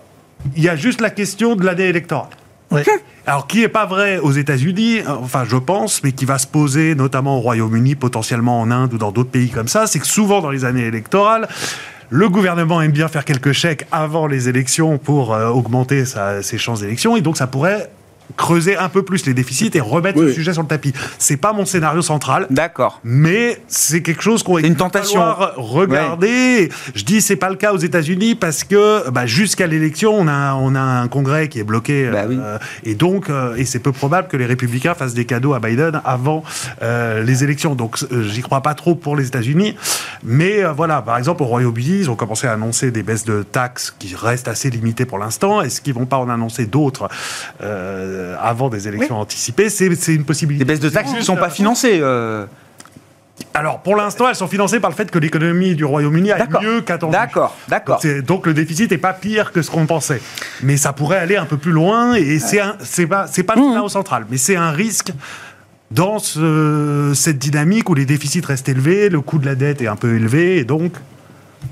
Il 0.55 0.63
y 0.63 0.69
a 0.69 0.75
juste 0.75 1.01
la 1.01 1.09
question 1.09 1.55
de 1.55 1.65
l'année 1.65 1.87
électorale. 1.87 2.29
Alors, 3.25 3.47
qui 3.47 3.61
n'est 3.61 3.69
pas 3.69 3.85
vrai 3.85 4.17
aux 4.17 4.31
États-Unis, 4.31 5.01
enfin, 5.07 5.45
je 5.47 5.57
pense, 5.57 6.03
mais 6.03 6.11
qui 6.11 6.25
va 6.25 6.37
se 6.37 6.47
poser 6.47 6.95
notamment 6.95 7.37
au 7.37 7.41
Royaume-Uni, 7.41 7.95
potentiellement 7.95 8.59
en 8.59 8.71
Inde 8.71 8.93
ou 8.93 8.97
dans 8.97 9.11
d'autres 9.11 9.31
pays 9.31 9.49
comme 9.49 9.67
ça, 9.67 9.87
c'est 9.87 9.99
que 9.99 10.07
souvent 10.07 10.41
dans 10.41 10.51
les 10.51 10.65
années 10.65 10.85
électorales, 10.85 11.47
le 12.09 12.29
gouvernement 12.29 12.81
aime 12.81 12.91
bien 12.91 13.07
faire 13.07 13.25
quelques 13.25 13.51
chèques 13.51 13.85
avant 13.91 14.27
les 14.27 14.47
élections 14.47 14.97
pour 14.97 15.33
euh, 15.33 15.47
augmenter 15.49 16.03
ses 16.05 16.57
chances 16.57 16.81
d'élection, 16.81 17.17
et 17.17 17.21
donc 17.21 17.37
ça 17.37 17.47
pourrait 17.47 17.89
creuser 18.35 18.77
un 18.77 18.89
peu 18.89 19.03
plus 19.03 19.25
les 19.25 19.33
déficits 19.33 19.71
et 19.73 19.79
remettre 19.79 20.19
le 20.19 20.33
sujet 20.33 20.53
sur 20.53 20.61
le 20.61 20.67
tapis. 20.67 20.93
C'est 21.17 21.37
pas 21.37 21.53
mon 21.53 21.65
scénario 21.65 22.01
central. 22.01 22.47
D'accord. 22.49 22.99
Mais 23.03 23.61
c'est 23.67 24.01
quelque 24.01 24.21
chose 24.21 24.43
qu'on 24.43 24.57
une 24.57 24.75
tentation. 24.75 25.21
regarder. 25.55 26.69
Je 26.95 27.03
dis 27.03 27.21
c'est 27.21 27.35
pas 27.35 27.49
le 27.49 27.55
cas 27.55 27.73
aux 27.73 27.77
États-Unis 27.77 28.35
parce 28.35 28.63
que 28.63 29.09
bah, 29.09 29.25
jusqu'à 29.25 29.67
l'élection 29.67 30.13
on 30.13 30.27
a 30.27 30.53
on 30.55 30.75
a 30.75 30.79
un 30.79 31.07
Congrès 31.07 31.47
qui 31.47 31.59
est 31.59 31.63
bloqué 31.63 32.09
bah 32.11 32.25
euh, 32.29 32.57
et 32.83 32.95
donc 32.95 33.29
euh, 33.29 33.55
et 33.55 33.65
c'est 33.65 33.79
peu 33.79 33.91
probable 33.91 34.27
que 34.27 34.37
les 34.37 34.45
républicains 34.45 34.93
fassent 34.93 35.13
des 35.13 35.25
cadeaux 35.25 35.53
à 35.53 35.59
Biden 35.59 36.01
avant 36.05 36.43
euh, 36.81 37.23
les 37.23 37.43
élections. 37.43 37.75
Donc 37.75 37.97
j'y 38.11 38.41
crois 38.41 38.61
pas 38.61 38.73
trop 38.73 38.95
pour 38.95 39.15
les 39.15 39.27
États-Unis. 39.27 39.75
Mais 40.23 40.63
voilà, 40.63 41.01
par 41.01 41.17
exemple 41.17 41.43
au 41.43 41.45
Royaume-Uni 41.45 41.99
ils 41.99 42.09
ont 42.09 42.15
commencé 42.15 42.47
à 42.47 42.53
annoncer 42.53 42.91
des 42.91 43.03
baisses 43.03 43.25
de 43.25 43.43
taxes 43.43 43.93
qui 43.97 44.15
restent 44.15 44.47
assez 44.47 44.69
limitées 44.69 45.05
pour 45.05 45.19
l'instant. 45.19 45.61
Est-ce 45.61 45.81
qu'ils 45.81 45.93
vont 45.93 46.05
pas 46.05 46.17
en 46.17 46.29
annoncer 46.29 46.65
d'autres 46.65 47.09
euh, 48.17 48.35
avant 48.41 48.69
des 48.69 48.87
élections 48.87 49.19
anticipées, 49.19 49.69
c'est 49.69 49.87
une 50.13 50.25
possibilité. 50.25 50.65
Les 50.65 50.67
baisses 50.67 50.79
de 50.79 50.89
taxes 50.89 51.13
ne 51.13 51.21
sont 51.21 51.35
pas 51.35 51.49
financées. 51.49 51.99
Euh. 52.01 52.45
Alors, 53.53 53.81
pour 53.81 53.95
l'instant, 53.95 54.27
elles 54.27 54.35
sont 54.35 54.47
financées 54.47 54.79
par 54.79 54.89
le 54.89 54.95
fait 54.95 55.11
que 55.11 55.19
l'économie 55.19 55.75
du 55.75 55.85
Royaume-Uni 55.85 56.31
a 56.31 56.47
mieux 56.59 56.81
qu'attendu. 56.81 57.13
D'accord, 57.13 57.55
d'accord. 57.67 58.01
Donc, 58.25 58.47
le 58.47 58.53
déficit 58.53 58.89
n'est 58.89 58.97
pas 58.97 59.13
pire 59.13 59.51
que 59.51 59.61
ce 59.61 59.69
qu'on 59.69 59.85
pensait. 59.85 60.21
Mais 60.63 60.75
ça 60.75 60.91
pourrait 60.91 61.19
aller 61.19 61.37
un 61.37 61.45
peu 61.45 61.57
plus 61.57 61.71
loin 61.71 62.15
et 62.15 62.39
c'est 62.39 63.07
pas, 63.07 63.27
pas 63.27 63.55
le 63.55 63.61
mmh. 63.61 63.81
au 63.81 63.89
central. 63.89 64.25
Mais 64.29 64.37
c'est 64.37 64.55
un 64.55 64.71
risque 64.71 65.11
dans 65.91 66.17
cette 66.19 67.37
dynamique 67.37 67.89
où 67.89 67.93
les 67.93 68.05
déficits 68.05 68.41
restent 68.41 68.69
élevés, 68.69 69.09
le 69.09 69.21
coût 69.21 69.37
de 69.37 69.45
la 69.45 69.55
dette 69.55 69.81
est 69.81 69.87
un 69.87 69.95
peu 69.95 70.15
élevé 70.15 70.57
et 70.57 70.63
donc 70.63 70.93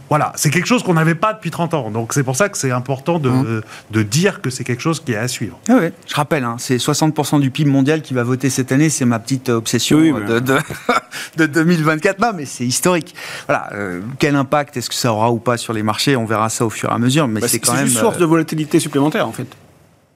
voilà, 0.10 0.34
c'est 0.36 0.52
quelque 0.52 0.68
chose 0.68 0.84
qu'on 0.84 0.94
n'avait 0.94 1.16
pas 1.16 1.34
depuis 1.34 1.50
30 1.50 1.74
ans. 1.74 1.90
Donc 1.90 2.14
c'est 2.14 2.24
pour 2.24 2.36
ça 2.36 2.50
que 2.50 2.58
c'est 2.58 2.72
important 2.72 3.18
de, 3.18 3.30
mmh. 3.30 3.62
de, 3.92 4.04
dire 4.04 4.42
que 4.42 4.50
c'est 4.50 4.64
quelque 4.64 4.82
chose 4.82 5.00
qui 5.04 5.14
est 5.14 5.18
à 5.18 5.28
suivre. 5.28 5.60
Ah 5.68 5.80
je 6.08 6.16
rappelle, 6.16 6.44
hein, 6.44 6.58
c'est 6.60 6.78
60% 6.78 7.40
du 7.40 7.50
PIB 7.50 7.70
mondial 7.70 8.02
qui 8.02 8.14
va 8.14 8.24
voter 8.24 8.50
cette 8.50 8.72
année. 8.72 8.90
C'est 8.90 9.06
ma 9.06 9.20
petite 9.20 9.50
obsession 9.50 10.00
de, 10.00 10.40
de, 10.40 11.46
2024. 11.46 12.20
Non, 12.20 12.32
mais 12.36 12.46
c'est 12.46 12.66
historique. 12.66 13.16
Voilà, 13.48 13.70
euh, 13.74 14.02
quel 14.20 14.36
impact 14.36 14.78
est-ce 14.78 14.90
que 14.90 14.96
ça 14.96 15.12
aura 15.12 15.32
ou 15.32 15.38
pas 15.38 15.58
sur 15.58 15.74
les 15.74 15.84
marchés? 15.84 16.16
On 16.16 16.26
verra 16.26 16.50
ça 16.50 16.66
au 16.66 16.70
fur 16.70 16.90
et 16.90 16.94
à 16.94 17.00
mesure. 17.00 17.28
Mais 17.28 17.42
bah, 17.42 17.48
c'est 17.48 17.60
quand 17.60 17.74
même. 17.74 17.88
une 17.88 17.92
source 17.92 18.18
de 18.18 18.26
volatilité 18.26 18.80
supplémentaire, 18.80 19.28
en 19.28 19.32
fait. 19.32 19.48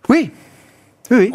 Oui, 0.08 0.32
oui. 1.12 1.32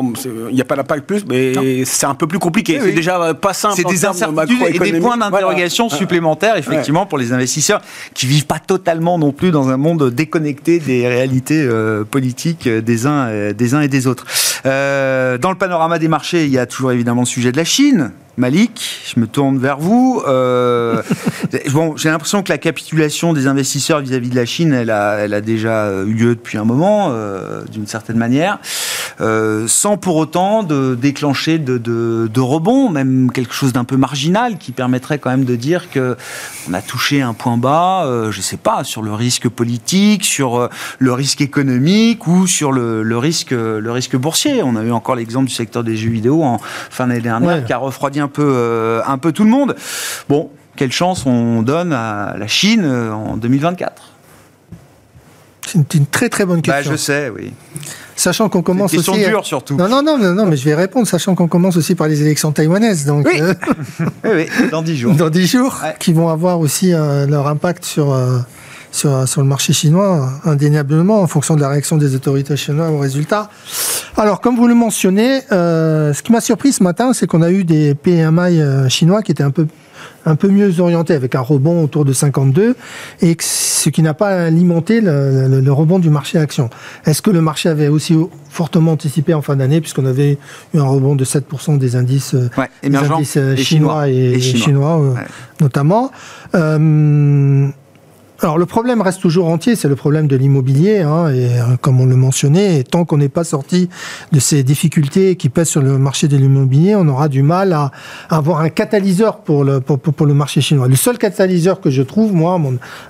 Il 0.50 0.54
n'y 0.54 0.60
a 0.60 0.64
pas 0.64 0.76
d'impact 0.76 1.06
plus, 1.06 1.24
mais 1.26 1.84
c'est 1.84 2.06
un 2.06 2.14
peu 2.14 2.26
plus 2.26 2.38
compliqué. 2.38 2.78
c'est 2.82 2.92
déjà 2.92 3.34
pas 3.34 3.52
simple. 3.52 3.74
C'est 3.76 3.88
des 3.88 4.04
incertitudes 4.04 4.62
et 4.68 4.78
des 4.78 5.00
points 5.00 5.16
d'interrogation 5.16 5.88
supplémentaires, 5.88 6.56
effectivement, 6.56 7.06
pour 7.06 7.18
les 7.18 7.32
investisseurs 7.32 7.80
qui 8.14 8.26
vivent 8.26 8.46
pas 8.46 8.58
totalement 8.58 9.18
non 9.18 9.32
plus 9.32 9.50
dans 9.50 9.68
un 9.68 9.76
monde 9.76 10.10
déconnecté 10.10 10.78
des 10.78 11.06
réalités 11.06 11.60
euh, 11.60 12.04
politiques 12.04 12.68
des 12.68 13.06
uns, 13.06 13.26
euh, 13.26 13.52
des 13.52 13.74
uns 13.74 13.80
et 13.80 13.88
des 13.88 14.06
autres. 14.06 14.24
Euh, 14.66 15.38
dans 15.38 15.50
le 15.50 15.58
panorama 15.58 15.98
des 15.98 16.08
marchés, 16.08 16.44
il 16.44 16.50
y 16.50 16.58
a 16.58 16.66
toujours 16.66 16.92
évidemment 16.92 17.22
le 17.22 17.26
sujet 17.26 17.52
de 17.52 17.56
la 17.56 17.64
Chine. 17.64 18.12
Malik, 18.36 19.00
je 19.14 19.20
me 19.20 19.26
tourne 19.28 19.58
vers 19.58 19.78
vous. 19.78 20.22
Euh, 20.26 21.02
bon, 21.72 21.96
j'ai 21.96 22.08
l'impression 22.08 22.42
que 22.42 22.48
la 22.50 22.58
capitulation 22.58 23.32
des 23.32 23.46
investisseurs 23.46 24.00
vis-à-vis 24.00 24.28
de 24.28 24.34
la 24.34 24.44
Chine, 24.44 24.72
elle 24.72 24.90
a, 24.90 25.18
elle 25.18 25.34
a, 25.34 25.40
déjà 25.40 25.90
eu 26.04 26.12
lieu 26.12 26.34
depuis 26.34 26.58
un 26.58 26.64
moment, 26.64 27.10
euh, 27.10 27.62
d'une 27.70 27.86
certaine 27.86 28.16
manière, 28.16 28.58
euh, 29.20 29.68
sans 29.68 29.96
pour 29.96 30.16
autant 30.16 30.64
de 30.64 30.96
déclencher 31.00 31.58
de, 31.58 31.78
de, 31.78 32.28
de 32.32 32.40
rebond, 32.40 32.90
même 32.90 33.30
quelque 33.30 33.54
chose 33.54 33.72
d'un 33.72 33.84
peu 33.84 33.96
marginal 33.96 34.58
qui 34.58 34.72
permettrait 34.72 35.18
quand 35.18 35.30
même 35.30 35.44
de 35.44 35.54
dire 35.54 35.90
que 35.90 36.16
on 36.68 36.74
a 36.74 36.82
touché 36.82 37.22
un 37.22 37.34
point 37.34 37.56
bas, 37.56 38.30
je 38.30 38.40
sais 38.40 38.56
pas, 38.56 38.82
sur 38.82 39.02
le 39.02 39.12
risque 39.12 39.48
politique, 39.48 40.24
sur 40.24 40.68
le 40.98 41.12
risque 41.12 41.40
économique 41.40 42.26
ou 42.26 42.46
sur 42.46 42.72
le, 42.72 43.02
le, 43.02 43.18
risque, 43.18 43.52
le 43.52 43.90
risque 43.90 44.16
boursier. 44.16 44.53
On 44.62 44.76
a 44.76 44.82
eu 44.82 44.90
encore 44.90 45.16
l'exemple 45.16 45.48
du 45.48 45.54
secteur 45.54 45.84
des 45.84 45.96
jeux 45.96 46.10
vidéo 46.10 46.42
en 46.42 46.58
fin 46.58 47.06
d'année 47.06 47.20
dernière 47.20 47.64
qui 47.64 47.72
a 47.72 47.78
refroidi 47.78 48.20
un 48.20 48.28
peu, 48.28 48.46
euh, 48.46 49.02
un 49.06 49.18
peu 49.18 49.32
tout 49.32 49.44
le 49.44 49.50
monde. 49.50 49.74
Bon, 50.28 50.50
quelle 50.76 50.92
chance 50.92 51.26
on 51.26 51.62
donne 51.62 51.92
à 51.92 52.36
la 52.38 52.46
Chine 52.46 52.82
euh, 52.84 53.12
en 53.12 53.36
2024 53.36 54.02
C'est 55.66 55.94
une, 55.94 56.06
très 56.06 56.28
très 56.28 56.44
bonne 56.44 56.60
bah, 56.60 56.74
question. 56.76 56.92
je 56.92 56.96
sais, 56.96 57.30
oui. 57.34 57.52
Sachant 58.16 58.48
qu'on 58.48 58.62
commence 58.62 58.92
une 58.92 58.98
question 58.98 59.16
dure 59.16 59.44
surtout. 59.44 59.74
Non, 59.76 59.88
non, 59.88 60.02
non, 60.02 60.18
non, 60.18 60.46
mais 60.46 60.56
je 60.56 60.64
vais 60.64 60.76
répondre, 60.76 61.06
sachant 61.06 61.34
qu'on 61.34 61.48
commence 61.48 61.76
aussi 61.76 61.96
par 61.96 62.06
les 62.06 62.22
élections 62.22 62.52
taïwanaises. 62.52 63.06
Donc, 63.06 63.26
oui. 63.26 63.40
Euh, 63.40 63.54
oui, 64.24 64.46
dans 64.70 64.82
dix 64.82 64.96
jours. 64.96 65.14
Dans 65.16 65.30
dix 65.30 65.48
jours, 65.48 65.80
qui 65.98 66.12
vont 66.12 66.28
avoir 66.28 66.60
aussi 66.60 66.92
leur 66.92 67.48
impact 67.48 67.84
sur, 67.84 68.16
sur, 68.94 69.28
sur, 69.28 69.40
le 69.42 69.48
marché 69.48 69.72
chinois, 69.72 70.30
indéniablement, 70.44 71.20
en 71.20 71.26
fonction 71.26 71.56
de 71.56 71.60
la 71.60 71.68
réaction 71.68 71.96
des 71.96 72.14
autorités 72.14 72.56
chinoises 72.56 72.92
aux 72.92 72.98
résultats. 72.98 73.50
Alors, 74.16 74.40
comme 74.40 74.54
vous 74.54 74.68
le 74.68 74.74
mentionnez, 74.74 75.40
euh, 75.50 76.12
ce 76.12 76.22
qui 76.22 76.30
m'a 76.30 76.40
surpris 76.40 76.72
ce 76.72 76.82
matin, 76.84 77.12
c'est 77.12 77.26
qu'on 77.26 77.42
a 77.42 77.50
eu 77.50 77.64
des 77.64 77.96
PMI 77.96 78.60
euh, 78.60 78.88
chinois 78.88 79.22
qui 79.22 79.32
étaient 79.32 79.42
un 79.42 79.50
peu 79.50 79.66
un 80.26 80.36
peu 80.36 80.48
mieux 80.48 80.80
orientés, 80.80 81.14
avec 81.14 81.34
un 81.34 81.40
rebond 81.40 81.84
autour 81.84 82.04
de 82.04 82.12
52, 82.12 82.76
et 83.20 83.36
ce 83.40 83.90
qui 83.90 84.02
n'a 84.02 84.14
pas 84.14 84.44
alimenté 84.44 85.00
le, 85.02 85.70
rebond 85.70 85.98
du 85.98 86.08
marché 86.08 86.38
action. 86.38 86.70
Est-ce 87.04 87.20
que 87.20 87.30
le 87.30 87.40
marché 87.42 87.68
avait 87.68 87.88
aussi 87.88 88.16
fortement 88.48 88.92
anticipé 88.92 89.34
en 89.34 89.42
fin 89.42 89.56
d'année, 89.56 89.80
puisqu'on 89.80 90.06
avait 90.06 90.38
eu 90.72 90.78
un 90.78 90.84
rebond 90.84 91.14
de 91.14 91.24
7% 91.24 91.78
des 91.78 91.96
indices, 91.96 92.34
euh, 92.34 93.56
chinois, 93.56 94.08
et, 94.08 94.40
chinois, 94.40 95.14
notamment 95.60 96.10
alors 98.40 98.58
le 98.58 98.66
problème 98.66 99.00
reste 99.00 99.20
toujours 99.20 99.48
entier, 99.48 99.76
c'est 99.76 99.88
le 99.88 99.94
problème 99.94 100.26
de 100.26 100.36
l'immobilier, 100.36 101.00
hein, 101.00 101.28
et 101.28 101.60
euh, 101.60 101.76
comme 101.80 102.00
on 102.00 102.06
le 102.06 102.16
mentionnait, 102.16 102.82
tant 102.82 103.04
qu'on 103.04 103.18
n'est 103.18 103.28
pas 103.28 103.44
sorti 103.44 103.88
de 104.32 104.40
ces 104.40 104.64
difficultés 104.64 105.36
qui 105.36 105.48
pèsent 105.48 105.68
sur 105.68 105.82
le 105.82 105.98
marché 105.98 106.26
de 106.26 106.36
l'immobilier, 106.36 106.96
on 106.96 107.06
aura 107.06 107.28
du 107.28 107.42
mal 107.42 107.72
à, 107.72 107.92
avoir 108.28 108.60
un 108.60 108.70
catalyseur 108.70 109.38
pour 109.38 109.62
le, 109.62 109.80
pour, 109.80 110.26
le 110.26 110.34
marché 110.34 110.60
chinois. 110.60 110.88
Le 110.88 110.96
seul 110.96 111.16
catalyseur 111.16 111.80
que 111.80 111.90
je 111.90 112.02
trouve, 112.02 112.34
moi, 112.34 112.54
à 112.54 112.58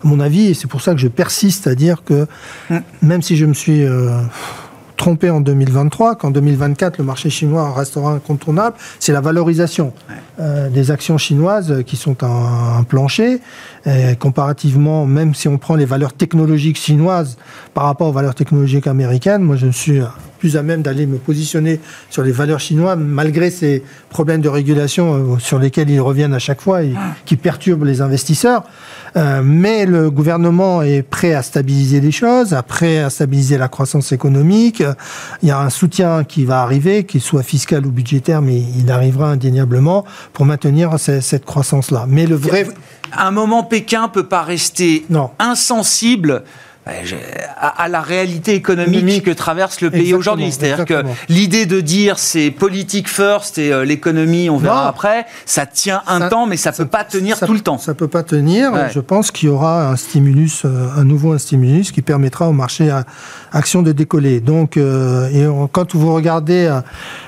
mon, 0.04 0.20
avis, 0.20 0.48
et 0.48 0.54
c'est 0.54 0.68
pour 0.68 0.82
ça 0.82 0.92
que 0.92 1.00
je 1.00 1.08
persiste 1.08 1.66
à 1.66 1.74
dire 1.74 2.04
que 2.04 2.26
mm. 2.68 2.78
même 3.02 3.22
si 3.22 3.36
je 3.36 3.46
me 3.46 3.54
suis... 3.54 3.82
Euh, 3.82 4.20
trompé 4.96 5.30
en 5.30 5.40
2023, 5.40 6.16
qu'en 6.16 6.30
2024, 6.30 6.98
le 6.98 7.04
marché 7.04 7.30
chinois 7.30 7.72
restera 7.72 8.12
incontournable, 8.12 8.76
c'est 9.00 9.12
la 9.12 9.20
valorisation 9.20 9.92
euh, 10.40 10.68
des 10.68 10.90
actions 10.90 11.18
chinoises 11.18 11.82
qui 11.86 11.96
sont 11.96 12.16
un, 12.22 12.82
plancher. 12.84 13.40
Et 13.86 14.16
comparativement, 14.16 15.06
même 15.06 15.34
si 15.34 15.48
on 15.48 15.58
prend 15.58 15.74
les 15.74 15.84
valeurs 15.84 16.12
technologiques 16.12 16.78
chinoises 16.78 17.36
par 17.74 17.84
rapport 17.84 18.08
aux 18.08 18.12
valeurs 18.12 18.34
technologiques 18.34 18.86
américaines, 18.86 19.42
moi 19.42 19.56
je 19.56 19.68
suis 19.68 20.00
plus 20.44 20.58
à 20.58 20.62
même 20.62 20.82
d'aller 20.82 21.06
me 21.06 21.16
positionner 21.16 21.80
sur 22.10 22.22
les 22.22 22.30
valeurs 22.30 22.60
chinoises, 22.60 22.98
malgré 23.00 23.48
ces 23.48 23.82
problèmes 24.10 24.42
de 24.42 24.50
régulation 24.50 25.38
sur 25.38 25.58
lesquels 25.58 25.88
ils 25.88 26.02
reviennent 26.02 26.34
à 26.34 26.38
chaque 26.38 26.60
fois 26.60 26.82
et 26.82 26.92
qui 27.24 27.36
perturbent 27.36 27.84
les 27.84 28.02
investisseurs. 28.02 28.62
mais 29.42 29.86
le 29.86 30.10
gouvernement 30.10 30.82
est 30.82 31.00
prêt 31.00 31.32
à 31.32 31.40
stabiliser 31.40 32.02
les 32.02 32.10
choses, 32.10 32.54
prêt 32.68 32.98
à 32.98 33.08
stabiliser 33.08 33.56
la 33.56 33.68
croissance 33.68 34.12
économique. 34.12 34.82
Il 35.42 35.48
y 35.48 35.50
a 35.50 35.58
un 35.58 35.70
soutien 35.70 36.24
qui 36.24 36.44
va 36.44 36.60
arriver, 36.60 37.04
qu'il 37.04 37.22
soit 37.22 37.42
fiscal 37.42 37.86
ou 37.86 37.90
budgétaire, 37.90 38.42
mais 38.42 38.62
il 38.78 38.90
arrivera 38.90 39.30
indéniablement 39.30 40.04
pour 40.34 40.44
maintenir 40.44 40.98
cette 40.98 41.46
croissance-là. 41.46 42.04
Mais 42.06 42.26
le 42.26 42.34
vrai 42.34 42.66
à 43.16 43.28
un 43.28 43.30
moment, 43.30 43.62
Pékin 43.62 44.08
peut 44.08 44.26
pas 44.26 44.42
rester 44.42 45.06
insensible 45.38 46.42
à, 46.86 47.88
la 47.88 48.02
réalité 48.02 48.54
économique 48.54 49.22
que 49.24 49.30
traverse 49.30 49.80
le 49.80 49.90
pays 49.90 50.12
aujourd'hui. 50.12 50.52
C'est-à-dire 50.52 50.84
que 50.84 51.02
l'idée 51.28 51.66
de 51.66 51.80
dire 51.80 52.18
c'est 52.18 52.50
politique 52.50 53.08
first 53.08 53.58
et 53.58 53.72
euh, 53.72 53.84
l'économie 53.84 54.50
on 54.50 54.58
verra 54.58 54.86
après, 54.88 55.24
ça 55.46 55.66
tient 55.66 56.02
un 56.06 56.28
temps, 56.28 56.46
mais 56.46 56.56
ça, 56.56 56.72
ne 56.72 56.76
peut 56.76 56.86
pas 56.86 57.04
tenir 57.04 57.38
tout 57.38 57.54
le 57.54 57.60
temps. 57.60 57.78
Ça 57.78 57.94
peut 57.94 58.08
pas 58.08 58.22
tenir. 58.22 58.72
Je 58.90 59.00
pense 59.00 59.30
qu'il 59.30 59.48
y 59.48 59.52
aura 59.52 59.88
un 59.88 59.96
stimulus, 59.96 60.62
euh, 60.64 60.88
un 60.96 61.04
nouveau 61.04 61.32
un 61.32 61.38
stimulus 61.38 61.90
qui 61.90 62.02
permettra 62.02 62.48
au 62.48 62.52
marché 62.52 62.90
à, 62.90 63.04
action 63.52 63.82
de 63.82 63.92
décoller. 63.92 64.40
Donc, 64.40 64.76
euh, 64.76 65.28
et 65.28 65.46
quand 65.72 65.94
vous 65.94 66.12
regardez 66.12 66.70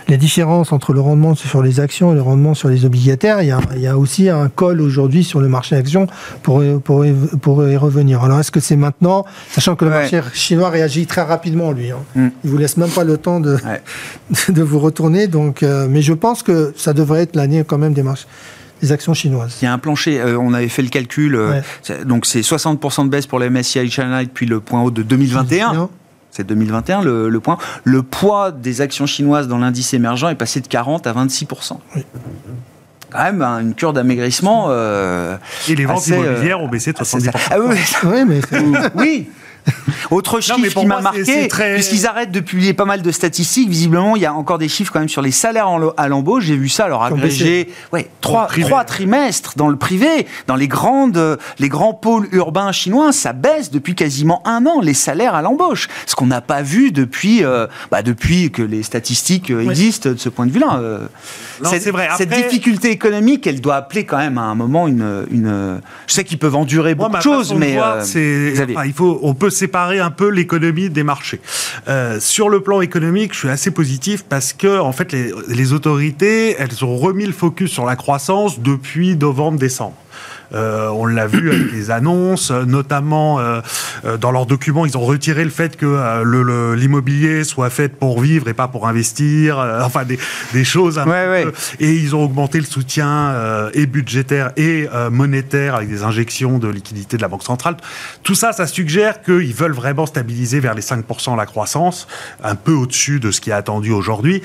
les 0.08 0.16
différences 0.16 0.72
entre 0.72 0.92
le 0.92 1.00
rendement 1.00 1.34
sur 1.34 1.62
les 1.62 1.80
actions 1.80 2.12
et 2.12 2.14
le 2.14 2.22
rendement 2.22 2.54
sur 2.54 2.68
les 2.68 2.84
obligataires, 2.84 3.42
il 3.42 3.48
y 3.48 3.52
a, 3.52 3.60
il 3.74 3.80
y 3.80 3.86
a 3.86 3.96
aussi 3.96 4.28
un 4.28 4.48
col 4.48 4.80
aujourd'hui 4.80 5.24
sur 5.24 5.40
le 5.40 5.48
marché 5.48 5.76
actions 5.76 6.06
pour, 6.42 6.62
pour, 6.82 7.04
pour 7.40 7.66
y 7.66 7.76
revenir. 7.76 8.22
Alors, 8.22 8.40
est-ce 8.40 8.50
que 8.50 8.60
c'est 8.60 8.76
maintenant 8.76 9.24
Sachant 9.52 9.76
que 9.76 9.84
le 9.84 9.90
marché 9.90 10.20
chinois 10.34 10.70
réagit 10.70 11.06
très 11.06 11.22
rapidement, 11.22 11.72
lui. 11.72 11.90
Hein. 11.90 11.98
Mm. 12.14 12.28
Il 12.44 12.50
vous 12.50 12.58
laisse 12.58 12.76
même 12.76 12.90
pas 12.90 13.04
le 13.04 13.16
temps 13.16 13.40
de, 13.40 13.56
de 14.48 14.62
vous 14.62 14.78
retourner. 14.78 15.28
Donc, 15.28 15.62
euh, 15.62 15.86
mais 15.88 16.02
je 16.02 16.12
pense 16.12 16.42
que 16.42 16.72
ça 16.76 16.92
devrait 16.92 17.22
être 17.22 17.36
l'année 17.36 17.64
quand 17.66 17.78
même 17.78 17.94
des 17.94 18.02
marchés 18.02 18.26
des 18.82 18.92
actions 18.92 19.14
chinoises. 19.14 19.56
Il 19.62 19.64
y 19.64 19.68
a 19.68 19.72
un 19.72 19.78
plancher, 19.78 20.20
euh, 20.20 20.36
on 20.38 20.52
avait 20.52 20.68
fait 20.68 20.82
le 20.82 20.90
calcul, 20.90 21.34
euh, 21.34 21.62
donc 22.04 22.26
c'est 22.26 22.42
60% 22.42 23.04
de 23.04 23.08
baisse 23.08 23.26
pour 23.26 23.38
le 23.38 23.48
MSCI 23.48 23.90
China 23.90 24.22
depuis 24.22 24.44
le 24.44 24.60
point 24.60 24.82
haut 24.82 24.90
de 24.90 25.02
2021. 25.02 25.88
C'est 26.30 26.46
2021 26.46 27.00
le, 27.00 27.30
le, 27.30 27.40
point. 27.40 27.56
Le 27.84 28.02
poids 28.02 28.52
des 28.52 28.82
actions 28.82 29.06
chinoises 29.06 29.48
dans 29.48 29.56
l'indice 29.56 29.94
émergent 29.94 30.28
est 30.28 30.34
passé 30.34 30.60
de 30.60 30.66
40 30.68 31.06
à 31.06 31.14
26%. 31.14 31.78
Oui 31.94 32.04
quand 33.08 33.22
même 33.22 33.40
une 33.40 33.74
cure 33.74 33.94
d'amaigrissement. 33.94 34.70
et 34.70 35.74
les 35.74 35.86
ventes 35.86 36.06
immobilières 36.08 36.60
ont 36.60 36.68
baissé 36.68 36.92
de 36.92 36.98
70%. 36.98 37.30
Ah 37.50 37.56
oui, 37.60 38.24
mais 38.26 38.40
oui. 38.94 39.30
Autre 40.10 40.40
chiffre 40.40 40.80
qui 40.80 40.86
m'a 40.86 41.00
marqué, 41.00 41.48
puisqu'ils 41.74 42.06
arrêtent 42.06 42.30
de 42.30 42.40
publier 42.40 42.74
pas 42.74 42.84
mal 42.84 43.02
de 43.02 43.10
statistiques, 43.10 43.68
visiblement, 43.68 44.16
il 44.16 44.22
y 44.22 44.26
a 44.26 44.34
encore 44.34 44.58
des 44.58 44.68
chiffres 44.68 44.92
quand 44.92 45.00
même 45.00 45.08
sur 45.08 45.22
les 45.22 45.30
salaires 45.30 45.68
à 45.96 46.08
l'embauche. 46.08 46.44
J'ai 46.44 46.56
vu 46.56 46.68
ça, 46.68 46.84
alors 46.84 47.04
agrégé, 47.04 47.68
ouais, 47.92 48.08
trois, 48.20 48.46
trois 48.46 48.84
trimestres 48.84 49.54
dans 49.56 49.68
le 49.68 49.76
privé, 49.76 50.26
dans 50.46 50.56
les 50.56 50.68
grandes, 50.68 51.38
les 51.58 51.68
grands 51.68 51.94
pôles 51.94 52.28
urbains 52.32 52.72
chinois, 52.72 53.12
ça 53.12 53.32
baisse 53.32 53.70
depuis 53.70 53.94
quasiment 53.94 54.42
un 54.46 54.66
an, 54.66 54.80
les 54.80 54.94
salaires 54.94 55.34
à 55.34 55.42
l'embauche. 55.42 55.88
Ce 56.06 56.14
qu'on 56.14 56.26
n'a 56.26 56.40
pas 56.40 56.62
vu 56.62 56.92
depuis, 56.92 57.44
euh, 57.44 57.66
bah, 57.90 58.02
depuis 58.02 58.50
que 58.50 58.62
les 58.62 58.82
statistiques 58.82 59.50
euh, 59.50 59.68
existent 59.68 60.10
de 60.10 60.16
ce 60.16 60.28
point 60.28 60.46
de 60.46 60.52
vue-là. 60.52 60.78
Euh. 60.80 61.06
c'est 61.64 61.90
vrai. 61.90 62.08
Cette 62.16 62.30
difficulté 62.30 62.90
économique, 62.90 63.46
elle 63.46 63.60
doit 63.60 63.76
appeler 63.76 64.04
quand 64.04 64.18
même 64.18 64.38
à 64.38 64.42
un 64.42 64.54
moment 64.54 64.86
une. 64.86 65.26
une... 65.30 65.80
Je 66.06 66.14
sais 66.14 66.24
qu'ils 66.24 66.38
peuvent 66.38 66.56
endurer 66.56 66.94
beaucoup 66.94 67.16
de 67.16 67.22
choses, 67.22 67.54
mais. 67.54 67.78
il 68.84 68.92
faut, 68.92 69.18
on 69.22 69.34
peut 69.34 69.50
séparer 69.56 69.98
un 69.98 70.10
peu 70.10 70.28
l'économie 70.28 70.90
des 70.90 71.02
marchés. 71.02 71.40
Euh, 71.88 72.20
sur 72.20 72.48
le 72.48 72.60
plan 72.60 72.80
économique, 72.80 73.32
je 73.34 73.38
suis 73.40 73.48
assez 73.48 73.70
positif 73.70 74.24
parce 74.28 74.52
que 74.52 74.78
en 74.78 74.92
fait, 74.92 75.12
les, 75.12 75.32
les 75.48 75.72
autorités, 75.72 76.56
elles 76.58 76.84
ont 76.84 76.96
remis 76.96 77.26
le 77.26 77.32
focus 77.32 77.70
sur 77.70 77.84
la 77.84 77.96
croissance 77.96 78.60
depuis 78.60 79.16
novembre-décembre. 79.16 79.96
Euh, 80.54 80.88
on 80.88 81.06
l'a 81.06 81.26
vu 81.26 81.50
avec 81.50 81.72
les 81.72 81.90
annonces, 81.90 82.50
notamment 82.50 83.38
euh, 83.38 83.60
euh, 84.04 84.16
dans 84.16 84.30
leurs 84.30 84.46
documents, 84.46 84.86
ils 84.86 84.96
ont 84.96 85.04
retiré 85.04 85.44
le 85.44 85.50
fait 85.50 85.76
que 85.76 86.74
l'immobilier 86.74 87.44
soit 87.44 87.70
fait 87.70 87.88
pour 87.88 88.20
vivre 88.20 88.48
et 88.48 88.54
pas 88.54 88.68
pour 88.68 88.86
investir, 88.88 89.58
enfin 89.82 90.04
des, 90.04 90.64
choses 90.64 90.98
un 90.98 91.04
peu, 91.04 91.52
Et 91.80 91.92
ils 91.92 92.14
ont 92.14 92.24
augmenté 92.24 92.58
le 92.58 92.64
soutien 92.64 93.34
et 93.72 93.86
budgétaire 93.86 94.52
et 94.56 94.88
monétaire 95.10 95.74
avec 95.74 95.88
des 95.88 96.02
injections 96.02 96.58
de 96.58 96.68
liquidités 96.68 97.16
de 97.16 97.22
la 97.22 97.28
Banque 97.28 97.42
centrale. 97.42 97.76
Tout 98.22 98.34
ça, 98.34 98.52
ça 98.52 98.66
suggère 98.66 99.22
qu'ils 99.22 99.54
veulent 99.54 99.72
vraiment 99.72 100.06
stabiliser 100.06 100.60
vers 100.60 100.74
les 100.74 100.82
5% 100.82 101.36
la 101.36 101.46
croissance, 101.46 102.06
un 102.42 102.54
peu 102.54 102.72
au-dessus 102.72 103.20
de 103.20 103.30
ce 103.30 103.40
qui 103.40 103.50
est 103.50 103.54
attendu 103.54 103.92
aujourd'hui. 103.92 104.42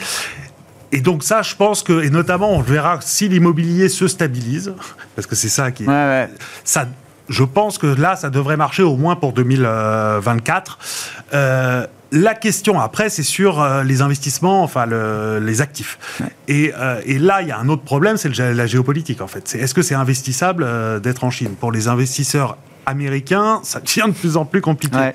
Et 0.92 1.02
donc 1.02 1.24
ça, 1.24 1.42
je 1.42 1.56
pense 1.56 1.84
que, 1.84 2.04
et 2.04 2.10
notamment, 2.10 2.52
on 2.52 2.62
verra 2.62 3.00
si 3.02 3.30
l'immobilier 3.30 3.90
se 3.90 4.08
stabilise, 4.08 4.74
parce 5.16 5.28
que 5.28 5.36
c'est 5.36 5.50
ça 5.50 5.72
qui... 5.72 5.86
Ça, 6.64 6.86
je 7.32 7.44
pense 7.44 7.78
que 7.78 7.88
là, 7.88 8.16
ça 8.16 8.30
devrait 8.30 8.58
marcher 8.58 8.84
au 8.84 8.98
moins 8.98 9.16
pour 9.16 9.34
2024. 9.34 10.80
Euh, 11.34 11.88
la 12.12 12.36
question 12.36 12.80
après, 12.80 13.10
c'est 13.10 13.24
sur 13.24 13.62
euh, 13.62 13.84
les 13.84 14.02
investissements, 14.02 14.64
enfin 14.64 14.86
les 15.40 15.62
actifs. 15.62 15.98
Et, 16.48 16.74
euh, 16.78 17.02
et, 17.06 17.18
là, 17.20 17.42
il 17.42 17.48
y 17.48 17.52
a 17.52 17.58
un 17.58 17.70
autre 17.70 17.84
problème, 17.84 18.18
c'est 18.18 18.38
la 18.38 18.68
géopolitique 18.68 19.22
en 19.22 19.28
fait. 19.28 19.56
est-ce 19.56 19.74
que 19.74 19.82
c'est 19.82 19.96
investissable 19.96 20.68
d'être 21.02 21.24
en 21.24 21.32
Chine? 21.32 21.56
Pour 21.58 21.72
les 21.72 21.88
investisseurs 21.88 22.58
américains, 22.86 23.62
ça 23.64 23.80
devient 23.86 24.08
de 24.08 24.14
plus 24.14 24.36
en 24.36 24.44
plus 24.44 24.60
compliqué. 24.60 25.12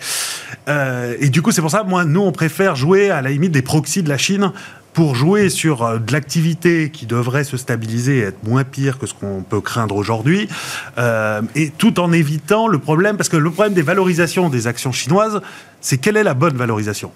et 1.21 1.29
du 1.29 1.43
coup, 1.43 1.53
c'est 1.53 1.61
pour 1.61 1.71
ça, 1.71 1.85
moi, 1.85 2.07
nous, 2.07 2.23
on 2.23 2.33
préfère 2.33 2.77
jouer 2.77 3.11
à 3.11 3.21
la 3.21 3.29
limite 3.29 3.53
des 3.53 3.63
proxys 3.63 4.03
de 4.03 4.09
la 4.09 4.19
Chine 4.19 4.53
pour 4.97 5.15
jouer 5.15 5.51
sur 5.51 5.83
euh, 5.83 5.99
de 5.99 6.11
l'activité 6.11 6.89
qui 6.91 7.05
devrait 7.05 7.45
se 7.45 7.59
stabiliser 7.59 8.17
et 8.17 8.23
être 8.23 8.43
moins 8.45 8.65
pire 8.65 8.99
que 8.99 9.05
ce 9.05 9.13
qu'on 9.13 9.43
peut 9.43 9.61
craindre 9.61 9.95
aujourd'hui, 9.95 10.49
euh, 10.97 11.43
et 11.55 11.69
tout 11.69 12.01
en 12.01 12.13
évitant 12.13 12.67
le 12.67 12.79
problème, 12.79 13.19
parce 13.19 13.29
que 13.29 13.37
le 13.37 13.51
problème 13.51 13.75
des 13.75 13.83
valorisations 13.83 14.49
des 14.49 14.67
actions 14.67 14.93
chinoises, 14.93 15.43
c'est 15.83 15.99
quelle 15.99 16.17
est 16.17 16.25
la 16.25 16.33
bonne 16.33 16.57
valorisation? 16.57 17.13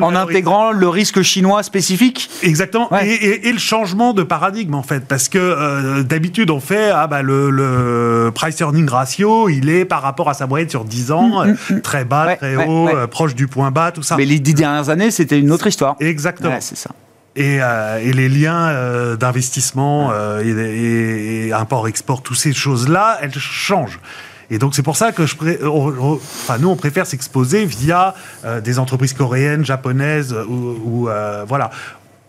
En 0.00 0.14
intégrant 0.14 0.72
le 0.72 0.88
risque 0.88 1.22
chinois 1.22 1.62
spécifique 1.62 2.30
Exactement. 2.42 2.88
Et, 3.02 3.52
le 3.52 3.58
changement 3.58 4.12
de 4.12 4.22
paradigme, 4.22 4.74
en 4.74 4.82
fait. 4.82 5.06
Parce 5.06 5.28
que 5.28 5.38
euh, 5.38 6.02
d'habitude, 6.02 6.50
on 6.50 6.60
fait 6.60 6.90
ah, 6.90 7.06
bah, 7.06 7.22
le, 7.22 8.30
price-earning 8.34 8.88
ratio, 8.88 9.48
il 9.48 9.68
est 9.68 9.84
par 9.84 10.02
rapport 10.02 10.28
à 10.28 10.34
sa 10.34 10.46
moyenne 10.46 10.68
sur 10.68 10.84
10 10.84 11.12
ans, 11.12 11.44
mm, 11.44 11.50
mm, 11.50 11.74
mm. 11.76 11.80
très 11.82 12.04
bas, 12.04 12.36
très 12.36 12.56
haut, 12.56 12.88
euh, 12.88 13.06
proche 13.06 13.34
du 13.34 13.46
point 13.46 13.70
bas, 13.70 13.92
tout 13.92 14.02
ça. 14.02 14.16
Mais 14.16 14.24
les 14.24 14.38
dix 14.38 14.54
dernières 14.54 14.88
années, 14.88 15.10
c'était 15.10 15.38
une 15.38 15.50
autre 15.50 15.66
histoire. 15.66 15.96
Exactement. 16.00 16.56
c'est 16.60 16.78
ça. 16.78 16.90
Et, 17.36 17.58
euh, 17.60 18.00
et, 18.02 18.12
les 18.12 18.28
liens 18.28 19.16
d'investissement 19.16 20.12
et, 20.42 21.46
et 21.46 21.52
import-export, 21.52 22.22
toutes 22.22 22.36
ces 22.36 22.52
choses-là, 22.52 23.18
elles 23.22 23.32
changent. 23.38 24.00
Et 24.50 24.58
donc 24.58 24.74
c'est 24.74 24.82
pour 24.82 24.96
ça 24.96 25.12
que 25.12 25.26
je 25.26 25.36
enfin, 25.66 26.58
nous 26.58 26.68
on 26.68 26.76
préfère 26.76 27.06
s'exposer 27.06 27.64
via 27.64 28.14
euh, 28.44 28.60
des 28.60 28.78
entreprises 28.78 29.12
coréennes, 29.12 29.64
japonaises 29.64 30.36
ou, 30.48 31.08
euh, 31.08 31.44
voilà 31.46 31.70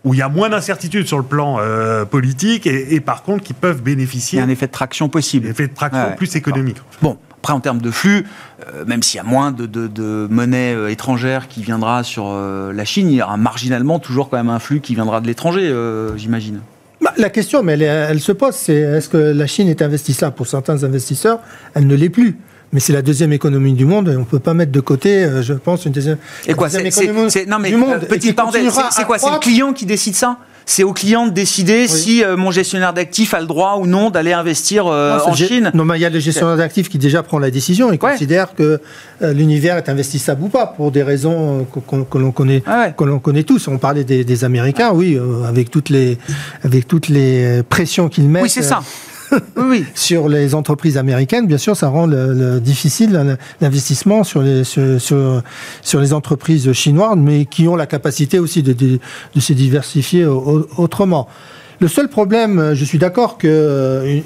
où 0.04 0.14
il 0.14 0.18
y 0.18 0.22
a 0.22 0.28
moins 0.28 0.48
d'incertitudes 0.48 1.06
sur 1.06 1.18
le 1.18 1.22
plan 1.22 1.58
euh, 1.60 2.04
politique 2.04 2.66
et, 2.66 2.98
par 2.98 3.22
contre 3.22 3.44
qui 3.44 3.52
peuvent 3.52 3.82
bénéficier. 3.82 4.38
Il 4.38 4.40
y 4.40 4.42
a 4.42 4.46
un 4.46 4.48
effet 4.48 4.66
de 4.66 4.72
traction 4.72 5.08
possible. 5.08 5.46
Un 5.46 5.50
effet 5.50 5.68
de 5.68 5.74
traction 5.74 6.16
plus 6.16 6.34
économique. 6.34 6.78
Bon, 7.02 7.18
après, 7.38 7.52
en 7.52 7.60
termes 7.60 7.80
de 7.80 7.90
flux, 7.92 8.26
même 8.84 9.04
s'il 9.04 9.18
y 9.18 9.20
a 9.20 9.24
moins 9.24 9.52
de, 9.52 9.66
de, 9.66 10.26
monnaie 10.28 10.90
étrangère 10.90 11.46
qui 11.46 11.62
viendra 11.62 12.02
sur 12.02 12.34
la 12.34 12.84
Chine, 12.84 13.10
il 13.10 13.14
y 13.14 13.22
aura 13.22 13.36
marginalement 13.36 14.00
toujours 14.00 14.28
quand 14.28 14.38
même 14.38 14.50
un 14.50 14.58
flux 14.58 14.80
qui 14.80 14.96
viendra 14.96 15.20
de 15.20 15.28
l'étranger, 15.28 15.72
j'imagine. 16.16 16.60
Bah, 17.16 17.22
la 17.22 17.30
question, 17.30 17.62
mais 17.62 17.78
elle, 17.78 18.20
se 18.20 18.32
pose, 18.32 18.54
c'est 18.54 18.74
est-ce 18.74 19.08
que 19.08 19.16
la 19.16 19.46
Chine 19.46 19.68
est 19.68 19.82
investissable 19.82 20.34
pour 20.34 20.46
certains 20.46 20.84
investisseurs? 20.84 21.40
Elle 21.74 21.86
ne 21.86 21.94
l'est 21.94 22.10
plus. 22.10 22.36
Mais 22.72 22.80
c'est 22.80 22.94
la 22.94 23.02
deuxième 23.02 23.34
économie 23.34 23.74
du 23.74 23.84
monde 23.84 24.08
et 24.08 24.16
on 24.16 24.20
ne 24.20 24.24
peut 24.24 24.38
pas 24.38 24.54
mettre 24.54 24.72
de 24.72 24.80
côté, 24.80 25.24
euh, 25.24 25.42
je 25.42 25.52
pense, 25.52 25.84
une 25.84 25.92
deuxième, 25.92 26.16
et 26.46 26.54
quoi, 26.54 26.68
économie 26.68 27.30
non, 27.46 27.58
mais, 27.58 27.68
du 27.68 27.76
monde. 27.76 28.00
Petite 28.08 28.34
parenthèse, 28.34 28.72
c'est 28.92 29.04
quoi 29.04 29.18
C'est 29.18 29.30
le 29.30 29.38
client 29.38 29.74
qui 29.74 29.84
décide 29.84 30.14
ça? 30.14 30.38
C'est 30.66 30.82
au 30.82 30.92
client 30.92 31.26
de 31.26 31.32
décider 31.32 31.88
si 31.88 32.22
euh, 32.22 32.36
mon 32.36 32.50
gestionnaire 32.50 32.92
d'actifs 32.92 33.34
a 33.34 33.40
le 33.40 33.46
droit 33.46 33.76
ou 33.80 33.86
non 33.86 34.10
d'aller 34.10 34.32
investir 34.32 34.86
euh, 34.86 35.18
en 35.24 35.34
Chine. 35.34 35.70
Non, 35.74 35.84
mais 35.84 35.98
il 35.98 36.02
y 36.02 36.04
a 36.04 36.10
le 36.10 36.18
gestionnaire 36.18 36.56
d'actifs 36.56 36.88
qui 36.88 36.98
déjà 36.98 37.22
prend 37.22 37.38
la 37.38 37.50
décision 37.50 37.92
et 37.92 37.98
considère 37.98 38.54
que 38.54 38.80
euh, 39.22 39.32
l'univers 39.32 39.76
est 39.76 39.88
investissable 39.88 40.44
ou 40.44 40.48
pas 40.48 40.66
pour 40.66 40.90
des 40.92 41.02
raisons 41.02 41.66
que, 41.66 42.18
l'on 42.18 42.32
connaît, 42.32 42.62
ah 42.66 42.90
que 42.90 43.04
l'on 43.04 43.18
connaît 43.18 43.42
tous. 43.42 43.68
On 43.68 43.78
parlait 43.78 44.04
des, 44.04 44.24
des 44.24 44.44
Américains, 44.44 44.92
oui, 44.92 45.18
avec 45.46 45.70
toutes 45.70 45.88
les 45.88 46.18
avec 46.62 46.86
toutes 46.86 47.08
les 47.08 47.62
pressions 47.68 48.08
qu'ils 48.08 48.28
mettent. 48.28 48.42
Oui, 48.42 48.50
c'est 48.50 48.62
ça. 48.62 48.82
Oui. 49.56 49.84
sur 49.94 50.28
les 50.28 50.54
entreprises 50.54 50.98
américaines, 50.98 51.46
bien 51.46 51.58
sûr, 51.58 51.76
ça 51.76 51.88
rend 51.88 52.06
le, 52.06 52.60
difficile 52.60 53.38
l'investissement 53.60 54.24
sur 54.24 54.42
les, 54.42 54.64
sur, 54.64 55.00
sur, 55.00 56.00
les 56.00 56.12
entreprises 56.12 56.72
chinoises, 56.72 57.16
mais 57.16 57.46
qui 57.46 57.68
ont 57.68 57.76
la 57.76 57.86
capacité 57.86 58.38
aussi 58.38 58.62
de, 58.62 58.72
de, 58.72 59.40
se 59.40 59.52
diversifier 59.52 60.24
autrement. 60.24 61.28
Le 61.82 61.88
seul 61.88 62.08
problème, 62.08 62.74
je 62.74 62.84
suis 62.84 62.98
d'accord 62.98 63.38
que 63.38 64.22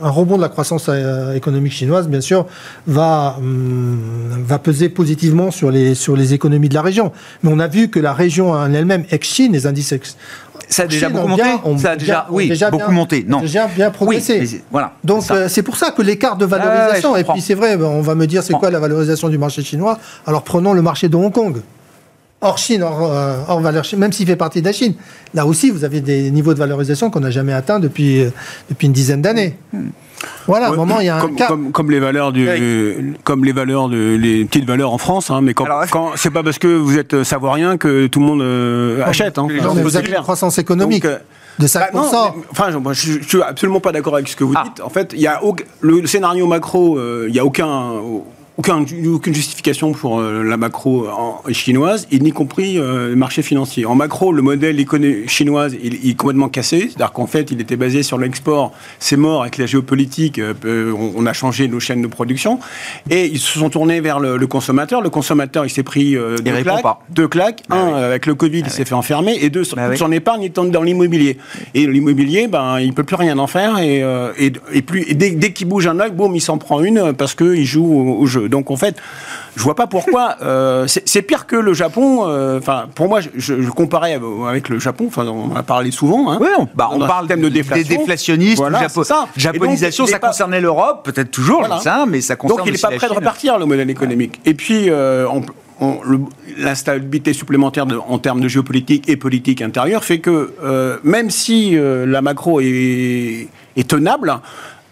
un 0.00 0.10
rebond 0.10 0.36
de 0.36 0.42
la 0.42 0.48
croissance 0.48 0.88
économique 1.34 1.72
chinoise, 1.72 2.08
bien 2.08 2.20
sûr, 2.20 2.46
va, 2.86 3.34
hum, 3.38 3.98
va 4.46 4.60
peser 4.60 4.88
positivement 4.88 5.50
sur 5.50 5.72
les, 5.72 5.96
sur 5.96 6.16
les 6.16 6.32
économies 6.32 6.68
de 6.68 6.74
la 6.74 6.82
région. 6.82 7.10
Mais 7.42 7.50
on 7.52 7.58
a 7.58 7.66
vu 7.66 7.88
que 7.88 7.98
la 7.98 8.12
région 8.12 8.52
en 8.52 8.72
elle-même, 8.72 9.04
ex-Chine, 9.10 9.52
les 9.52 9.66
indices 9.66 9.92
ça 10.70 10.84
a 10.84 10.86
déjà 10.86 11.08
beaucoup 11.08 11.26
monté 11.28 11.42
Ça 11.78 11.90
a 11.90 11.96
déjà, 11.96 12.26
oui, 12.30 12.52
beaucoup 12.70 12.92
monté. 12.92 13.24
Non. 13.28 13.40
Déjà 13.40 13.66
bien 13.66 13.90
progressé. 13.90 14.62
voilà. 14.70 14.92
Donc 15.04 15.24
euh, 15.30 15.48
c'est 15.48 15.62
pour 15.62 15.76
ça 15.76 15.90
que 15.90 16.02
l'écart 16.02 16.36
de 16.36 16.46
valorisation. 16.46 17.16
et 17.16 17.24
puis 17.24 17.40
c'est 17.40 17.54
vrai, 17.54 17.76
on 17.76 18.00
va 18.00 18.14
me 18.14 18.26
dire 18.26 18.42
c'est 18.42 18.54
quoi 18.54 18.70
la 18.70 18.78
valorisation 18.78 19.28
du 19.28 19.38
marché 19.38 19.62
chinois? 19.62 19.98
Alors 20.26 20.42
prenons 20.42 20.72
le 20.72 20.82
marché 20.82 21.08
de 21.08 21.16
Hong 21.16 21.32
Kong. 21.32 21.60
Hors 22.42 22.58
Chine, 22.58 22.82
hors, 22.82 23.12
euh, 23.12 23.60
valeur 23.60 23.84
même 23.98 24.12
s'il 24.12 24.26
fait 24.26 24.36
partie 24.36 24.60
de 24.60 24.66
la 24.66 24.72
Chine. 24.72 24.94
Là 25.34 25.44
aussi, 25.46 25.70
vous 25.70 25.84
avez 25.84 26.00
des 26.00 26.30
niveaux 26.30 26.54
de 26.54 26.58
valorisation 26.58 27.10
qu'on 27.10 27.20
n'a 27.20 27.30
jamais 27.30 27.52
atteints 27.52 27.80
depuis, 27.80 28.20
euh, 28.20 28.30
depuis 28.70 28.86
une 28.86 28.92
dizaine 28.92 29.20
d'années. 29.20 29.56
Voilà, 30.46 30.66
à 30.66 30.70
un 30.70 30.76
moment, 30.76 31.00
il 31.00 31.06
y 31.06 31.08
a 31.08 31.16
un 31.16 31.20
comme, 31.20 31.36
Comme, 31.36 31.72
comme, 31.72 31.90
les 31.90 32.00
valeurs 32.00 32.32
du, 32.32 32.48
comme 33.24 33.44
les 33.44 33.52
valeurs 33.52 33.88
de 33.88 34.16
les 34.16 34.44
petites 34.44 34.64
valeurs 34.66 34.92
en 34.92 34.98
France, 34.98 35.30
hein, 35.30 35.40
mais 35.42 35.54
quand, 35.54 35.66
quand 35.90 36.12
c'est 36.16 36.30
pas 36.30 36.42
parce 36.42 36.58
que 36.58 36.68
vous 36.68 36.98
êtes 36.98 37.22
savoirien 37.24 37.76
que 37.76 38.06
tout 38.06 38.20
le 38.20 38.26
monde 38.26 38.42
euh, 38.42 39.04
achète. 39.04 39.38
Hein. 39.38 39.48
vous 39.48 39.96
avez 39.96 40.08
une 40.08 40.22
croissance 40.22 40.58
économique. 40.58 41.04
Euh, 41.04 41.18
de 41.58 41.66
5%. 41.66 41.92
Bah 41.92 42.34
enfin, 42.52 42.70
je, 42.92 43.20
je, 43.20 43.28
suis 43.28 43.42
absolument 43.42 43.80
pas 43.80 43.92
d'accord 43.92 44.14
avec 44.14 44.28
ce 44.28 44.36
que 44.36 44.44
vous 44.44 44.54
ah. 44.56 44.64
dites. 44.64 44.80
En 44.80 44.88
fait, 44.88 45.12
il 45.12 45.20
y 45.20 45.26
a 45.26 45.40
le, 45.80 46.06
scénario 46.06 46.46
macro, 46.46 46.96
euh, 46.96 47.26
il 47.28 47.34
n'y 47.34 47.38
a 47.38 47.44
aucun 47.44 47.92
aucune 48.68 49.34
justification 49.34 49.92
pour 49.92 50.20
euh, 50.20 50.42
la 50.42 50.56
macro 50.56 51.06
chinoise, 51.50 52.06
et 52.10 52.18
n'y 52.18 52.32
compris 52.32 52.78
euh, 52.78 53.08
le 53.08 53.16
marché 53.16 53.42
financier. 53.42 53.86
En 53.86 53.94
macro, 53.94 54.32
le 54.32 54.42
modèle 54.42 54.78
économique 54.78 55.28
chinoise 55.28 55.74
il, 55.82 56.08
est 56.08 56.14
complètement 56.14 56.48
cassé, 56.48 56.88
c'est-à-dire 56.88 57.12
qu'en 57.12 57.26
fait, 57.26 57.50
il 57.50 57.60
était 57.60 57.76
basé 57.76 58.02
sur 58.02 58.18
l'export, 58.18 58.72
c'est 58.98 59.16
mort 59.16 59.42
avec 59.42 59.58
la 59.58 59.66
géopolitique, 59.66 60.38
euh, 60.38 60.92
on, 61.16 61.26
a 61.26 61.32
changé 61.32 61.68
nos 61.68 61.80
chaînes 61.80 62.02
de 62.02 62.06
production, 62.06 62.58
et 63.08 63.26
ils 63.26 63.38
se 63.38 63.58
sont 63.58 63.70
tournés 63.70 64.00
vers 64.00 64.20
le, 64.20 64.46
consommateur. 64.46 65.00
Le 65.00 65.10
consommateur, 65.10 65.64
il 65.64 65.70
s'est 65.70 65.82
pris 65.82 66.12
deux, 66.12 66.62
claques, 66.62 66.84
deux, 67.10 67.28
claques, 67.28 67.62
bah 67.68 67.76
un 67.76 67.94
avec 67.94 68.26
le 68.26 68.34
Covid, 68.34 68.58
il 68.58 68.64
ah 68.66 68.70
s'est 68.70 68.84
fait 68.84 68.94
enfermer, 68.94 69.38
et 69.40 69.48
deux, 69.48 69.62
bah 69.74 69.96
son 69.96 70.12
épargne 70.12 70.42
est 70.44 70.56
dans 70.56 70.82
l'immobilier. 70.82 71.38
Et 71.74 71.86
l'immobilier, 71.86 72.48
ben, 72.48 72.80
il 72.80 72.92
peut 72.92 73.04
plus 73.04 73.16
rien 73.16 73.38
en 73.38 73.46
faire, 73.46 73.78
et, 73.78 74.02
et, 74.38 74.82
plus, 74.82 75.14
dès, 75.14 75.52
qu'il 75.52 75.68
bouge 75.68 75.86
un 75.86 75.98
œil, 76.00 76.10
boum, 76.10 76.34
il 76.34 76.40
s'en 76.40 76.58
prend 76.58 76.82
une 76.82 77.12
parce 77.12 77.34
qu'il 77.34 77.64
joue 77.64 78.16
au 78.18 78.26
jeu. 78.26 78.49
Donc 78.50 78.70
en 78.70 78.76
fait, 78.76 78.96
je 79.56 79.62
vois 79.62 79.74
pas 79.74 79.86
pourquoi. 79.86 80.36
Euh, 80.42 80.86
c'est 80.86 81.22
pire 81.22 81.46
que 81.46 81.56
le 81.56 81.72
Japon. 81.72 82.26
Euh, 82.26 82.58
enfin, 82.58 82.86
pour 82.94 83.08
moi, 83.08 83.20
je, 83.20 83.70
comparais 83.70 84.18
avec 84.48 84.68
le 84.68 84.78
Japon. 84.78 85.06
Enfin, 85.08 85.26
on 85.26 85.52
en 85.52 85.56
a 85.56 85.62
parlé 85.62 85.90
souvent. 85.90 86.30
Hein. 86.30 86.38
oui, 86.40 86.48
on, 86.58 86.68
bah, 86.74 86.90
parle 87.06 87.26
thème 87.26 87.40
de 87.40 87.48
déflation. 87.48 87.88
des 87.88 87.96
déflationnistes. 87.96 88.58
Voilà, 88.58 88.88
ça. 88.88 89.28
Japonisation, 89.36 90.06
ça 90.06 90.18
concernait 90.18 90.60
l'Europe, 90.60 91.04
peut-être 91.04 91.30
toujours, 91.30 91.66
mais 92.08 92.20
ça 92.20 92.36
concerne. 92.36 92.58
Donc 92.58 92.66
il 92.66 92.72
n'est 92.72 92.78
pas 92.78 92.90
prêt 92.90 93.08
de 93.08 93.14
repartir 93.14 93.58
le 93.58 93.66
modèle 93.66 93.90
économique. 93.90 94.40
Et 94.44 94.54
puis, 94.54 94.90
euh, 94.90 95.26
l'instabilité 96.58 97.32
supplémentaire 97.32 97.86
en 98.08 98.18
termes 98.18 98.40
de 98.40 98.48
géopolitique 98.48 99.08
et 99.08 99.16
politique 99.16 99.62
intérieure 99.62 100.04
fait 100.04 100.18
que 100.18 100.52
même 101.04 101.30
si 101.30 101.76
la 101.76 102.22
macro 102.22 102.60
est, 102.60 103.48
est 103.76 103.88
tenable, 103.88 104.40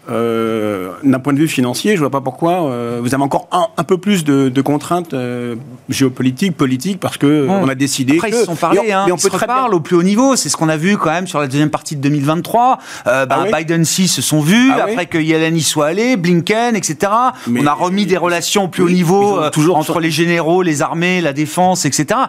euh, 0.09 0.91
d'un 1.03 1.19
point 1.19 1.33
de 1.33 1.39
vue 1.39 1.47
financier, 1.47 1.95
je 1.95 1.99
vois 1.99 2.09
pas 2.09 2.21
pourquoi 2.21 2.65
euh, 2.65 2.99
vous 3.01 3.13
avez 3.13 3.23
encore 3.23 3.47
un, 3.51 3.83
peu 3.83 3.97
plus 3.97 4.23
de, 4.23 4.61
contraintes 4.61 5.13
euh, 5.13 5.55
géopolitiques, 5.89 6.55
politiques, 6.57 6.99
parce 6.99 7.17
que 7.17 7.47
on 7.47 7.67
a 7.67 7.75
décidé. 7.75 8.15
Après, 8.15 8.29
ils 8.29 8.35
se 8.35 8.45
sont 8.45 8.55
parlé, 8.55 8.91
hein, 8.91 9.05
on 9.09 9.15
ils 9.15 9.19
se 9.19 9.29
reparlent 9.29 9.73
au 9.73 9.79
plus 9.79 9.95
haut 9.95 10.03
niveau. 10.03 10.35
C'est 10.35 10.49
ce 10.49 10.57
qu'on 10.57 10.69
a 10.69 10.77
vu 10.77 10.97
quand 10.97 11.11
même 11.11 11.27
sur 11.27 11.39
la 11.39 11.47
deuxième 11.47 11.69
partie 11.69 11.95
de 11.95 12.01
2023. 12.01 12.79
Bah, 13.05 13.27
ah 13.29 13.45
Biden 13.57 13.85
6 13.85 14.07
se 14.07 14.21
sont 14.21 14.41
vus 14.41 14.71
ah 14.73 14.83
après 14.83 15.05
que 15.05 15.17
Yellen 15.17 15.55
y 15.55 15.61
soit 15.61 15.87
allé, 15.87 16.17
Blinken, 16.17 16.75
etc. 16.75 17.11
on 17.47 17.67
a 17.67 17.73
remis 17.73 18.05
des 18.05 18.17
relations 18.17 18.65
au 18.65 18.67
plus 18.67 18.83
haut 18.83 18.89
niveau 18.89 19.49
toujours 19.49 19.77
entre 19.77 19.99
les 19.99 20.11
généraux, 20.11 20.61
les 20.61 20.81
armées, 20.81 21.21
la 21.21 21.33
défense, 21.33 21.85
etc. 21.85 22.19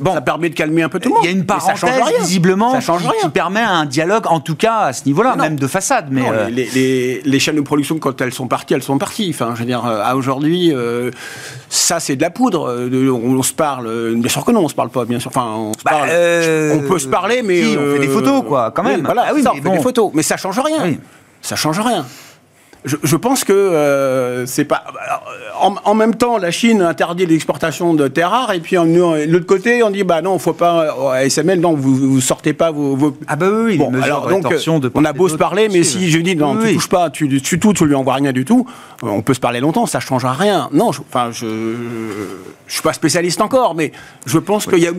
Bon, 0.00 0.14
ça 0.14 0.20
permet 0.20 0.50
de 0.50 0.54
calmer 0.54 0.82
un 0.82 0.88
peu 0.88 0.98
tout 0.98 1.08
le 1.08 1.14
monde. 1.14 1.24
Il 1.24 1.30
y 1.30 1.32
a 1.32 1.36
une 1.36 1.46
parenthèse 1.46 2.00
visiblement 2.20 2.78
qui, 2.78 3.28
permet 3.32 3.60
un 3.60 3.86
dialogue, 3.86 4.26
en 4.28 4.40
tout 4.40 4.56
cas 4.56 4.78
à 4.80 4.92
ce 4.92 5.04
niveau-là, 5.06 5.36
même 5.36 5.56
de 5.56 5.66
façade. 5.66 6.08
Mais 6.10 6.22
les 6.50 6.64
les, 6.74 7.13
chaînes 7.38 7.56
de 7.56 7.60
production, 7.60 7.98
quand 7.98 8.20
elles 8.20 8.32
sont 8.32 8.48
parties, 8.48 8.74
elles 8.74 8.82
sont 8.82 8.98
parties. 8.98 9.30
Enfin, 9.30 9.52
je 9.54 9.60
veux 9.60 9.66
dire, 9.66 9.84
euh, 9.86 10.02
à 10.02 10.16
aujourd'hui, 10.16 10.72
euh, 10.72 11.10
ça, 11.68 12.00
c'est 12.00 12.16
de 12.16 12.22
la 12.22 12.30
poudre. 12.30 12.68
Euh, 12.68 13.10
on, 13.10 13.42
se 13.42 13.52
parle. 13.52 14.14
Bien 14.14 14.28
sûr 14.28 14.44
que 14.44 14.52
non, 14.52 14.64
on 14.64 14.68
se 14.68 14.74
parle 14.74 14.90
pas, 14.90 15.04
bien 15.04 15.18
sûr. 15.18 15.30
Enfin, 15.34 15.54
on, 15.56 15.72
bah, 15.84 16.06
peut 16.88 16.98
se 16.98 17.08
parler, 17.08 17.42
mais. 17.42 17.64
on 17.76 17.94
fait 17.94 18.00
des 18.00 18.08
photos, 18.08 18.42
quoi, 18.46 18.70
quand 18.70 18.82
même. 18.82 19.02
voilà, 19.04 19.26
ah 19.28 19.32
oui, 19.34 19.44
on 19.46 19.62
fait 19.62 19.76
des 19.76 19.82
photos. 19.82 20.10
Mais 20.14 20.22
ça 20.22 20.36
change 20.36 20.58
rien. 20.58 20.94
Ça 21.42 21.56
change 21.56 21.80
rien 21.80 22.06
je, 22.84 23.16
pense 23.16 23.44
que 23.44 23.52
euh, 23.52 24.44
c'est 24.46 24.64
pas. 24.64 24.84
En, 25.58 25.94
même 25.94 26.14
temps, 26.14 26.36
la 26.36 26.50
Chine 26.50 26.82
interdit 26.82 27.24
l'exportation 27.24 27.94
de 27.94 28.08
terres 28.08 28.30
rares, 28.30 28.52
et 28.52 28.60
puis 28.60 28.76
de 28.76 29.30
l'autre 29.30 29.46
côté, 29.46 29.82
on 29.82 29.90
dit 29.90 30.04
bah 30.04 30.20
non, 30.20 30.38
faut 30.38 30.52
pas 30.52 31.24
SML, 31.26 31.60
non, 31.60 31.74
vous, 31.74 31.94
vous 31.94 32.20
sortez 32.20 32.52
pas 32.52 32.70
vos. 32.70 33.16
Ah 33.26 33.36
bah 33.36 33.46
oui, 33.50 33.78
bon, 33.78 33.92
alors 34.02 34.28
donc 34.28 34.46
on 34.94 35.04
a 35.04 35.12
beau 35.14 35.28
se 35.28 35.36
parler, 35.36 35.68
mais 35.70 35.82
si 35.82 36.10
je 36.10 36.18
dis 36.18 36.36
non, 36.36 36.56
tu 36.56 36.74
touches 36.74 36.88
pas, 36.88 37.08
tu, 37.10 37.40
tu 37.40 37.58
tout, 37.58 37.72
tu 37.72 37.86
lui 37.86 37.94
envoies 37.94 38.14
rien 38.14 38.32
du 38.32 38.44
tout, 38.44 38.66
on 39.02 39.22
peut 39.22 39.34
se 39.34 39.40
parler 39.40 39.60
longtemps, 39.60 39.86
ça 39.86 40.00
change 40.00 40.24
rien. 40.26 40.68
Non, 40.72 40.88
enfin 40.88 41.30
je, 41.32 41.46
je, 42.66 42.72
suis 42.72 42.82
pas 42.82 42.92
spécialiste 42.92 43.40
encore, 43.40 43.74
mais 43.74 43.92
je 44.26 44.38
pense 44.38 44.66
qu'il 44.66 44.80
y 44.80 44.86
a 44.86 44.92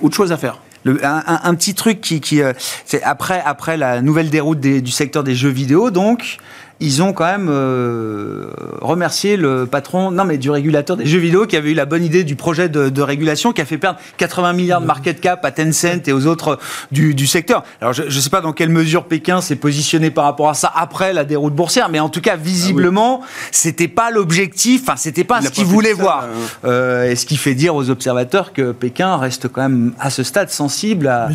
autre 0.00 0.14
chose 0.14 0.30
à 0.30 0.36
faire. 0.36 0.58
un, 0.84 1.54
petit 1.54 1.74
truc 1.74 2.00
qui, 2.00 2.20
qui 2.20 2.40
euh, 2.40 2.52
c'est 2.84 3.02
après 3.02 3.42
après 3.44 3.76
la 3.76 4.00
nouvelle 4.00 4.30
déroute 4.30 4.60
du 4.60 4.90
secteur 4.90 5.24
des 5.24 5.34
jeux 5.34 5.48
vidéo, 5.48 5.90
donc 5.90 6.38
ils 6.82 7.00
ont 7.00 7.12
quand 7.12 7.24
même 7.24 7.48
euh, 7.48 8.48
remercié 8.80 9.36
le 9.36 9.66
patron, 9.66 10.10
non 10.10 10.24
mais 10.24 10.36
du 10.36 10.50
régulateur 10.50 10.96
des 10.96 11.06
jeux 11.06 11.20
vidéo 11.20 11.46
qui 11.46 11.56
avait 11.56 11.70
eu 11.70 11.74
la 11.74 11.86
bonne 11.86 12.04
idée 12.04 12.24
du 12.24 12.34
projet 12.34 12.68
de, 12.68 13.02
régulation 13.02 13.52
qui 13.52 13.60
a 13.60 13.64
fait 13.64 13.78
perdre 13.78 13.98
80 14.18 14.52
milliards 14.52 14.80
de 14.80 14.86
market 14.86 15.20
cap 15.20 15.44
à 15.44 15.52
Tencent 15.52 16.06
et 16.06 16.12
aux 16.12 16.26
autres 16.26 16.58
du, 16.90 17.26
secteur. 17.26 17.62
Alors 17.80 17.92
je 17.92 18.02
ne 18.02 18.10
sais 18.10 18.30
pas 18.30 18.40
dans 18.40 18.52
quelle 18.52 18.68
mesure 18.68 19.04
Pékin 19.04 19.40
s'est 19.40 19.56
positionné 19.56 20.10
par 20.10 20.24
rapport 20.24 20.48
à 20.48 20.54
ça 20.54 20.72
après 20.74 21.12
la 21.12 21.24
déroute 21.24 21.54
boursière, 21.54 21.88
mais 21.88 22.00
en 22.00 22.08
tout 22.08 22.20
cas 22.20 22.36
visiblement 22.36 23.20
ah 23.22 23.26
c'était 23.52 23.88
pas 23.88 24.10
l'objectif, 24.10 24.82
enfin 24.82 24.96
c'était 24.96 25.24
pas 25.24 25.40
ce 25.40 25.50
qu'il 25.50 25.64
voulait 25.64 25.92
voir. 25.92 26.26
Euh, 26.64 27.10
et 27.10 27.16
ce 27.16 27.26
qui 27.26 27.36
fait 27.36 27.54
dire 27.54 27.76
aux 27.76 27.90
observateurs 27.90 28.52
que 28.52 28.72
Pékin 28.72 29.16
reste 29.16 29.48
quand 29.48 29.62
même 29.62 29.92
à 30.00 30.10
ce 30.10 30.24
stade 30.24 30.50
sensible 30.50 31.06
à, 31.06 31.28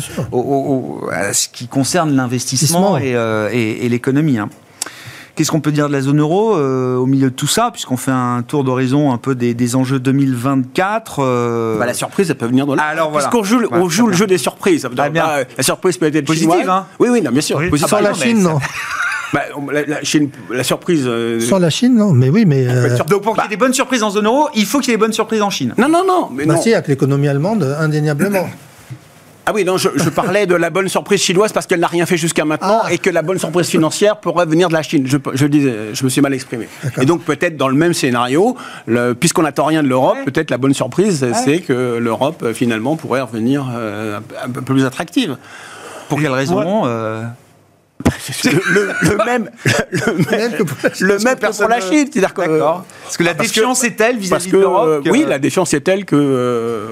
ce 1.32 1.48
qui 1.48 1.68
concerne 1.68 2.14
l'investissement 2.14 2.98
et, 2.98 3.14
euh, 3.14 3.48
et 3.50 3.88
l'économie. 3.88 4.38
Hein. 4.38 4.50
Qu'est-ce 5.38 5.52
qu'on 5.52 5.60
peut 5.60 5.70
dire 5.70 5.86
de 5.86 5.92
la 5.92 6.00
zone 6.00 6.18
euro 6.18 6.56
euh, 6.56 6.96
au 6.96 7.06
milieu 7.06 7.30
de 7.30 7.34
tout 7.34 7.46
ça, 7.46 7.70
puisqu'on 7.72 7.96
fait 7.96 8.10
un 8.10 8.42
tour 8.42 8.64
d'horizon 8.64 9.12
un 9.12 9.18
peu 9.18 9.36
des, 9.36 9.76
enjeux 9.76 10.00
2024 10.00 11.20
euh, 11.20 11.78
bah, 11.78 11.86
La 11.86 11.94
surprise, 11.94 12.28
elle 12.28 12.36
peut 12.36 12.46
venir 12.46 12.66
de 12.66 12.74
là. 12.74 12.82
Alors 12.82 13.12
voilà. 13.12 13.28
Parce 13.28 13.36
qu'on 13.36 13.44
joue, 13.44 13.62
on 13.70 13.88
joue 13.88 14.08
le 14.08 14.14
jeu 14.14 14.26
des 14.26 14.36
surprises. 14.36 14.82
Ça 14.82 14.88
ah, 14.98 15.08
bien. 15.08 15.26
la 15.56 15.62
surprise 15.62 15.96
peut 15.96 16.06
être 16.06 16.26
positive. 16.26 16.68
Hein 16.68 16.86
oui, 16.98 17.08
oui, 17.08 17.22
non, 17.22 17.30
bien 17.30 17.40
sûr. 17.40 17.58
Positive. 17.70 17.88
Sans 17.88 18.00
la 18.00 18.14
Chine, 18.14 18.42
non. 18.42 18.58
Bah, 19.32 19.42
la, 19.86 20.02
Chine, 20.02 20.30
la 20.50 20.64
surprise. 20.64 21.04
Euh, 21.06 21.38
Sans 21.38 21.58
la 21.58 21.68
Chine, 21.68 21.94
non, 21.94 22.12
mais 22.12 22.30
oui, 22.30 22.46
mais. 22.46 22.66
Donc 23.08 23.22
pour 23.22 23.34
qu'il 23.34 23.42
y 23.44 23.46
ait 23.46 23.50
des 23.50 23.56
bonnes 23.56 23.74
surprises 23.74 24.02
en 24.02 24.10
zone 24.10 24.24
euro, 24.24 24.48
il 24.54 24.64
faut 24.66 24.80
qu'il 24.80 24.88
y 24.88 24.94
ait 24.94 24.96
des 24.96 25.00
bonnes 25.00 25.12
surprises 25.12 25.42
en 25.42 25.50
Chine. 25.50 25.74
Non, 25.78 25.88
non, 25.88 26.02
non. 26.04 26.30
Mais 26.32 26.46
bah 26.46 26.56
si, 26.56 26.72
avec 26.72 26.88
l'économie 26.88 27.28
allemande, 27.28 27.76
indéniablement. 27.78 28.48
Ah 29.48 29.52
oui, 29.54 29.64
non, 29.64 29.78
je, 29.78 29.88
parlais 30.10 30.44
de 30.44 30.54
la 30.54 30.68
bonne 30.68 30.90
surprise 30.90 31.22
chinoise 31.22 31.54
parce 31.54 31.66
qu'elle 31.66 31.80
n'a 31.80 31.86
rien 31.86 32.04
fait 32.04 32.18
jusqu'à 32.18 32.44
maintenant 32.44 32.82
ah. 32.84 32.92
et 32.92 32.98
que 32.98 33.08
la 33.08 33.22
bonne 33.22 33.38
surprise 33.38 33.66
financière 33.66 34.18
pourrait 34.18 34.44
venir 34.44 34.68
de 34.68 34.74
la 34.74 34.82
Chine. 34.82 35.06
Je, 35.06 35.16
je 35.32 35.46
disais, 35.46 35.74
je 35.94 36.04
me 36.04 36.10
suis 36.10 36.20
mal 36.20 36.34
exprimé. 36.34 36.68
Et 37.00 37.06
donc 37.06 37.22
peut-être 37.22 37.56
dans 37.56 37.68
le 37.68 37.74
même 37.74 37.94
scénario, 37.94 38.58
puisqu'on 39.18 39.44
n'attend 39.44 39.64
rien 39.64 39.82
de 39.82 39.88
l'Europe, 39.88 40.18
peut-être 40.26 40.50
la 40.50 40.58
bonne 40.58 40.74
surprise, 40.74 41.26
c'est 41.46 41.60
que 41.60 41.96
l'Europe 41.96 42.42
euh, 42.42 42.52
finalement 42.52 42.96
pourrait 42.96 43.22
revenir 43.22 43.66
euh, 43.74 44.20
un 44.44 44.50
peu 44.50 44.60
plus 44.60 44.84
attractive. 44.84 45.38
Pour 46.10 46.20
quelle 46.20 46.32
raison 46.32 46.82
euh 46.84 47.24
le, 48.44 49.24
même, 49.24 49.50
le 50.04 50.30
même, 50.30 50.52
que 50.52 50.62
pour 50.62 51.68
la 51.68 51.80
Chine. 51.80 52.08
C'est-à-dire 52.12 52.32
que, 52.32 52.60
parce 52.60 53.16
que 53.16 53.24
la 53.24 53.34
défiance 53.34 53.82
est 53.82 53.96
telle 53.96 54.18
vis-à-vis 54.18 54.52
de 54.52 54.58
l'Europe. 54.58 55.08
Oui, 55.10 55.24
la 55.26 55.38
défiance 55.38 55.72
est 55.72 55.80
telle 55.80 56.04
que 56.04 56.86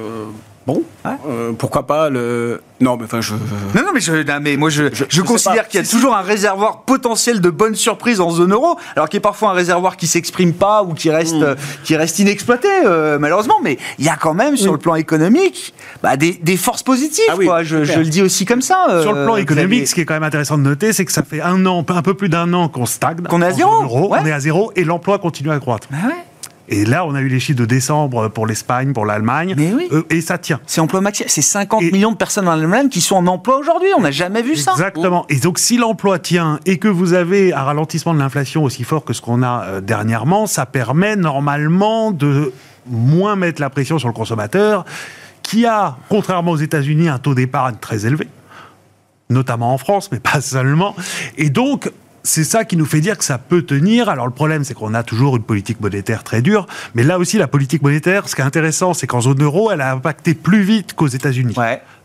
Bon, 0.66 0.82
euh, 1.06 1.52
pourquoi 1.56 1.86
pas 1.86 2.10
le. 2.10 2.60
Non, 2.80 2.96
mais 2.96 3.04
enfin, 3.04 3.20
je. 3.20 3.34
Non, 3.34 3.82
non, 3.82 3.90
mais, 3.94 4.00
je, 4.00 4.12
mais 4.40 4.56
moi, 4.56 4.68
je, 4.68 4.84
je, 5.08 5.22
considère 5.22 5.68
qu'il 5.68 5.80
y 5.80 5.82
a 5.82 5.86
toujours 5.86 6.16
un 6.16 6.22
réservoir 6.22 6.82
potentiel 6.82 7.40
de 7.40 7.50
bonnes 7.50 7.76
surprises 7.76 8.20
en 8.20 8.30
zone 8.30 8.52
euro, 8.52 8.76
alors 8.96 9.08
qu'il 9.08 9.18
y 9.18 9.22
a 9.22 9.22
parfois 9.22 9.50
un 9.50 9.52
réservoir 9.52 9.96
qui 9.96 10.08
s'exprime 10.08 10.52
pas 10.52 10.82
ou 10.82 10.92
qui 10.94 11.08
reste, 11.08 11.36
hmm. 11.36 11.54
qui 11.84 11.94
reste 11.94 12.18
inexploité, 12.18 12.68
euh, 12.84 13.16
malheureusement. 13.20 13.54
Mais 13.62 13.78
il 14.00 14.04
y 14.04 14.08
a 14.08 14.16
quand 14.16 14.34
même, 14.34 14.56
sur 14.56 14.72
le 14.72 14.78
plan 14.78 14.96
économique, 14.96 15.72
bah, 16.02 16.16
des, 16.16 16.32
des, 16.32 16.56
forces 16.56 16.82
positives. 16.82 17.24
Ah 17.30 17.36
quoi. 17.36 17.62
Je, 17.62 17.76
le 17.76 18.04
dis 18.04 18.22
aussi 18.22 18.44
comme 18.44 18.62
ça. 18.62 19.02
sur 19.02 19.12
le 19.12 19.24
plan 19.24 19.36
euh, 19.36 19.38
économique, 19.38 19.86
ce 19.86 19.94
qui 19.94 20.00
est 20.00 20.04
quand 20.04 20.14
même 20.14 20.24
intéressant 20.24 20.58
de 20.58 20.64
noter, 20.64 20.92
c'est 20.92 21.04
que 21.04 21.12
ça 21.12 21.22
fait 21.22 21.40
un 21.40 21.64
an, 21.66 21.86
un 21.88 22.02
peu 22.02 22.14
plus 22.14 22.28
d'un 22.28 22.52
an 22.52 22.68
qu'on 22.68 22.86
stagne. 22.86 23.22
Qu'on 23.22 23.40
est 23.40 23.46
à 23.46 23.52
zéro. 23.52 23.70
On 24.10 24.26
est 24.26 24.32
à 24.32 24.40
zéro 24.40 24.72
et 24.74 24.82
l'emploi 24.82 25.20
continue 25.20 25.52
à 25.52 25.60
croître. 25.60 25.86
Bah 25.92 26.08
ouais. 26.08 26.25
Et 26.68 26.84
là, 26.84 27.06
on 27.06 27.14
a 27.14 27.20
eu 27.20 27.28
les 27.28 27.40
chiffres 27.40 27.58
de 27.58 27.64
décembre 27.64 28.28
pour 28.28 28.46
l'Espagne, 28.46 28.92
pour 28.92 29.06
l'Allemagne. 29.06 29.54
Oui. 29.56 29.88
Euh, 29.92 30.02
et 30.10 30.20
ça 30.20 30.38
tient. 30.38 30.60
C'est 30.66 30.80
emploi 30.80 31.00
maximum. 31.00 31.28
C'est 31.28 31.42
50 31.42 31.82
millions 31.92 32.12
de 32.12 32.16
personnes 32.16 32.48
en 32.48 32.52
Allemagne 32.52 32.88
qui 32.88 33.00
sont 33.00 33.16
en 33.16 33.26
emploi 33.26 33.58
aujourd'hui. 33.58 33.88
On 33.96 34.00
n'a 34.00 34.10
jamais 34.10 34.42
vu 34.42 34.56
ça. 34.56 34.72
Exactement. 34.72 35.26
Et 35.28 35.36
donc, 35.36 35.58
si 35.58 35.76
l'emploi 35.76 36.18
tient 36.18 36.58
et 36.66 36.78
que 36.78 36.88
vous 36.88 37.12
avez 37.12 37.52
un 37.52 37.62
ralentissement 37.62 38.14
de 38.14 38.18
l'inflation 38.18 38.64
aussi 38.64 38.84
fort 38.84 39.04
que 39.04 39.12
ce 39.12 39.20
qu'on 39.20 39.42
a 39.42 39.64
euh, 39.64 39.80
dernièrement, 39.80 40.46
ça 40.46 40.66
permet 40.66 41.16
normalement 41.16 42.10
de 42.10 42.52
moins 42.86 43.36
mettre 43.36 43.60
la 43.60 43.70
pression 43.70 43.98
sur 43.98 44.08
le 44.08 44.14
consommateur 44.14 44.84
qui 45.42 45.64
a, 45.66 45.96
contrairement 46.08 46.52
aux 46.52 46.56
États-Unis, 46.56 47.08
un 47.08 47.18
taux 47.18 47.34
d'épargne 47.34 47.76
très 47.80 48.06
élevé 48.06 48.28
notamment 49.30 49.72
en 49.72 49.78
France, 49.78 50.10
mais 50.12 50.20
pas 50.20 50.40
seulement. 50.40 50.94
Et 51.36 51.50
donc, 51.50 51.90
c'est 52.26 52.44
ça 52.44 52.64
qui 52.64 52.76
nous 52.76 52.84
fait 52.84 53.00
dire 53.00 53.16
que 53.16 53.24
ça 53.24 53.38
peut 53.38 53.62
tenir. 53.62 54.08
Alors 54.08 54.26
le 54.26 54.32
problème, 54.32 54.64
c'est 54.64 54.74
qu'on 54.74 54.94
a 54.94 55.02
toujours 55.02 55.36
une 55.36 55.42
politique 55.42 55.80
monétaire 55.80 56.24
très 56.24 56.42
dure, 56.42 56.66
mais 56.94 57.02
là 57.02 57.18
aussi, 57.18 57.38
la 57.38 57.46
politique 57.46 57.82
monétaire, 57.82 58.28
ce 58.28 58.34
qui 58.34 58.42
est 58.42 58.44
intéressant, 58.44 58.94
c'est 58.94 59.06
qu'en 59.06 59.20
zone 59.20 59.42
euro, 59.42 59.70
elle 59.70 59.80
a 59.80 59.92
impacté 59.92 60.34
plus 60.34 60.62
vite 60.62 60.94
qu'aux 60.94 61.06
États-Unis. 61.06 61.54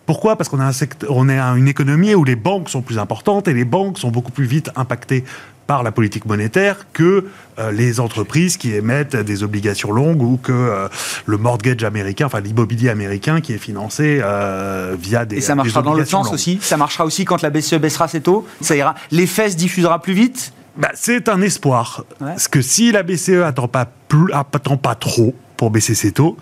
Pourquoi? 0.06 0.36
Parce 0.36 0.50
qu'on 0.50 0.60
a 0.60 0.66
un 0.66 0.72
secteur, 0.72 1.10
on 1.16 1.30
est 1.30 1.40
une 1.40 1.68
économie 1.68 2.16
où 2.16 2.24
les 2.24 2.36
banques 2.36 2.70
sont 2.70 2.82
plus 2.82 2.98
importantes 2.98 3.48
et 3.48 3.54
les 3.54 3.66
banques 3.66 3.98
sont 3.98 4.10
beaucoup 4.10 4.32
plus 4.32 4.46
vite 4.46 4.70
impactées 4.76 5.24
par 5.72 5.84
la 5.84 5.94
politique 5.94 6.26
monétaire 6.26 6.86
que 6.92 7.28
euh, 7.58 7.72
les 7.72 8.02
entreprises 8.02 8.58
qui 8.58 8.76
émettent 8.76 9.16
des 9.16 9.42
obligations 9.42 9.94
longues 9.94 10.22
ou 10.22 10.36
que 10.36 10.52
euh, 10.52 10.90
le 11.26 11.38
mortgage 11.38 11.86
américain, 11.86 12.26
enfin 12.26 12.42
l'immobilier 12.42 12.90
américain 12.90 13.40
qui 13.40 13.54
est 13.54 13.58
financé 13.58 14.20
euh, 14.22 14.98
via 15.00 15.24
des 15.24 15.38
Et 15.38 15.42
ça 15.42 15.56
marchera 15.56 15.82
dans 15.82 15.94
le 15.94 16.04
sens 16.04 16.34
aussi? 16.34 16.60
Ça 16.62 16.76
marchera 16.76 17.06
aussi 17.06 17.24
quand 17.24 17.42
la 17.42 17.50
BCE 17.50 17.76
baissera 17.76 18.10
ses 18.10 18.20
taux 18.20 18.46
Ça 18.60 18.76
ira. 18.76 18.96
L'effet 19.12 19.50
se 19.50 19.56
diffusera 19.56 20.02
plus 20.02 20.12
vite? 20.12 20.52
Bah, 20.76 20.90
C'est 20.94 21.30
un 21.30 21.42
espoir. 21.42 22.04
Parce 22.20 22.50
que 22.50 22.62
si 22.62 22.92
la 22.92 23.04
BCE 23.04 23.42
attend 23.46 23.70
pas, 23.70 23.88
plus, 24.10 24.34
attend 24.34 24.76
pas 24.76 24.96
trop 24.96 25.34
pour 25.56 25.72
baisser 25.72 25.96
ses 25.96 26.12
taux, 26.12 26.36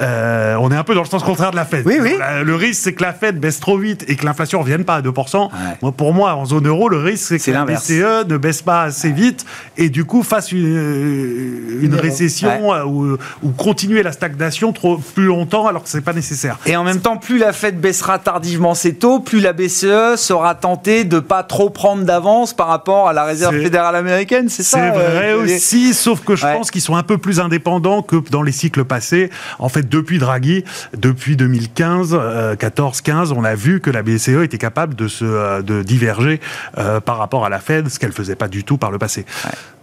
euh, 0.00 0.56
on 0.60 0.70
est 0.70 0.76
un 0.76 0.84
peu 0.84 0.94
dans 0.94 1.02
le 1.02 1.08
sens 1.08 1.22
contraire 1.22 1.50
de 1.50 1.56
la 1.56 1.64
Fed. 1.64 1.86
Oui, 1.86 1.98
oui. 2.00 2.14
Le 2.44 2.54
risque, 2.54 2.82
c'est 2.82 2.92
que 2.92 3.02
la 3.02 3.12
Fed 3.12 3.38
baisse 3.38 3.60
trop 3.60 3.78
vite 3.78 4.04
et 4.08 4.16
que 4.16 4.24
l'inflation 4.24 4.58
ne 4.58 4.64
revienne 4.64 4.84
pas 4.84 4.96
à 4.96 5.02
2%. 5.02 5.48
Moi, 5.82 5.92
pour 5.92 6.12
moi, 6.12 6.34
en 6.34 6.44
zone 6.44 6.66
euro, 6.66 6.88
le 6.88 6.98
risque, 6.98 7.26
c'est 7.26 7.38
que 7.38 7.50
la 7.50 7.64
BCE 7.64 8.28
ne 8.28 8.36
baisse 8.36 8.62
pas 8.62 8.82
assez 8.82 9.10
vite 9.10 9.44
et 9.76 9.88
du 9.88 10.04
coup 10.04 10.22
fasse 10.22 10.52
une, 10.52 10.76
euh, 10.76 12.00
récession 12.00 12.74
euh, 12.74 12.84
ou, 12.84 13.50
continuer 13.56 14.02
la 14.02 14.12
stagnation 14.12 14.72
trop, 14.72 14.98
plus 14.98 15.26
longtemps 15.26 15.66
alors 15.66 15.82
que 15.82 15.88
ce 15.88 15.96
n'est 15.96 16.02
pas 16.02 16.12
nécessaire. 16.12 16.58
Et 16.66 16.76
en 16.76 16.84
même 16.84 17.00
temps, 17.00 17.16
plus 17.16 17.38
la 17.38 17.52
Fed 17.52 17.80
baissera 17.80 18.18
tardivement 18.18 18.74
ses 18.74 18.94
taux, 18.94 19.20
plus 19.20 19.40
la 19.40 19.52
BCE 19.52 20.16
sera 20.16 20.54
tentée 20.54 21.04
de 21.04 21.20
pas 21.20 21.42
trop 21.42 21.70
prendre 21.70 22.04
d'avance 22.04 22.54
par 22.54 22.68
rapport 22.68 23.08
à 23.08 23.12
la 23.12 23.24
Réserve 23.24 23.60
fédérale 23.60 23.96
américaine, 23.96 24.48
c'est 24.48 24.62
ça 24.62 24.78
C'est 24.78 24.90
vrai 24.90 25.32
aussi, 25.32 25.94
sauf 25.94 26.20
que 26.20 26.36
je 26.36 26.42
pense 26.42 26.70
qu'ils 26.70 26.82
sont 26.82 26.96
un 26.96 27.02
peu 27.02 27.18
plus 27.18 27.40
indépendants 27.40 28.02
que 28.02 28.16
dans 28.30 28.42
les 28.42 28.52
cycles 28.52 28.84
passés. 28.84 29.30
En 29.58 29.68
fait, 29.68 29.85
depuis 29.86 30.18
Draghi, 30.18 30.64
depuis 30.96 31.36
2015, 31.36 32.18
14, 32.58 33.00
15, 33.00 33.32
on 33.32 33.44
a 33.44 33.54
vu 33.54 33.80
que 33.80 33.90
la 33.90 34.02
BCE 34.02 34.42
était 34.42 34.58
capable 34.58 34.94
de 34.94 35.08
se 35.08 35.24
euh, 35.24 35.62
de 35.62 35.82
diverger 35.82 36.40
euh, 36.78 37.00
par 37.00 37.18
rapport 37.18 37.44
à 37.44 37.48
la 37.48 37.58
Fed, 37.58 37.88
ce 37.88 37.98
qu'elle 37.98 38.12
faisait 38.12 38.36
pas 38.36 38.48
du 38.48 38.64
tout 38.64 38.78
par 38.78 38.90
le 38.90 38.98
passé. 38.98 39.24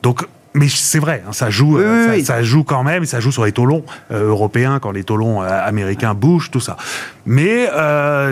Donc 0.02 0.26
mais 0.54 0.68
c'est 0.70 1.00
vrai, 1.00 1.24
hein, 1.28 1.34
ça 1.34 1.50
joue, 1.50 1.78
euh, 1.78 2.22
ça, 2.24 2.44
joue 2.44 2.64
quand 2.64 2.84
même, 2.84 3.06
ça 3.06 3.20
joue 3.20 3.32
sur 3.32 3.46
les 3.46 3.52
taux 3.52 3.66
longs 3.66 3.84
européens 4.12 4.80
quand 4.80 4.92
les 4.92 5.04
taux 5.04 5.18
longs 5.18 5.42
américains 5.42 6.14
bougent, 6.14 6.52
tout 6.52 6.60
ça. 6.60 6.78
Mais 7.26 7.70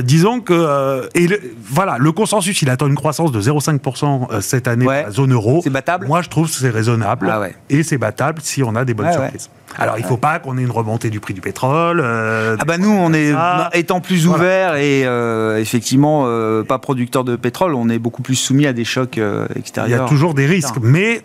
disons 0.03 0.41
que 0.41 1.09
et 1.15 1.27
voilà, 1.63 1.97
le 1.97 2.11
consensus, 2.11 2.61
il 2.61 2.69
attend 2.69 2.87
une 2.87 2.95
croissance 2.95 3.31
de 3.31 3.41
0,5% 3.41 4.41
cette 4.41 4.67
année 4.67 4.87
à 4.89 5.03
la 5.03 5.11
zone 5.11 5.33
euro. 5.33 5.61
C'est 5.63 5.69
battable? 5.69 6.07
Moi, 6.07 6.21
je 6.21 6.29
trouve 6.29 6.47
que 6.47 6.55
c'est 6.55 6.69
raisonnable 6.69 7.29
ah 7.31 7.47
et 7.69 7.83
c'est 7.83 7.97
battable 7.97 8.41
si 8.41 8.63
on 8.63 8.75
a 8.75 8.85
des 8.85 8.93
bonnes 8.93 9.11
surprises. 9.11 9.49
Alors, 9.77 9.97
il 9.97 10.03
ne 10.03 10.07
faut 10.07 10.17
pas 10.17 10.39
qu'on 10.39 10.57
ait 10.57 10.61
une 10.61 10.71
remontée 10.71 11.09
du 11.09 11.19
prix 11.19 11.33
du 11.33 11.41
pétrole. 11.41 12.01
Euh, 12.03 12.57
ah 12.59 12.65
bah 12.65 12.77
nous, 12.77 12.91
on 12.91 13.13
est 13.13 13.33
étant 13.73 14.01
plus 14.01 14.27
ouvert 14.27 14.75
et 14.75 15.05
euh, 15.05 15.59
effectivement 15.59 16.23
euh, 16.25 16.63
pas 16.63 16.79
producteur 16.79 17.23
de 17.23 17.35
pétrole, 17.35 17.73
on 17.75 17.89
est 17.89 17.99
beaucoup 17.99 18.21
plus 18.21 18.35
soumis 18.35 18.67
à 18.67 18.73
des 18.73 18.85
chocs 18.85 19.19
extérieurs. 19.55 19.97
Il 19.97 20.01
y 20.01 20.05
a 20.05 20.07
toujours 20.07 20.33
des 20.33 20.45
risques, 20.45 20.77
mais 20.81 21.21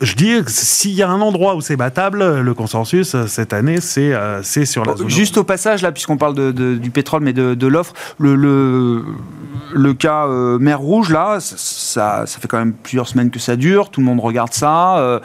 je 0.00 0.14
dis 0.14 0.34
s'il 0.46 0.92
y 0.92 1.02
a 1.02 1.08
un 1.08 1.20
endroit 1.20 1.54
où 1.54 1.60
c'est 1.60 1.76
battable, 1.76 2.40
le 2.40 2.54
consensus 2.54 3.16
cette 3.26 3.52
année, 3.52 3.80
c'est 3.80 4.12
c'est 4.42 4.64
sur 4.64 4.84
la 4.84 4.96
zone. 4.96 5.08
Juste 5.08 5.38
au 5.38 5.44
passage, 5.44 5.82
là, 5.82 5.92
puisqu'on 5.92 6.16
parle 6.16 6.34
de, 6.34 6.74
du 6.74 6.90
pétrole, 6.90 7.22
mais 7.22 7.32
de, 7.32 7.66
l'offre, 7.66 7.94
le, 8.18 8.34
le, 9.72 9.94
cas 9.94 10.26
mer 10.58 10.80
Rouge, 10.80 11.10
là, 11.10 11.38
ça, 11.40 12.24
ça, 12.26 12.38
fait 12.40 12.48
quand 12.48 12.58
même 12.58 12.72
plusieurs 12.72 13.08
semaines 13.08 13.30
que 13.30 13.38
ça 13.38 13.56
dure, 13.56 13.90
tout 13.90 14.00
le 14.00 14.06
monde 14.06 14.20
regarde 14.20 14.52
ça. 14.52 15.20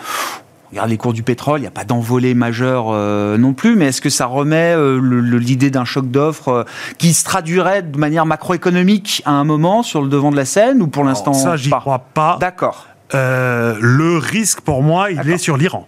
Regarde 0.71 0.89
les 0.89 0.97
cours 0.97 1.13
du 1.13 1.23
pétrole, 1.23 1.59
il 1.59 1.63
n'y 1.63 1.67
a 1.67 1.71
pas 1.71 1.83
d'envolée 1.83 2.35
majeure 2.35 2.89
euh, 2.91 3.39
non 3.39 3.53
plus, 3.53 3.75
mais 3.75 3.87
est-ce 3.87 4.01
que 4.01 4.11
ça 4.11 4.27
remet 4.27 4.75
euh, 4.75 4.99
l'idée 5.39 5.71
d'un 5.71 5.85
choc 5.85 6.11
d'offres 6.11 6.49
euh, 6.49 6.63
qui 6.99 7.13
se 7.13 7.23
traduirait 7.23 7.81
de 7.81 7.97
manière 7.97 8.27
macroéconomique 8.27 9.23
à 9.25 9.31
un 9.31 9.43
moment 9.43 9.81
sur 9.81 10.03
le 10.03 10.09
devant 10.09 10.29
de 10.29 10.35
la 10.35 10.45
scène 10.45 10.83
ou 10.83 10.87
pour 10.87 11.03
l'instant 11.03 11.33
Ça, 11.33 11.55
j'y 11.55 11.71
crois 11.71 12.05
pas. 12.13 12.37
D'accord. 12.39 12.85
Le 13.13 14.17
risque 14.17 14.61
pour 14.61 14.83
moi, 14.83 15.11
il 15.11 15.29
est 15.29 15.37
sur 15.37 15.57
l'Iran. 15.57 15.87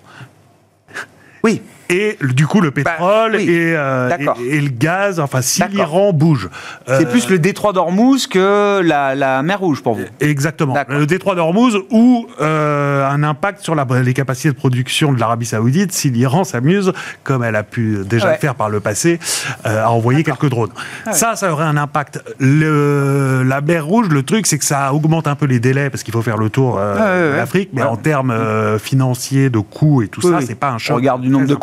Oui 1.44 1.62
et 1.92 2.18
du 2.22 2.48
coup 2.48 2.62
le 2.62 2.70
bah, 2.70 2.82
pétrole 2.84 3.36
euh, 3.36 4.10
et, 4.40 4.56
et, 4.56 4.62
le 4.62 4.70
gaz, 4.70 5.20
enfin 5.20 5.42
si 5.42 5.62
l'Iran 5.70 6.14
bouge. 6.14 6.50
C'est 6.88 7.10
plus 7.10 7.30
le 7.30 7.40
détroit 7.40 7.74
d'Ormuz 7.74 8.28
que 8.28 8.82
la, 8.82 9.44
mer 9.44 9.60
Rouge 9.60 9.84
pour 9.84 9.96
vous. 9.96 10.06
Exactement. 10.20 10.76
Le 10.88 11.06
détroit 11.06 11.36
d'Ormuz 11.36 11.78
ou 11.92 12.28
euh, 12.40 13.08
un 13.08 13.22
impact 13.24 13.62
sur 13.62 13.76
la, 13.76 13.86
les 14.02 14.14
capacités 14.14 14.50
de 14.50 14.56
production 14.56 15.12
de 15.12 15.20
l'Arabie 15.20 15.46
Saoudite 15.46 15.92
si 15.92 16.10
l'Iran 16.10 16.44
s'amuse, 16.44 16.94
comme 17.24 17.44
elle 17.44 17.56
a 17.56 17.64
pu 17.64 18.00
déjà 18.06 18.32
le 18.32 18.38
faire 18.38 18.56
par 18.56 18.70
le 18.70 18.80
passé, 18.80 19.20
euh, 19.66 19.84
à 19.84 19.90
envoyer 19.90 20.24
quelques 20.24 20.50
drones. 20.50 20.72
Ça, 21.12 21.36
ça 21.36 21.52
aurait 21.52 21.66
un 21.66 21.78
impact. 21.78 22.24
Le, 22.40 23.44
la 23.44 23.62
mer 23.62 23.86
Rouge, 23.86 24.08
le 24.10 24.24
truc, 24.24 24.48
c'est 24.48 24.58
que 24.58 24.66
ça 24.66 24.94
augmente 24.94 25.28
un 25.28 25.36
peu 25.36 25.46
les 25.46 25.60
délais 25.60 25.90
parce 25.90 26.04
qu'il 26.04 26.14
faut 26.14 26.22
faire 26.22 26.38
le 26.38 26.50
tour 26.50 26.78
de 26.78 27.36
l'Afrique, 27.36 27.70
mais 27.74 27.84
en 27.84 27.98
termes 27.98 28.34
financiers, 28.80 29.50
de 29.50 29.60
coûts 29.60 30.02
et 30.02 30.08
tout 30.08 30.22
ça, 30.22 30.40
c'est 30.42 30.56
pas 30.56 30.72
un 30.72 30.78
choc. 30.78 30.94
On 30.94 30.98
regarde 30.98 31.22
du 31.22 31.30
nombre 31.30 31.48
de 31.48 31.56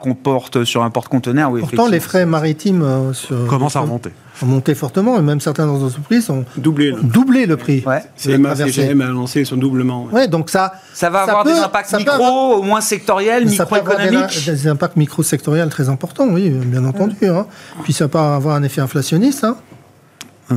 qu'on 0.00 0.14
porte 0.14 0.64
sur 0.64 0.82
un 0.82 0.90
porte-conteneur. 0.90 1.50
Oui, 1.50 1.60
Pourtant, 1.60 1.88
les 1.88 2.00
frais 2.00 2.26
maritimes 2.26 2.82
euh, 2.82 3.46
commencent 3.48 3.76
à 3.76 3.80
remonter. 3.80 4.10
Ont 4.42 4.46
monté 4.46 4.74
fortement, 4.74 5.18
et 5.18 5.22
même 5.22 5.40
certaines 5.40 5.68
entreprises 5.68 6.30
ont 6.30 6.44
doublé, 6.56 6.94
doublé 7.02 7.46
le 7.46 7.56
prix. 7.56 7.82
Ouais. 7.84 8.02
CMA, 8.16 8.54
CGM 8.54 9.00
a 9.00 9.06
annoncé 9.06 9.44
son 9.44 9.56
doublement. 9.56 10.08
Ouais. 10.12 10.28
donc 10.28 10.48
ça, 10.48 10.74
ça 10.94 11.10
va 11.10 11.22
avoir 11.22 11.44
des 11.44 11.52
impacts 11.52 11.92
micro, 11.94 12.54
au 12.54 12.62
moins 12.62 12.80
sectoriels, 12.80 13.46
microéconomiques. 13.46 14.44
Des, 14.46 14.52
des 14.52 14.68
impacts 14.68 14.96
micro-sectoriels 14.96 15.70
très 15.70 15.88
importants, 15.88 16.28
oui, 16.30 16.50
bien 16.50 16.84
entendu. 16.84 17.16
Hein. 17.22 17.46
Puis 17.82 17.92
ça 17.92 18.06
peut 18.06 18.18
avoir 18.18 18.54
un 18.54 18.62
effet 18.62 18.80
inflationniste. 18.80 19.44
Hein 19.44 19.56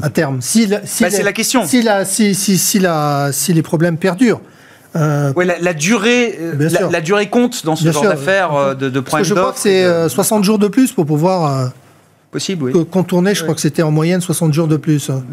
à 0.02 0.10
terme. 0.10 0.42
Si, 0.42 0.70
si 0.86 1.04
bah, 1.04 1.10
c'est 1.10 1.24
la 1.24 1.34
question. 1.34 1.66
Si, 1.66 1.82
la, 1.82 2.06
si, 2.06 2.34
si, 2.36 2.58
si, 2.58 2.80
la, 2.80 3.32
si 3.32 3.54
les 3.54 3.62
problèmes 3.62 3.98
perdurent, 3.98 4.42
euh, 4.96 5.34
la, 5.62 5.74
durée, 5.74 6.38
euh, 6.40 6.70
la, 6.92 7.02
durée 7.02 7.30
compte 7.30 7.66
dans 7.66 7.78
ce 7.78 7.90
genre 7.90 8.04
d'affaires 8.04 8.54
euh, 8.54 8.74
de, 8.74 8.90
de 8.90 9.00
point 9.00 9.24
Je 9.24 9.34
crois 9.34 9.54
que 9.54 9.60
c'est 9.60 10.10
60 10.10 10.44
jours 10.44 10.60
de 10.60 10.68
plus 10.68 10.92
pour 10.92 11.06
pouvoir 11.06 11.72
Possible, 12.30 12.72
oui. 12.72 12.86
contourner. 12.90 13.36
Je 13.36 13.44
crois 13.44 13.56
que 13.56 13.60
c'était 13.60 13.82
en 13.82 13.92
moyenne 13.92 14.22
60 14.22 14.54
jours 14.54 14.68
de 14.68 14.78
plus. 14.78 15.10
Hein, 15.10 15.24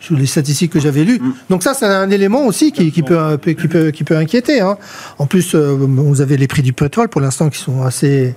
sur 0.00 0.16
les 0.16 0.24
statistiques 0.24 0.72
que 0.72 0.80
j'avais 0.80 1.04
lues. 1.04 1.18
Mm. 1.20 1.32
Donc 1.50 1.62
ça, 1.62 1.74
c'est 1.74 1.84
un 1.84 2.10
élément 2.10 2.46
aussi 2.46 2.72
qui, 2.72 2.90
peut, 3.02 3.38
qui, 3.42 3.54
peut, 3.68 3.90
qui 3.90 4.04
peut 4.04 4.16
inquiéter. 4.16 4.60
Hein. 4.60 4.78
En 5.18 5.26
plus, 5.26 5.54
vous 5.54 6.20
avez 6.20 6.36
les 6.38 6.46
prix 6.46 6.62
du 6.62 6.72
pétrole 6.72 7.08
pour 7.08 7.20
l'instant 7.20 7.50
qui 7.50 7.58
sont 7.58 7.82
assez 7.82 8.34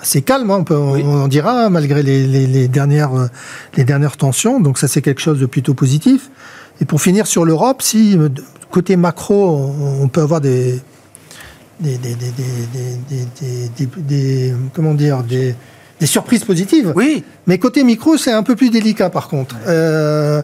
assez 0.00 0.22
calmes, 0.22 0.50
hein, 0.50 0.64
on, 0.70 1.28
dira, 1.28 1.68
malgré 1.68 2.02
les, 2.02 2.26
les, 2.26 2.68
dernières, 2.68 3.10
les 3.76 3.84
dernières 3.84 4.16
tensions. 4.16 4.58
Donc 4.58 4.78
ça, 4.78 4.88
c'est 4.88 5.02
quelque 5.02 5.20
chose 5.20 5.38
de 5.38 5.44
plutôt 5.44 5.74
positif. 5.74 6.30
Et 6.80 6.86
pour 6.86 7.02
finir 7.02 7.26
sur 7.26 7.44
l'Europe, 7.44 7.82
si 7.82 8.16
côté 8.70 8.96
macro, 8.96 9.72
on, 10.00 10.08
peut 10.08 10.20
avoir 10.22 10.40
des, 10.40 10.80
des, 11.80 11.98
comment 14.72 14.94
dire, 14.94 15.22
des, 15.22 15.54
surprises 16.04 16.44
positives. 16.44 16.92
Oui. 16.96 17.24
Mais 17.46 17.58
côté 17.58 17.84
micro, 17.84 18.16
c'est 18.16 18.32
un 18.32 18.42
peu 18.42 18.56
plus 18.56 18.70
délicat 18.70 19.10
par 19.10 19.28
contre. 19.28 19.56
Euh, 19.66 20.42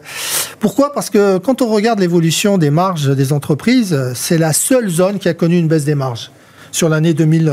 pourquoi 0.59 0.93
Parce 0.93 1.09
que 1.09 1.37
quand 1.39 1.61
on 1.61 1.67
regarde 1.67 1.99
l'évolution 1.99 2.57
des 2.57 2.69
marges 2.69 3.09
des 3.15 3.33
entreprises, 3.33 3.97
c'est 4.13 4.37
la 4.37 4.53
seule 4.53 4.89
zone 4.89 5.17
qui 5.19 5.29
a 5.29 5.33
connu 5.33 5.57
une 5.57 5.67
baisse 5.67 5.85
des 5.85 5.95
marges 5.95 6.31
sur 6.71 6.89
l'année 6.89 7.13
2000. 7.13 7.51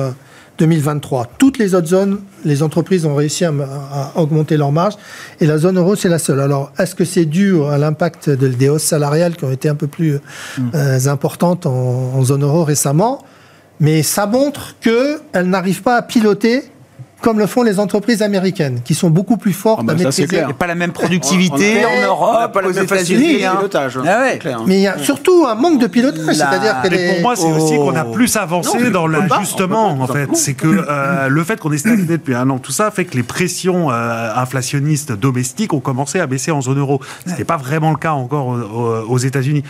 2023. 0.59 1.29
Toutes 1.39 1.59
les 1.59 1.75
autres 1.75 1.89
zones, 1.89 2.21
les 2.45 2.63
entreprises 2.63 3.07
ont 3.07 3.15
réussi 3.15 3.45
à, 3.45 3.53
augmenter 4.17 4.57
leurs 4.57 4.73
marges 4.73 4.95
et 5.41 5.47
la 5.47 5.59
zone 5.59 5.79
euro, 5.79 5.97
c'est 5.97 6.09
la 6.09 6.19
seule. 6.19 6.41
Alors, 6.41 6.73
est-ce 6.79 6.95
que 6.95 7.05
c'est 7.05 7.25
dû 7.25 7.63
à 7.65 7.79
l'impact 7.79 8.31
des 8.31 8.69
hausses 8.69 8.85
salariales 8.85 9.37
qui 9.37 9.45
ont 9.45 9.51
été 9.51 9.69
un 9.69 9.75
peu 9.75 9.87
plus 9.87 10.15
mm. 10.59 10.63
euh, 10.75 11.07
importantes 11.07 11.67
en, 11.67 12.23
zone 12.23 12.45
euro 12.45 12.65
récemment? 12.65 13.25
Mais 13.81 14.03
ça 14.03 14.27
montre 14.27 14.77
qu'elles 14.81 15.49
n'arrivent 15.49 15.83
pas 15.83 15.97
à 15.97 16.03
piloter 16.03 16.63
comme 17.25 17.39
le 17.39 17.47
font 17.47 17.63
les 17.63 17.81
entreprises 17.81 18.21
américaines, 18.21 18.83
qui 18.85 18.95
sont 18.95 19.09
beaucoup 19.09 19.39
plus 19.39 19.55
fortes 19.55 19.81
ah 19.81 19.87
bah 19.87 19.95
à 19.95 19.97
maîtriser. 19.97 20.29
Il 20.31 20.45
n'y 20.45 20.53
a 20.53 20.53
pas 20.53 20.67
la 20.67 20.75
même 20.75 20.93
productivité 20.93 21.83
en 21.87 22.07
Europe, 22.07 22.61
aux 22.63 22.71
États-Unis. 22.71 23.47
Hein. 23.47 23.61
Ah 24.07 24.25
Mais 24.67 24.77
il 24.77 24.83
y 24.83 24.87
a 24.87 24.99
surtout 24.99 25.47
un 25.49 25.55
manque 25.55 25.81
de 25.81 25.87
pilotage. 25.87 26.37
C'est-à-dire 26.37 26.83
que 26.83 27.15
pour 27.15 27.23
moi, 27.23 27.35
c'est 27.35 27.51
aussi 27.51 27.77
qu'on 27.77 27.97
a 27.97 28.05
oh. 28.07 28.13
plus 28.13 28.37
avancé 28.37 28.91
dans 28.91 29.07
l'ajustement. 29.07 29.93
En 30.03 30.07
fait, 30.07 30.37
c'est 30.37 30.53
que 30.53 30.85
euh, 30.87 31.29
le 31.29 31.45
fait 31.45 31.59
qu'on 31.59 31.73
est 31.73 31.79
stagné 31.79 32.03
depuis 32.03 32.35
un 32.35 32.51
an, 32.51 32.59
tout 32.59 32.73
ça 32.73 32.91
fait 32.91 33.07
que 33.07 33.17
les 33.17 33.23
pressions 33.23 33.91
euh, 33.91 34.31
inflationnistes 34.37 35.13
domestiques 35.13 35.73
ont 35.73 35.81
commencé 35.81 36.21
à 36.21 36.27
baisser 36.27 36.51
en 36.51 36.61
zone 36.61 36.79
euro. 36.79 37.01
Ce 37.25 37.31
n'était 37.31 37.45
pas 37.45 37.57
vraiment 37.57 37.91
le 37.91 37.97
cas 37.97 38.13
encore 38.13 38.49
aux, 39.09 39.19
États-Unis. 39.19 39.63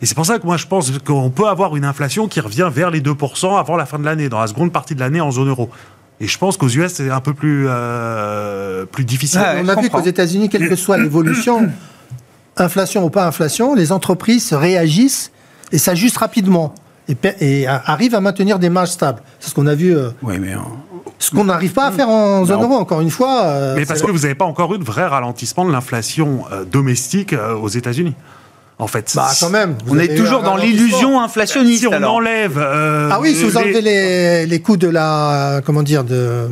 Et 0.00 0.06
c'est 0.06 0.14
pour 0.14 0.26
ça 0.26 0.38
que 0.38 0.46
moi 0.46 0.56
je 0.56 0.66
pense 0.66 0.92
qu'on 1.04 1.30
peut 1.30 1.48
avoir 1.48 1.74
une 1.74 1.84
inflation 1.84 2.28
qui 2.28 2.38
revient 2.38 2.70
vers 2.72 2.90
les 2.90 3.00
2% 3.00 3.58
avant 3.58 3.76
la 3.76 3.84
fin 3.84 3.98
de 3.98 4.04
l'année, 4.04 4.28
dans 4.28 4.40
la 4.40 4.46
seconde 4.46 4.72
partie 4.72 4.94
de 4.94 5.00
l'année 5.00 5.20
en 5.20 5.32
zone 5.32 5.48
euro. 5.48 5.70
Et 6.20 6.26
je 6.26 6.38
pense 6.38 6.58
qu'aux 6.58 6.68
US, 6.68 6.92
c'est 6.92 7.10
un 7.10 7.20
peu 7.20 7.32
plus, 7.32 7.64
euh, 7.66 8.84
plus 8.84 9.04
difficile. 9.04 9.40
on 9.62 9.68
a 9.68 9.80
vu 9.80 9.88
qu'aux 9.88 10.02
États-Unis, 10.02 10.50
quelle 10.50 10.68
que 10.68 10.76
soit 10.76 10.98
l'évolution, 10.98 11.68
inflation 12.56 13.04
ou 13.04 13.10
pas 13.10 13.26
inflation, 13.26 13.74
les 13.74 13.90
entreprises 13.90 14.52
réagissent 14.52 15.32
et 15.72 15.78
s'ajustent 15.78 16.18
rapidement 16.18 16.74
et, 17.08 17.16
et, 17.40 17.66
arrivent 17.66 18.14
à 18.14 18.20
maintenir 18.20 18.58
des 18.58 18.68
marges 18.68 18.90
stables. 18.90 19.22
C'est 19.40 19.48
ce 19.48 19.54
qu'on 19.54 19.66
a 19.66 19.74
vu. 19.74 19.96
Euh, 19.96 20.10
oui, 20.22 20.38
mais 20.38 20.54
Ce 21.18 21.30
qu'on 21.30 21.44
n'arrive 21.44 21.72
pas 21.72 21.86
à 21.86 21.92
faire 21.92 22.10
en 22.10 22.44
zone 22.44 22.62
euro, 22.62 22.74
encore 22.74 23.00
une 23.00 23.10
fois. 23.10 23.44
Euh, 23.44 23.74
mais 23.76 23.86
parce 23.86 24.02
que 24.02 24.10
vous 24.10 24.20
n'avez 24.20 24.34
pas 24.34 24.44
encore 24.44 24.74
eu 24.74 24.78
de 24.78 24.84
vrai 24.84 25.06
ralentissement 25.06 25.64
de 25.64 25.72
l'inflation 25.72 26.44
domestique 26.70 27.34
aux 27.62 27.68
États-Unis 27.68 28.14
en 28.80 28.86
fait. 28.86 29.12
Bah, 29.14 29.28
quand 29.38 29.50
même. 29.50 29.76
On 29.88 29.98
est 29.98 30.16
toujours 30.16 30.42
dans 30.42 30.56
l'illusion 30.56 31.20
inflationniste. 31.20 31.80
Si 31.80 31.86
on 31.86 32.02
enlève. 32.02 32.58
Euh, 32.58 33.10
ah 33.12 33.20
oui, 33.20 33.34
si 33.34 33.44
vous 33.44 33.56
enlevez 33.56 33.80
les, 33.80 34.46
les, 34.46 34.60
coûts 34.60 34.76
de 34.76 34.88
la. 34.88 35.60
Comment 35.64 35.82
dire 35.82 36.04
de, 36.04 36.48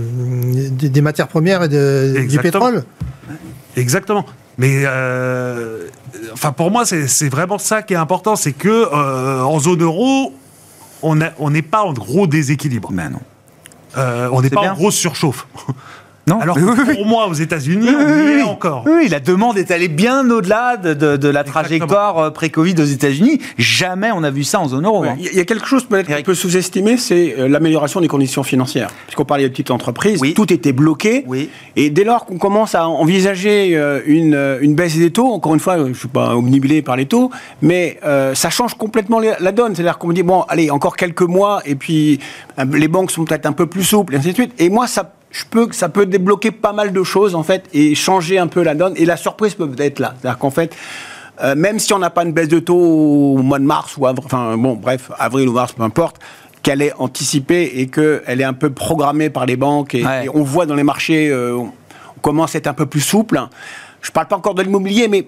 Des 0.70 1.00
matières 1.00 1.28
premières 1.28 1.64
et 1.64 1.68
de, 1.68 2.26
du 2.28 2.38
pétrole. 2.38 2.84
Exactement. 3.76 4.26
Mais. 4.58 4.82
Euh, 4.84 5.86
enfin, 6.32 6.52
pour 6.52 6.70
moi, 6.70 6.84
c'est 6.84 7.28
vraiment 7.28 7.58
ça 7.58 7.82
qui 7.82 7.94
est 7.94 7.98
important. 7.98 8.36
C'est 8.36 8.52
que 8.52 8.68
euh, 8.68 9.42
en 9.42 9.58
zone 9.58 9.82
euro, 9.82 10.34
on 11.02 11.16
n'est 11.16 11.32
on 11.38 11.50
pas 11.62 11.82
en 11.82 11.92
gros 11.92 12.26
déséquilibre. 12.26 12.90
Mais 12.92 13.08
non. 13.08 13.20
on 13.96 14.42
n'est 14.42 14.50
pas 14.50 14.70
en 14.70 14.74
grosse 14.74 14.96
surchauffe. 14.96 15.46
Alors 16.40 16.58
pour 16.94 17.06
moi, 17.06 17.26
aux 17.28 17.34
États-Unis, 17.34 17.88
on 17.88 18.28
y 18.28 18.40
est 18.40 18.42
encore. 18.42 18.84
Oui, 18.86 19.08
la 19.08 19.20
demande 19.20 19.58
est 19.58 19.70
allée 19.70 19.88
bien 19.88 20.28
au-delà 20.30 20.76
de, 20.76 21.28
la 21.28 21.44
trajectoire 21.44 22.18
euh, 22.18 22.30
pré-Covid 22.30 22.74
aux 22.78 22.84
États-Unis. 22.84 23.40
Jamais 23.56 24.10
on 24.12 24.22
a 24.22 24.30
vu 24.30 24.44
ça 24.44 24.60
en 24.60 24.68
zone 24.68 24.84
euro. 24.84 25.04
Hein. 25.04 25.16
Il 25.18 25.34
y 25.34 25.40
a 25.40 25.44
quelque 25.44 25.66
chose 25.66 25.84
peut-être 25.84 26.14
qu'on 26.14 26.22
peut 26.22 26.34
sous-estimer, 26.34 26.96
c'est 26.96 27.34
euh, 27.38 27.48
l'amélioration 27.48 28.00
des 28.00 28.08
conditions 28.08 28.42
financières. 28.42 28.88
Puisqu'on 29.06 29.24
parlait 29.24 29.44
de 29.44 29.48
petites 29.48 29.70
entreprises, 29.70 30.20
tout 30.34 30.52
était 30.52 30.72
bloqué. 30.72 31.24
Oui. 31.26 31.50
Et 31.76 31.90
dès 31.90 32.04
lors 32.04 32.26
qu'on 32.26 32.38
commence 32.38 32.74
à 32.74 32.88
envisager 32.88 33.76
euh, 33.76 34.00
une, 34.06 34.74
baisse 34.74 34.96
des 34.96 35.10
taux, 35.10 35.32
encore 35.32 35.54
une 35.54 35.60
fois, 35.60 35.78
je 35.78 35.82
ne 35.82 35.94
suis 35.94 36.08
pas 36.08 36.36
omnibilé 36.36 36.82
par 36.82 36.96
les 36.96 37.06
taux, 37.06 37.30
mais 37.62 37.98
ça 38.34 38.50
change 38.50 38.74
complètement 38.74 39.20
la 39.20 39.52
donne. 39.52 39.74
C'est-à-dire 39.74 39.98
qu'on 39.98 40.08
me 40.08 40.14
dit, 40.14 40.22
bon, 40.22 40.42
allez, 40.48 40.70
encore 40.70 40.96
quelques 40.96 41.22
mois, 41.22 41.60
et 41.64 41.74
puis 41.74 42.20
les 42.72 42.88
banques 42.88 43.10
sont 43.10 43.24
peut-être 43.24 43.46
un 43.46 43.52
peu 43.52 43.66
plus 43.66 43.84
souples, 43.84 44.14
et 44.14 44.18
ainsi 44.18 44.28
de 44.28 44.34
suite. 44.34 44.52
Et 44.58 44.70
moi, 44.70 44.86
ça 44.86 45.10
je 45.30 45.44
peux, 45.50 45.68
ça 45.72 45.88
peut 45.88 46.06
débloquer 46.06 46.50
pas 46.50 46.72
mal 46.72 46.92
de 46.92 47.02
choses 47.02 47.34
en 47.34 47.42
fait 47.42 47.68
et 47.72 47.94
changer 47.94 48.38
un 48.38 48.46
peu 48.46 48.62
la 48.62 48.74
donne. 48.74 48.94
Et 48.96 49.04
la 49.04 49.16
surprise 49.16 49.54
peut 49.54 49.70
être 49.78 49.98
là, 49.98 50.14
c'est-à-dire 50.18 50.38
qu'en 50.38 50.50
fait, 50.50 50.74
euh, 51.42 51.54
même 51.54 51.78
si 51.78 51.92
on 51.92 51.98
n'a 51.98 52.10
pas 52.10 52.24
une 52.24 52.32
baisse 52.32 52.48
de 52.48 52.58
taux 52.58 52.76
au 52.76 53.42
mois 53.42 53.58
de 53.58 53.64
mars 53.64 53.96
ou 53.96 54.06
enfin 54.06 54.56
bon, 54.56 54.74
bref, 54.74 55.10
avril 55.18 55.48
ou 55.48 55.52
mars, 55.52 55.72
peu 55.72 55.82
importe, 55.82 56.20
qu'elle 56.62 56.82
est 56.82 56.92
anticipée 56.98 57.72
et 57.76 57.86
qu'elle 57.86 58.40
est 58.40 58.44
un 58.44 58.54
peu 58.54 58.70
programmée 58.70 59.30
par 59.30 59.46
les 59.46 59.56
banques 59.56 59.94
et, 59.94 60.04
on 60.34 60.42
voit 60.42 60.66
dans 60.66 60.74
les 60.74 60.82
marchés, 60.82 61.28
euh, 61.28 61.56
on 61.56 62.20
commence 62.20 62.54
à 62.54 62.58
être 62.58 62.66
un 62.66 62.74
peu 62.74 62.86
plus 62.86 63.00
souple. 63.00 63.40
Je 64.00 64.10
parle 64.10 64.28
pas 64.28 64.36
encore 64.36 64.54
de 64.54 64.62
l'immobilier, 64.62 65.08
mais 65.08 65.26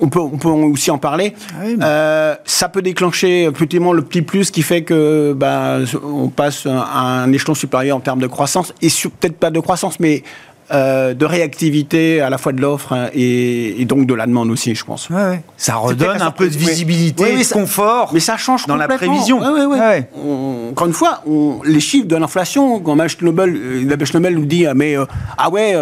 on 0.00 0.08
peut, 0.08 0.20
on 0.20 0.36
peut 0.36 0.48
aussi 0.48 0.90
en 0.90 0.98
parler. 0.98 1.34
Ah 1.54 1.64
euh, 1.64 2.34
ça 2.44 2.68
peut 2.68 2.82
déclencher 2.82 3.44
effectivement 3.44 3.92
le 3.92 4.02
petit 4.02 4.22
plus 4.22 4.50
qui 4.50 4.62
fait 4.62 4.82
que 4.82 5.32
bah, 5.34 5.78
on 6.02 6.28
passe 6.28 6.66
à 6.66 7.22
un 7.22 7.32
échelon 7.32 7.54
supérieur 7.54 7.96
en 7.96 8.00
termes 8.00 8.20
de 8.20 8.26
croissance 8.26 8.72
et 8.82 8.88
peut-être 9.20 9.38
pas 9.38 9.50
de 9.50 9.60
croissance, 9.60 9.98
mais 10.00 10.22
euh, 10.70 11.14
de 11.14 11.24
réactivité 11.24 12.20
à 12.20 12.28
la 12.28 12.36
fois 12.36 12.52
de 12.52 12.60
l'offre 12.60 12.92
hein, 12.92 13.08
et, 13.14 13.84
donc 13.86 14.06
de 14.06 14.12
la 14.12 14.26
demande 14.26 14.50
aussi, 14.50 14.74
je 14.74 14.84
pense. 14.84 15.08
Ça 15.56 15.76
redonne 15.76 16.20
un 16.20 16.30
peu 16.30 16.48
de 16.48 16.56
visibilité, 16.56 17.24
oui, 17.24 17.42
de 17.42 17.52
confort. 17.52 18.10
Mais 18.12 18.20
ça 18.20 18.36
change 18.36 18.66
dans 18.66 18.76
la 18.76 18.86
prévision. 18.86 19.40
encore 19.40 20.86
une 20.86 20.92
fois, 20.92 21.22
les 21.64 21.80
chiffres 21.80 22.06
de 22.06 22.16
l'inflation, 22.16 22.80
quand 22.80 22.96
Mash 22.96 23.20
Nobel, 23.22 23.56
euh, 23.56 24.30
nous 24.30 24.44
dit 24.44 24.66
ah, 24.66 24.74
mais 24.74 24.98
euh, 24.98 25.06
ah 25.38 25.48
ouais, 25.48 25.72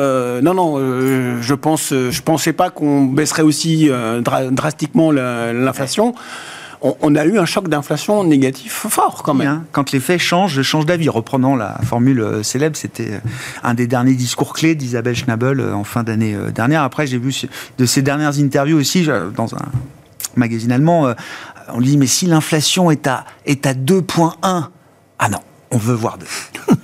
non 0.43 0.55
non, 0.55 0.79
je 0.79 1.55
pense, 1.55 1.91
je 1.91 2.23
pensais 2.23 2.53
pas 2.53 2.71
qu'on 2.71 3.03
baisserait 3.07 3.43
aussi 3.43 3.91
drastiquement 4.53 5.11
l'inflation 5.11 6.15
on, 7.01 7.15
a 7.15 7.25
eu 7.25 7.39
un 7.39 7.45
choc 7.45 7.69
d'inflation 7.69 8.25
négatif 8.25 8.87
fort 8.89 9.23
quand 9.23 9.35
même. 9.35 9.49
Hein. 9.49 9.65
Quand 9.73 9.93
les 9.93 10.01
faits 10.01 10.21
changent, 10.21 10.61
change 10.63 10.87
d'avis. 10.87 11.09
Reprenant 11.09 11.57
la 11.57 11.79
formule 11.85 12.21
euh, 12.21 12.43
célèbre, 12.43 12.77
c'était 12.77 13.13
euh, 13.13 13.19
un 13.63 13.75
des 13.75 13.87
derniers 13.87 14.15
discours 14.15 14.53
clés 14.53 14.75
d'Isabelle 14.75 15.17
Schnabel 15.17 15.61
euh, 15.61 15.75
en 15.75 15.85
fin 15.85 16.03
d'année 16.03 16.37
dernière. 16.55 16.83
Après, 16.83 17.07
j'ai 17.07 17.19
vu 17.19 17.35
de 17.79 17.87
ses 17.87 18.03
dernières 18.03 18.39
interviews 18.39 18.79
aussi 18.79 19.07
dans 19.35 19.55
un 19.55 19.67
magazine 20.37 20.73
allemand. 20.73 21.13
On 21.69 21.81
lui 21.81 21.89
dit 21.89 21.97
mais 21.97 22.07
si 22.07 22.27
l'inflation 22.27 22.91
est 22.91 23.07
à 23.07 23.25
est 23.45 23.67
à 23.67 23.75
2.1, 23.75 24.69
ah 25.19 25.29
non 25.29 25.39
on 25.73 25.79
veut 25.79 25.95
voir 25.95 26.17
deux. 26.17 26.27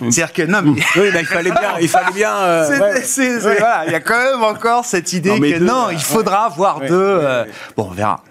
C'est-à-dire 0.10 0.32
que 0.32 0.42
non, 0.42 0.60
mais... 0.62 0.82
oui, 0.96 1.10
il 1.14 1.24
fallait 1.24 1.50
bien, 1.50 1.78
il 1.80 1.88
fallait 1.88 2.12
bien. 2.12 2.32
il 3.86 3.92
y 3.92 3.94
a 3.94 4.00
quand 4.00 4.18
même 4.18 4.42
encore 4.42 4.84
cette 4.84 5.12
idée 5.12 5.38
que 5.38 5.58
non, 5.58 5.90
il 5.90 6.00
faudra 6.00 6.48
voir 6.48 6.80
deux. 6.80 7.20
bon, 7.76 7.88
on 7.90 7.94
verra. 7.94 8.22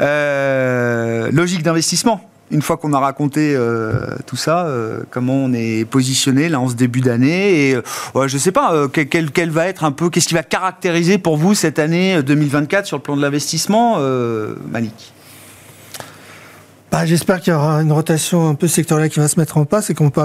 Euh, 0.00 1.30
logique 1.30 1.62
d'investissement. 1.62 2.28
Une 2.50 2.62
fois 2.62 2.76
qu'on 2.76 2.92
a 2.92 2.98
raconté 2.98 3.54
euh, 3.56 4.16
tout 4.26 4.36
ça, 4.36 4.66
euh, 4.66 5.00
comment 5.10 5.34
on 5.34 5.52
est 5.54 5.84
positionné 5.86 6.48
là 6.48 6.60
en 6.60 6.68
ce 6.68 6.74
début 6.74 7.00
d'année 7.00 7.70
et 7.70 7.76
je 8.26 8.38
sais 8.38 8.52
pas 8.52 8.86
quel, 8.92 9.50
va 9.50 9.66
être 9.66 9.82
un 9.82 9.92
peu, 9.92 10.10
qu'est-ce 10.10 10.28
qui 10.28 10.34
va 10.34 10.42
caractériser 10.42 11.18
pour 11.18 11.36
vous 11.36 11.54
cette 11.54 11.78
année 11.78 12.22
2024 12.22 12.86
sur 12.86 12.98
le 12.98 13.02
plan 13.02 13.16
de 13.16 13.22
l'investissement, 13.22 13.98
Malik? 14.70 15.14
Bah, 16.90 17.06
J'espère 17.06 17.40
qu'il 17.40 17.52
y 17.52 17.56
aura 17.56 17.82
une 17.82 17.92
rotation 17.92 18.48
un 18.48 18.54
peu 18.54 18.68
sectorielle 18.68 19.10
qui 19.10 19.18
va 19.18 19.28
se 19.28 19.38
mettre 19.38 19.56
en 19.56 19.64
place 19.64 19.90
et 19.90 19.94
qu'on 19.94 20.10
peut 20.10 20.22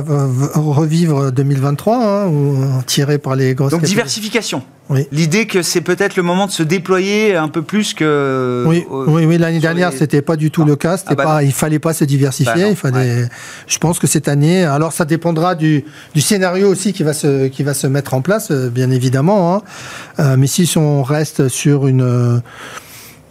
revivre 0.56 1.32
2023, 1.32 1.98
hein, 1.98 2.28
ou, 2.28 2.58
tiré 2.86 3.18
par 3.18 3.36
les 3.36 3.56
grosses. 3.56 3.72
Donc 3.72 3.84
diversification. 3.84 4.64
Oui. 4.90 5.08
L'idée 5.12 5.46
que 5.46 5.62
c'est 5.62 5.82
peut-être 5.82 6.16
le 6.16 6.24
moment 6.24 6.48
de 6.48 6.52
se 6.52 6.64
déployer 6.64 7.36
un 7.36 7.48
peu 7.48 7.62
plus 7.62 7.94
que. 7.94 8.64
Oui, 8.68 8.86
oui, 8.90 9.26
oui 9.26 9.38
l'année 9.38 9.60
dernière, 9.60 9.92
ce 9.92 10.00
c'était 10.00 10.24
pas 10.24 10.36
du 10.36 10.50
tout 10.50 10.66
le 10.66 10.76
cas. 10.76 10.98
C'était 10.98 11.12
ah 11.12 11.16
bah 11.16 11.24
pas, 11.26 11.44
il 11.44 11.54
fallait 11.54 11.78
pas 11.78 11.94
se 11.94 12.06
diversifier. 12.06 12.64
Bah 12.64 12.70
il 12.70 12.76
fallait. 12.76 13.30
Je 13.68 13.78
pense 13.78 14.00
que 14.00 14.08
cette 14.08 14.28
année, 14.28 14.64
alors 14.64 14.92
ça 14.92 15.06
dépendra 15.06 15.54
du, 15.54 15.86
du, 16.16 16.22
scénario 16.22 16.68
aussi 16.68 16.92
qui 16.94 17.04
va 17.04 17.14
se 17.14 17.48
qui 17.48 17.62
va 17.62 17.76
se 17.76 17.86
mettre 17.86 18.16
en 18.16 18.22
place, 18.22 18.50
euh, 18.50 18.70
bien 18.70 18.90
évidemment. 18.90 19.56
Hein. 19.56 19.62
Euh, 20.20 20.36
mais 20.38 20.48
si 20.48 20.68
on 20.76 21.04
reste 21.04 21.50
sur 21.50 21.86
une 21.86 22.42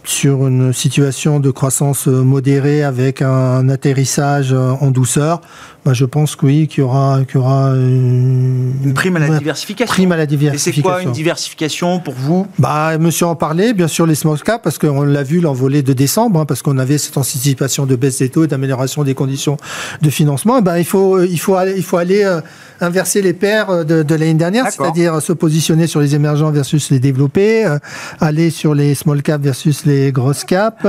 sur 0.03 0.47
une 0.47 0.73
situation 0.73 1.39
de 1.39 1.51
croissance 1.51 2.07
modérée 2.07 2.83
avec 2.83 3.21
un 3.21 3.69
atterrissage 3.69 4.53
en 4.53 4.91
douceur, 4.91 5.41
bah, 5.85 5.93
je 5.93 6.03
pense 6.03 6.35
que 6.35 6.45
oui, 6.45 6.67
qu'il 6.67 6.81
y 6.81 6.83
aura, 6.83 7.21
qu'il 7.25 7.35
y 7.35 7.37
aura 7.37 7.69
une, 7.69 8.93
prime 8.93 9.15
à 9.15 9.19
la 9.19 9.39
diversification. 9.39 9.91
Prime 9.91 10.11
à 10.11 10.17
la 10.17 10.25
diversification. 10.25 10.71
Et 10.71 10.75
c'est 10.75 10.81
quoi 10.81 11.01
une 11.01 11.11
diversification 11.13 11.99
pour 11.99 12.13
vous? 12.15 12.47
Bah, 12.59 12.97
monsieur 12.97 13.27
en 13.27 13.35
parlait, 13.35 13.73
bien 13.73 13.87
sûr 13.87 14.05
les 14.05 14.15
small 14.15 14.39
caps, 14.41 14.61
parce 14.61 14.77
qu'on 14.77 15.03
l'a 15.03 15.23
vu 15.23 15.39
l'envolée 15.39 15.81
de 15.81 15.93
décembre, 15.93 16.41
hein, 16.41 16.45
parce 16.45 16.61
qu'on 16.61 16.77
avait 16.77 16.97
cette 16.97 17.17
anticipation 17.17 17.85
de 17.85 17.95
baisse 17.95 18.19
des 18.19 18.29
taux 18.29 18.43
et 18.43 18.47
d'amélioration 18.47 19.03
des 19.03 19.15
conditions 19.15 19.57
de 20.01 20.09
financement. 20.09 20.61
Bah, 20.61 20.79
il 20.79 20.85
faut, 20.85 21.23
il 21.23 21.39
faut 21.39 21.55
aller, 21.55 21.73
il 21.77 21.83
faut 21.83 21.97
aller 21.97 22.23
euh, 22.23 22.41
inverser 22.81 23.21
les 23.21 23.33
paires 23.33 23.69
euh, 23.69 23.83
de, 23.83 24.03
de 24.03 24.15
l'année 24.15 24.33
dernière, 24.33 24.65
c'est-à-dire 24.69 25.21
se 25.21 25.33
positionner 25.33 25.87
sur 25.87 26.01
les 26.01 26.13
émergents 26.13 26.51
versus 26.51 26.91
les 26.91 26.99
développés, 26.99 27.65
euh, 27.65 27.79
aller 28.19 28.49
sur 28.49 28.75
les 28.75 28.95
small 28.95 29.23
caps 29.23 29.43
versus 29.43 29.85
les 29.85 29.88
grosses 30.11 30.43
caps, 30.43 30.85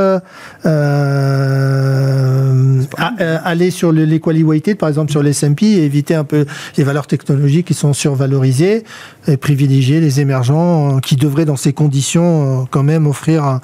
aller 3.44 3.70
sur 3.70 3.92
l'equally 3.92 4.42
weighted 4.42 4.78
par 4.78 4.88
exemple 4.88 5.10
sur 5.10 5.22
les 5.22 5.30
S&P 5.30 5.66
et 5.66 5.84
éviter 5.84 6.14
un 6.14 6.24
peu 6.24 6.46
les 6.76 6.84
valeurs 6.84 7.06
technologiques 7.06 7.66
qui 7.66 7.74
sont 7.74 7.92
survalorisées 7.92 8.84
et 9.26 9.36
privilégier 9.36 10.00
les 10.00 10.20
émergents 10.20 10.96
euh, 10.96 11.00
qui 11.00 11.16
devraient 11.16 11.44
dans 11.44 11.56
ces 11.56 11.72
conditions 11.72 12.62
euh, 12.62 12.64
quand 12.70 12.82
même 12.82 13.06
offrir 13.06 13.60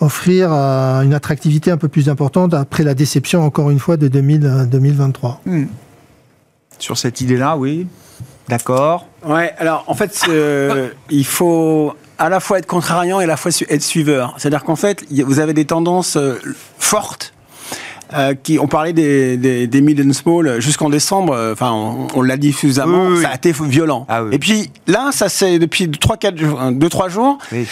offrir 0.00 0.50
euh, 0.52 1.02
une 1.02 1.14
attractivité 1.14 1.70
un 1.70 1.76
peu 1.76 1.88
plus 1.88 2.08
importante 2.08 2.54
après 2.54 2.82
la 2.82 2.94
déception 2.94 3.44
encore 3.44 3.70
une 3.70 3.78
fois 3.78 3.96
de 3.96 4.08
2023. 4.08 5.40
Hmm. 5.46 5.64
Sur 6.78 6.98
cette 6.98 7.20
idée-là, 7.20 7.56
oui. 7.56 7.86
D'accord. 8.48 9.06
Ouais, 9.24 9.54
alors 9.58 9.84
en 9.86 9.94
fait, 9.94 10.26
il 11.10 11.24
faut 11.24 11.94
à 12.22 12.28
la 12.28 12.38
fois 12.38 12.58
être 12.58 12.66
contrariant 12.66 13.20
et 13.20 13.24
à 13.24 13.26
la 13.26 13.36
fois 13.36 13.50
être 13.68 13.82
suiveur. 13.82 14.34
C'est-à-dire 14.38 14.62
qu'en 14.62 14.76
fait, 14.76 15.04
vous 15.10 15.40
avez 15.40 15.54
des 15.54 15.64
tendances 15.64 16.16
fortes 16.78 17.34
qui, 18.44 18.58
on 18.60 18.68
parlait 18.68 18.92
des, 18.92 19.36
des, 19.36 19.66
des 19.66 19.80
mid 19.80 20.00
and 20.00 20.12
small 20.12 20.60
jusqu'en 20.60 20.88
décembre, 20.88 21.50
enfin, 21.52 21.72
on, 22.14 22.22
l'a 22.22 22.36
dit 22.36 22.52
suffisamment, 22.52 23.16
ça 23.16 23.30
a 23.30 23.34
été 23.34 23.52
violent. 23.52 24.06
Ah 24.08 24.22
Et 24.30 24.38
puis 24.38 24.70
là, 24.86 25.10
ça 25.12 25.28
c'est 25.28 25.58
depuis 25.58 25.88
2-3 25.88 27.08
jours. 27.08 27.38
Oui. 27.50 27.66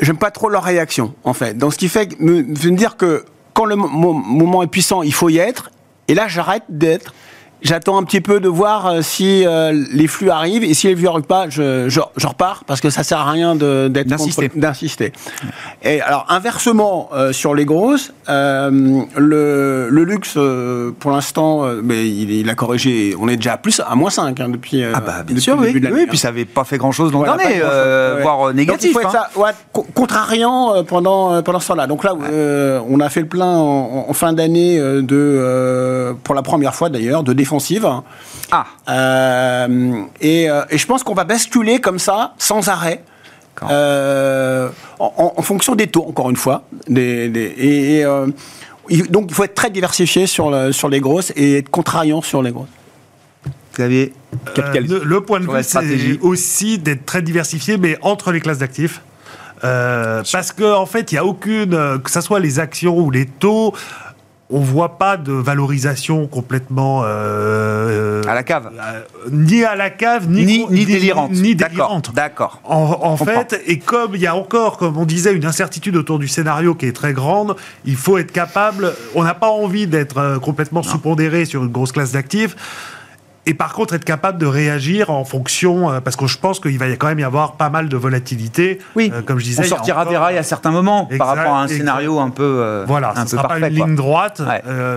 J'aime 0.00 0.16
pas 0.18 0.32
trop 0.32 0.48
leur 0.48 0.64
réaction, 0.64 1.14
en 1.22 1.34
fait. 1.34 1.56
Donc, 1.56 1.74
ce 1.74 1.78
qui 1.78 1.88
fait 1.88 2.18
me, 2.18 2.42
me 2.42 2.76
dire 2.76 2.96
que 2.96 3.24
quand 3.54 3.66
le 3.66 3.76
moment 3.76 4.62
est 4.64 4.68
puissant, 4.68 5.02
il 5.02 5.14
faut 5.14 5.28
y 5.28 5.38
être. 5.38 5.70
Et 6.08 6.14
là, 6.14 6.26
j'arrête 6.26 6.64
d'être 6.68 7.14
J'attends 7.62 7.96
un 7.96 8.02
petit 8.02 8.20
peu 8.20 8.40
de 8.40 8.48
voir 8.48 8.86
euh, 8.86 9.02
si 9.02 9.46
euh, 9.46 9.72
les 9.92 10.08
flux 10.08 10.30
arrivent 10.30 10.64
et 10.64 10.74
si 10.74 10.88
les 10.88 10.96
flux 10.96 11.04
n'arrivent 11.04 11.22
pas, 11.22 11.48
je, 11.48 11.88
je, 11.88 12.00
je, 12.16 12.26
repars 12.26 12.64
parce 12.66 12.80
que 12.80 12.90
ça 12.90 13.04
sert 13.04 13.18
à 13.18 13.30
rien 13.30 13.54
d'être 13.54 14.08
d'insister. 14.56 15.12
Et 15.84 16.00
alors 16.00 16.26
inversement 16.28 17.08
euh, 17.14 17.32
sur 17.32 17.54
les 17.54 17.64
grosses, 17.64 18.12
le, 18.28 19.06
le, 19.90 20.04
luxe 20.04 20.36
pour 20.98 21.12
l'instant, 21.12 21.64
mais 21.82 22.08
il, 22.08 22.32
il, 22.32 22.50
a 22.50 22.56
corrigé. 22.56 23.14
On 23.20 23.28
est 23.28 23.36
déjà 23.36 23.52
à 23.52 23.58
plus 23.58 23.80
à 23.80 23.94
moins 23.94 24.10
5 24.10 24.40
hein, 24.40 24.48
depuis. 24.48 24.82
ah 24.82 25.00
bah 25.00 25.22
bien 25.24 25.38
sûr, 25.38 25.56
oui. 25.58 25.72
oui. 25.72 25.80
Puis 25.80 25.90
hein. 25.92 26.16
ça 26.16 26.28
n'avait 26.28 26.44
pas 26.44 26.64
fait 26.64 26.78
grand 26.78 26.90
chose 26.90 27.12
l'an 27.12 27.22
dernier, 27.22 27.60
voire 28.22 28.52
négatif. 28.52 28.92
Donc, 28.92 29.02
il 29.02 29.08
faut 29.08 29.16
hein. 29.16 29.26
ça, 29.34 29.40
ouais, 29.40 29.82
contrariant 29.94 30.82
pendant 30.82 31.40
pendant 31.42 31.60
ce 31.60 31.68
temps-là. 31.68 31.86
Donc 31.86 32.02
là, 32.02 32.14
on 32.88 32.98
a 32.98 33.08
fait 33.08 33.20
le 33.20 33.28
plein 33.28 33.56
en, 33.56 34.06
en 34.08 34.12
fin 34.12 34.32
d'année 34.32 34.78
de 34.78 36.12
pour 36.24 36.34
la 36.34 36.42
première 36.42 36.74
fois 36.74 36.88
d'ailleurs 36.88 37.22
de 37.22 37.32
défense 37.32 37.51
ah. 38.50 38.66
Euh, 38.88 40.04
et, 40.20 40.50
euh, 40.50 40.64
et, 40.70 40.78
je 40.78 40.86
pense 40.86 41.02
qu'on 41.02 41.14
va 41.14 41.24
basculer 41.24 41.80
comme 41.80 41.98
ça, 41.98 42.34
sans 42.38 42.68
arrêt. 42.68 43.02
Euh, 43.62 44.68
en, 44.98 45.42
fonction 45.42 45.74
des 45.74 45.86
taux, 45.86 46.04
encore 46.08 46.30
une 46.30 46.36
fois. 46.36 46.64
Des, 46.88 47.30
et, 47.58 48.04
donc, 49.08 49.26
il 49.28 49.34
faut 49.34 49.44
être 49.44 49.54
très 49.54 49.70
diversifié 49.70 50.26
sur, 50.26 50.74
sur 50.74 50.88
les 50.88 51.00
grosses 51.00 51.32
et 51.36 51.58
être 51.58 51.68
contrariant 51.68 52.22
sur 52.22 52.42
les 52.42 52.50
grosses. 52.50 52.68
Xavier 53.74 54.12
le, 54.56 55.04
le, 55.04 55.20
point 55.20 55.40
de 55.40 55.46
vue, 55.46 55.62
c'est 55.62 56.18
aussi 56.20 56.78
d'être 56.78 57.06
très 57.06 57.22
diversifié, 57.22 57.76
mais 57.78 57.96
entre 58.02 58.32
les 58.32 58.40
classes 58.40 58.58
d'actifs. 58.58 59.00
parce 59.60 60.52
qu'en 60.52 60.80
en 60.80 60.86
fait, 60.86 61.12
il 61.12 61.14
n'y 61.14 61.18
a 61.18 61.24
aucune, 61.24 62.00
que 62.02 62.10
ce 62.10 62.20
soit 62.20 62.40
les 62.40 62.58
actions 62.58 62.98
ou 62.98 63.10
les 63.10 63.26
taux, 63.26 63.74
on 64.52 64.60
voit 64.60 64.98
pas 64.98 65.16
de 65.16 65.32
valorisation 65.32 66.26
complètement 66.26 67.02
euh, 67.04 68.22
à 68.28 68.34
la 68.34 68.42
cave, 68.42 68.70
euh, 68.78 69.00
ni 69.30 69.64
à 69.64 69.74
la 69.74 69.88
cave, 69.88 70.28
ni 70.28 70.66
ni, 70.68 70.84
délirante, 70.84 71.32
ni 71.32 71.56
délirante. 71.56 72.14
D'accord. 72.14 72.60
En, 72.64 73.16
fait, 73.16 73.60
et 73.66 73.78
comme 73.78 74.14
il 74.14 74.20
y 74.20 74.26
a 74.26 74.36
encore, 74.36 74.76
comme 74.76 74.98
on 74.98 75.06
disait, 75.06 75.32
une 75.32 75.46
incertitude 75.46 75.96
autour 75.96 76.18
du 76.18 76.28
scénario 76.28 76.74
qui 76.74 76.86
est 76.86 76.92
très 76.92 77.14
grande, 77.14 77.56
il 77.86 77.96
faut 77.96 78.18
être 78.18 78.30
capable. 78.30 78.92
On 79.14 79.24
n'a 79.24 79.34
pas 79.34 79.48
envie 79.48 79.86
d'être 79.86 80.18
euh, 80.18 80.38
complètement 80.38 80.82
sous-pondéré 80.82 81.46
sur 81.46 81.64
une 81.64 81.72
grosse 81.72 81.92
classe 81.92 82.12
d'actifs 82.12 82.54
et 83.44 83.54
par 83.54 83.72
contre 83.72 83.94
être 83.94 84.04
capable 84.04 84.38
de 84.38 84.46
réagir 84.46 85.10
en 85.10 85.24
fonction, 85.24 85.90
euh, 85.90 86.00
parce 86.00 86.16
que 86.16 86.26
je 86.26 86.38
pense 86.38 86.60
qu'il 86.60 86.78
va 86.78 86.86
quand 86.96 87.08
même 87.08 87.18
y 87.18 87.24
avoir 87.24 87.56
pas 87.56 87.70
mal 87.70 87.88
de 87.88 87.96
volatilité. 87.96 88.78
Oui, 88.94 89.10
euh, 89.12 89.22
comme 89.22 89.38
je 89.38 89.44
disais. 89.44 89.64
On 89.64 89.68
sortira 89.68 90.04
des 90.04 90.16
rails 90.16 90.38
à 90.38 90.42
certains 90.42 90.70
moments 90.70 91.08
par 91.18 91.28
rapport 91.28 91.56
à 91.56 91.62
un 91.62 91.68
scénario 91.68 92.20
un 92.20 92.30
peu. 92.30 92.42
Euh, 92.42 92.84
voilà, 92.86 93.12
un 93.16 93.26
ce 93.26 93.36
sera 93.36 93.48
pas 93.48 93.58
une 93.58 93.66
ligne 93.66 93.96
droite, 93.96 94.42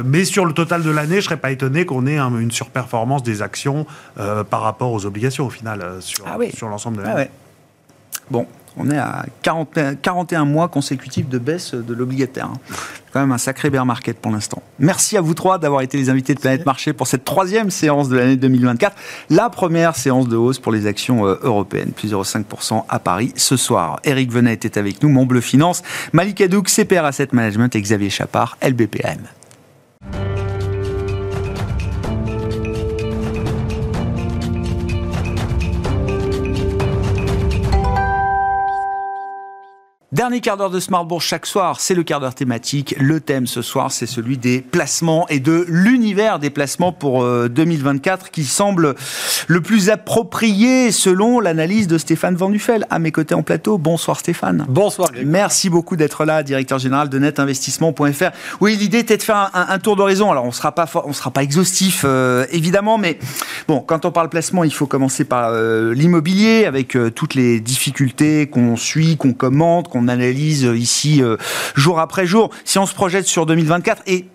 mais 0.04 0.26
sur 0.26 0.46
le 0.46 0.54
total 0.54 0.84
de 0.84 0.92
l'année, 0.92 1.18
je 1.18 1.26
serais 1.26 1.38
pas 1.38 1.52
étonné 1.52 1.86
qu'on 1.86 2.06
ait 2.08 2.18
une 2.18 2.52
surperformance 2.52 3.24
des 3.24 3.42
actions 3.42 3.86
par 4.50 4.62
rapport 4.62 4.92
aux 4.92 5.06
obligations 5.06 5.46
au 5.46 5.50
final 5.50 5.84
sur, 6.00 6.26
ah 6.28 6.38
sur 6.54 6.68
l'ensemble 6.68 6.98
de 6.98 7.04
ah 7.06 7.10
l'année. 7.10 7.30
Bon, 8.30 8.48
on 8.78 8.90
est 8.90 8.98
à 8.98 9.26
41 9.42 10.46
mois 10.46 10.68
consécutifs 10.68 11.28
de 11.28 11.38
baisse 11.38 11.74
de 11.74 11.94
l'obligataire. 11.94 12.46
Hein. 12.46 12.76
Quand 13.14 13.22
même 13.22 13.32
un 13.32 13.38
sacré 13.38 13.70
bear 13.70 13.86
market 13.86 14.18
pour 14.18 14.32
l'instant. 14.32 14.62
Merci 14.78 15.16
à 15.16 15.22
vous 15.22 15.34
trois 15.34 15.58
d'avoir 15.58 15.82
été 15.82 15.98
les 15.98 16.10
invités 16.10 16.34
de 16.34 16.40
Planète 16.40 16.66
Marché 16.66 16.92
pour 16.92 17.08
cette 17.08 17.24
troisième 17.24 17.72
séance 17.72 18.10
de 18.10 18.18
l'année 18.18 18.36
2024. 18.36 18.96
La 19.30 19.50
première 19.50 19.96
séance 19.96 20.28
de 20.28 20.36
hausse 20.36 20.60
pour 20.60 20.74
les 20.74 20.86
actions 20.86 21.26
euh, 21.26 21.40
européennes, 21.42 21.92
plus 21.96 22.12
0,5% 22.12 22.84
à 22.90 23.00
Paris 23.00 23.32
ce 23.36 23.56
soir. 23.56 24.00
Eric 24.04 24.32
Venet 24.32 24.54
était 24.54 24.78
avec 24.78 25.02
nous, 25.02 25.10
Montbleu 25.10 25.42
Finance, 25.42 25.82
Malik 26.12 26.42
Adouk, 26.42 26.68
CPR 26.68 27.06
Asset 27.06 27.30
Management 27.32 27.74
et 27.76 27.82
Xavier 27.82 28.10
Chapard, 28.10 28.58
LBPM. 28.62 29.20
Dernier 40.16 40.40
quart 40.40 40.56
d'heure 40.56 40.70
de 40.70 40.80
Smartbourg 40.80 41.22
chaque 41.22 41.46
soir, 41.46 41.82
c'est 41.82 41.94
le 41.94 42.04
quart 42.04 42.22
d'heure 42.22 42.36
thématique. 42.36 42.96
Le 42.98 43.20
thème 43.20 43.48
ce 43.48 43.62
soir, 43.62 43.92
c'est 43.92 44.06
celui 44.06 44.38
des 44.38 44.62
placements 44.62 45.28
et 45.28 45.42
de 45.42 45.66
l'univers 45.68 46.40
des 46.40 46.50
placements 46.50 46.94
pour 46.94 47.26
2024 47.50 48.28
euh, 48.28 48.30
qui 48.32 48.46
semble 48.46 48.96
le 49.48 49.60
plus 49.60 49.90
approprié 49.90 50.94
selon 50.94 51.42
l'analyse 51.42 51.88
de 51.88 51.98
Stéphane 51.98 52.38
Vandufel 52.38 52.88
à 52.90 52.98
mes 52.98 53.12
côtés 53.12 53.36
en 53.36 53.44
plateau. 53.44 53.78
Bonsoir 53.78 54.18
Stéphane. 54.18 54.66
Bonsoir. 54.70 55.10
Merci 55.26 55.70
beaucoup 55.70 55.98
d'être 55.98 56.24
là, 56.24 56.44
directeur 56.44 56.80
général 56.80 57.10
de 57.10 57.20
netinvestissement.fr. 57.20 58.32
Oui, 58.62 58.78
l'idée 58.78 59.00
était 59.00 59.18
de 59.18 59.22
faire 59.22 59.52
un, 59.54 59.80
tour 59.80 59.98
d'horizon. 59.98 60.32
Alors 60.32 60.46
on 60.46 60.54
sera 60.54 60.72
pas 60.72 60.90
on 61.04 61.12
sera 61.12 61.32
pas 61.32 61.44
exhaustif 61.44 62.06
euh, 62.06 62.46
évidemment, 62.52 62.98
mais 62.98 63.20
bon, 63.68 63.82
quand 63.82 64.06
on 64.06 64.14
parle 64.14 64.30
placement, 64.30 64.64
il 64.64 64.74
faut 64.74 64.88
commencer 64.88 65.26
par 65.26 65.50
euh, 65.50 65.94
l'immobilier 65.94 66.64
avec 66.64 66.98
toutes 67.16 67.36
les 67.36 67.60
difficultés 67.60 68.48
qu'on 68.48 68.78
suit, 68.78 69.18
qu'on 69.18 69.34
commente, 69.34 69.90
qu'on 69.90 70.05
analyse 70.08 70.64
ici 70.64 71.22
euh, 71.22 71.38
jour 71.76 72.00
après 72.00 72.26
jour. 72.26 72.50
Si 72.64 72.78
on 72.78 72.86
se 72.86 72.94
projette 72.94 73.28
sur 73.28 73.46
2024 73.46 74.04
et 74.08 74.28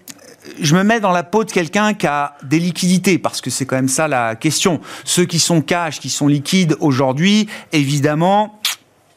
je 0.61 0.75
me 0.75 0.83
mets 0.83 1.01
dans 1.01 1.13
la 1.13 1.23
peau 1.23 1.45
de 1.45 1.53
quelqu'un 1.53 1.95
qui 1.95 2.07
a 2.07 2.35
des 2.43 2.59
liquidités, 2.59 3.19
parce 3.19 3.41
que 3.41 3.51
c'est 3.51 3.67
quand 3.67 3.77
même 3.77 3.89
ça 3.89 4.09
la 4.09 4.37
question. 4.37 4.81
Ceux 5.05 5.25
qui 5.25 5.39
sont 5.39 5.61
cash, 5.61 6.01
qui 6.01 6.09
sont 6.09 6.29
liquides 6.29 6.77
aujourd'hui, 6.81 7.49
évidemment, 7.73 8.61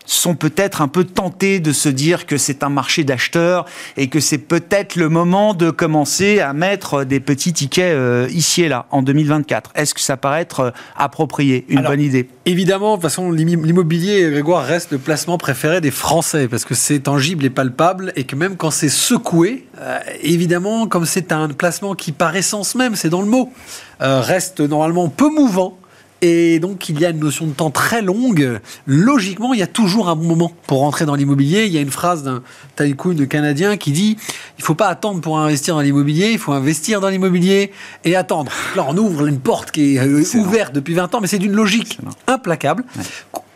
sont 0.05 0.35
peut-être 0.35 0.81
un 0.81 0.87
peu 0.87 1.03
tentés 1.03 1.59
de 1.59 1.71
se 1.71 1.89
dire 1.89 2.25
que 2.25 2.37
c'est 2.37 2.63
un 2.63 2.69
marché 2.69 3.03
d'acheteurs 3.03 3.65
et 3.97 4.07
que 4.07 4.19
c'est 4.19 4.37
peut-être 4.37 4.95
le 4.95 5.09
moment 5.09 5.53
de 5.53 5.71
commencer 5.71 6.39
à 6.39 6.53
mettre 6.53 7.03
des 7.03 7.19
petits 7.19 7.53
tickets 7.53 7.93
euh, 7.93 8.27
ici 8.31 8.63
et 8.63 8.69
là 8.69 8.85
en 8.91 9.01
2024. 9.01 9.71
Est-ce 9.75 9.93
que 9.93 10.01
ça 10.01 10.17
paraît 10.17 10.41
être 10.41 10.59
euh, 10.59 10.71
approprié, 10.97 11.65
une 11.69 11.81
bonne 11.81 12.01
idée 12.01 12.27
Évidemment, 12.45 12.91
de 12.91 12.95
toute 12.95 13.03
façon, 13.03 13.31
l'immobilier, 13.31 14.29
Grégoire, 14.29 14.65
reste 14.65 14.91
le 14.91 14.97
placement 14.97 15.37
préféré 15.37 15.81
des 15.81 15.91
Français 15.91 16.47
parce 16.47 16.65
que 16.65 16.75
c'est 16.75 16.99
tangible 16.99 17.45
et 17.45 17.49
palpable 17.49 18.11
et 18.15 18.25
que 18.25 18.35
même 18.35 18.57
quand 18.57 18.71
c'est 18.71 18.89
secoué, 18.89 19.67
euh, 19.79 19.99
évidemment, 20.21 20.87
comme 20.87 21.05
c'est 21.05 21.31
un 21.31 21.47
placement 21.49 21.95
qui 21.95 22.11
par 22.11 22.35
essence 22.35 22.75
même, 22.75 22.95
c'est 22.95 23.09
dans 23.09 23.21
le 23.21 23.27
mot, 23.27 23.51
reste 23.99 24.59
normalement 24.59 25.07
peu 25.07 25.29
mouvant 25.29 25.77
et 26.25 26.59
donc, 26.59 26.87
il 26.87 27.01
y 27.01 27.05
a 27.05 27.09
une 27.09 27.19
notion 27.19 27.45
de 27.47 27.51
temps 27.51 27.69
très 27.69 28.01
longue. 28.01 28.61
Logiquement, 28.87 29.53
il 29.53 29.59
y 29.59 29.63
a 29.63 29.67
toujours 29.67 30.07
un 30.07 30.15
bon 30.15 30.23
moment 30.23 30.53
pour 30.67 30.79
rentrer 30.79 31.03
dans 31.05 31.15
l'immobilier. 31.15 31.65
Il 31.65 31.73
y 31.73 31.77
a 31.77 31.81
une 31.81 31.91
phrase 31.91 32.23
d'un 32.23 32.41
tycoon 32.77 33.25
canadien 33.25 33.75
qui 33.75 33.91
dit 33.91 34.15
il 34.57 34.61
ne 34.61 34.63
faut 34.63 34.73
pas 34.73 34.87
attendre 34.87 35.19
pour 35.19 35.37
investir 35.37 35.75
dans 35.75 35.81
l'immobilier, 35.81 36.29
il 36.31 36.39
faut 36.39 36.53
investir 36.53 37.01
dans 37.01 37.09
l'immobilier 37.09 37.73
et 38.05 38.15
attendre. 38.15 38.53
Là, 38.77 38.85
on 38.87 38.95
ouvre 38.95 39.27
une 39.27 39.41
porte 39.41 39.71
qui 39.71 39.97
est, 39.97 39.99
euh, 39.99 40.23
ouverte 40.35 40.73
depuis 40.73 40.93
20 40.93 41.13
ans, 41.13 41.19
mais 41.19 41.27
c'est 41.27 41.39
d'une 41.39 41.51
logique 41.51 41.99
implacable 42.25 42.85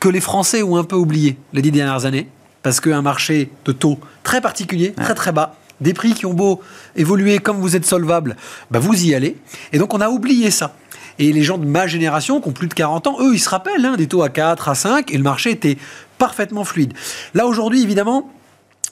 que 0.02 0.10
les 0.10 0.20
Français 0.20 0.62
ont 0.62 0.76
un 0.76 0.84
peu 0.84 0.98
oublié 0.98 1.38
les 1.54 1.62
dix 1.62 1.72
dernières 1.72 2.04
années, 2.04 2.28
parce 2.64 2.82
qu'un 2.82 3.02
marché 3.02 3.50
de 3.64 3.72
taux 3.72 3.98
très 4.24 4.42
particulier, 4.42 4.92
très 4.92 5.16
très 5.16 5.32
bas, 5.32 5.56
des 5.80 5.94
prix 5.94 6.14
qui 6.14 6.26
ont 6.26 6.34
beau 6.34 6.62
évoluer 6.98 7.40
comme 7.40 7.62
vous 7.62 7.78
êtes 7.78 7.86
solvable, 7.86 8.36
bah 8.72 8.80
vous 8.80 9.06
y 9.06 9.16
allez. 9.16 9.38
Et 9.72 9.78
donc 9.78 9.94
on 9.94 10.02
a 10.02 10.10
oublié 10.10 10.52
ça. 10.52 10.76
Et 11.20 11.32
les 11.34 11.44
gens 11.44 11.58
de 11.58 11.66
ma 11.66 11.88
génération, 11.88 12.42
qui 12.42 12.50
ont 12.50 12.54
plus 12.54 12.68
de 12.68 12.74
40 12.74 13.08
ans, 13.08 13.18
eux, 13.20 13.34
ils 13.34 13.40
se 13.40 13.50
rappellent 13.50 13.86
hein, 13.86 13.96
des 13.96 14.08
taux 14.08 14.24
à 14.24 14.30
4, 14.30 14.70
à 14.70 14.76
5, 14.76 15.12
et 15.12 15.18
le 15.18 15.24
marché 15.24 15.52
était 15.52 15.78
parfaitement 16.18 16.64
fluide. 16.64 16.94
Là, 17.34 17.46
aujourd'hui, 17.46 17.82
évidemment, 17.82 18.30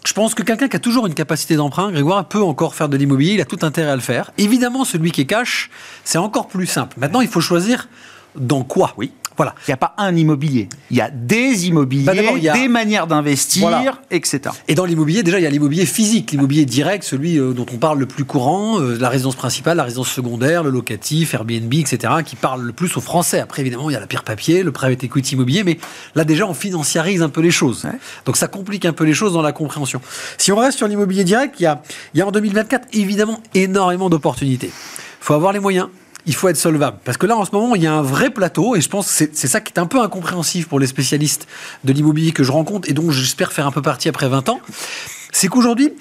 je 0.05 0.13
pense 0.13 0.35
que 0.35 0.43
quelqu'un 0.43 0.67
qui 0.67 0.75
a 0.75 0.79
toujours 0.79 1.07
une 1.07 1.13
capacité 1.15 1.55
d'emprunt, 1.55 1.91
Grégoire, 1.91 2.27
peut 2.27 2.43
encore 2.43 2.75
faire 2.75 2.89
de 2.89 2.97
l'immobilier, 2.97 3.33
il 3.33 3.41
a 3.41 3.45
tout 3.45 3.59
intérêt 3.63 3.89
à 3.89 3.95
le 3.95 4.01
faire. 4.01 4.31
Évidemment, 4.37 4.85
celui 4.85 5.11
qui 5.11 5.21
est 5.21 5.25
cash, 5.25 5.69
c'est 6.03 6.19
encore 6.19 6.47
plus 6.47 6.67
simple. 6.67 6.97
Maintenant, 6.99 7.21
il 7.21 7.27
faut 7.27 7.41
choisir 7.41 7.87
dans 8.35 8.63
quoi 8.63 8.93
Oui. 8.97 9.11
Voilà. 9.37 9.53
Il 9.67 9.71
n'y 9.71 9.73
a 9.73 9.77
pas 9.77 9.93
un 9.97 10.15
immobilier. 10.15 10.69
Il 10.91 10.97
y 10.97 11.01
a 11.01 11.09
des 11.09 11.67
immobiliers, 11.67 12.05
bah, 12.05 12.53
des 12.53 12.67
manières 12.67 13.07
d'investir, 13.07 14.01
etc. 14.11 14.55
Et 14.67 14.75
dans 14.75 14.85
l'immobilier, 14.85 15.23
déjà, 15.23 15.39
il 15.39 15.43
y 15.43 15.47
a 15.47 15.49
l'immobilier 15.49 15.85
physique, 15.85 16.31
l'immobilier 16.31 16.65
direct, 16.65 17.03
celui 17.03 17.37
euh, 17.37 17.53
dont 17.53 17.65
on 17.73 17.77
parle 17.77 17.99
le 17.99 18.05
plus 18.05 18.25
courant, 18.25 18.79
euh, 18.79 18.97
la 18.97 19.09
résidence 19.09 19.35
principale, 19.35 19.77
la 19.77 19.83
résidence 19.83 20.09
secondaire, 20.09 20.63
le 20.63 20.69
locatif, 20.69 21.33
Airbnb, 21.33 21.73
etc., 21.73 22.13
qui 22.25 22.35
parle 22.35 22.61
le 22.61 22.73
plus 22.73 22.95
aux 22.97 23.01
Français. 23.01 23.39
Après, 23.39 23.61
évidemment, 23.61 23.89
il 23.89 23.93
y 23.93 23.97
a 23.97 23.99
la 23.99 24.07
pire 24.07 24.23
papier, 24.23 24.63
le 24.63 24.71
private 24.71 25.03
equity 25.03 25.35
immobilier, 25.35 25.63
mais 25.63 25.77
là, 26.15 26.23
déjà, 26.23 26.47
on 26.47 26.53
financiarise 26.53 27.21
un 27.21 27.29
peu 27.29 27.41
les 27.41 27.51
choses. 27.51 27.85
Donc, 28.25 28.37
ça 28.37 28.47
complique 28.47 28.85
un 28.85 28.93
peu 28.93 29.03
les 29.03 29.13
choses 29.13 29.33
dans 29.33 29.41
la 29.41 29.51
compréhension. 29.51 30.01
Si 30.37 30.51
on 30.51 30.57
reste 30.57 30.77
sur 30.77 30.87
l'immobilier 30.87 31.23
direct, 31.23 31.55
il 31.59 31.63
y 31.63 31.67
a, 31.67 31.81
il 32.13 32.19
y 32.19 32.21
a 32.21 32.27
en 32.27 32.31
2024, 32.31 32.87
évidemment, 32.93 33.41
énormément 33.53 34.09
d'opportunités. 34.09 34.67
Il 34.67 35.25
faut 35.27 35.33
avoir 35.33 35.53
les 35.53 35.59
moyens, 35.59 35.87
il 36.25 36.35
faut 36.35 36.47
être 36.47 36.57
solvable. 36.57 36.97
Parce 37.03 37.17
que 37.17 37.25
là, 37.25 37.37
en 37.37 37.45
ce 37.45 37.51
moment, 37.51 37.75
il 37.75 37.83
y 37.83 37.87
a 37.87 37.93
un 37.93 38.01
vrai 38.01 38.29
plateau, 38.29 38.75
et 38.75 38.81
je 38.81 38.89
pense 38.89 39.07
que 39.07 39.29
c'est 39.31 39.47
ça 39.47 39.61
qui 39.61 39.73
est 39.73 39.79
un 39.79 39.85
peu 39.85 40.01
incompréhensif 40.01 40.67
pour 40.67 40.79
les 40.79 40.87
spécialistes 40.87 41.47
de 41.83 41.93
l'immobilier 41.93 42.31
que 42.31 42.43
je 42.43 42.51
rencontre, 42.51 42.89
et 42.89 42.93
dont 42.93 43.11
j'espère 43.11 43.53
faire 43.53 43.67
un 43.67 43.71
peu 43.71 43.81
partie 43.81 44.09
après 44.09 44.27
20 44.27 44.49
ans. 44.49 44.59
C'est 45.31 45.47
qu'aujourd'hui, 45.47 45.93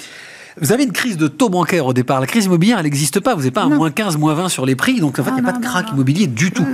vous 0.61 0.73
avez 0.73 0.85
une 0.85 0.93
crise 0.93 1.17
de 1.17 1.27
taux 1.27 1.49
bancaire 1.49 1.87
au 1.87 1.93
départ. 1.93 2.21
La 2.21 2.27
crise 2.27 2.45
immobilière, 2.45 2.79
elle 2.79 2.85
n'existe 2.85 3.21
pas. 3.21 3.35
Vous 3.35 3.41
n'avez 3.41 3.51
pas 3.51 3.63
un 3.63 3.71
moins 3.71 3.91
15, 3.91 4.17
moins 4.19 4.35
20 4.35 4.49
sur 4.49 4.65
les 4.65 4.77
prix. 4.77 5.01
Donc, 5.01 5.19
en 5.19 5.25
fait, 5.25 5.31
il 5.31 5.43
n'y 5.43 5.49
a 5.49 5.53
pas 5.53 5.59
de 5.59 5.65
crack 5.65 5.91
immobilier 5.91 6.27
du 6.27 6.53
tout. 6.53 6.67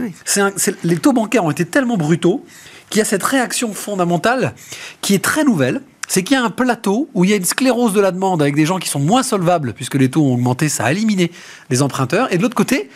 les 0.84 0.98
taux 0.98 1.12
bancaires 1.12 1.44
ont 1.44 1.50
été 1.50 1.64
tellement 1.64 1.96
brutaux 1.96 2.44
qu'il 2.90 2.98
y 2.98 3.02
a 3.02 3.04
cette 3.04 3.22
réaction 3.22 3.72
fondamentale 3.72 4.54
qui 5.00 5.14
est 5.14 5.24
très 5.24 5.44
nouvelle 5.44 5.80
c'est 6.10 6.24
qu'il 6.24 6.36
y 6.36 6.40
a 6.40 6.42
un 6.42 6.50
plateau 6.50 7.08
où 7.14 7.22
il 7.22 7.30
y 7.30 7.32
a 7.32 7.36
une 7.36 7.44
sclérose 7.44 7.92
de 7.92 8.00
la 8.00 8.10
demande 8.10 8.42
avec 8.42 8.56
des 8.56 8.66
gens 8.66 8.80
qui 8.80 8.88
sont 8.88 8.98
moins 8.98 9.22
solvables, 9.22 9.74
puisque 9.74 9.94
les 9.94 10.10
taux 10.10 10.22
ont 10.22 10.34
augmenté, 10.34 10.68
ça 10.68 10.86
a 10.86 10.90
éliminé 10.90 11.30
les 11.70 11.82
emprunteurs. 11.82 12.32
Et 12.32 12.36
de 12.36 12.42
l'autre 12.42 12.56
côté, 12.56 12.90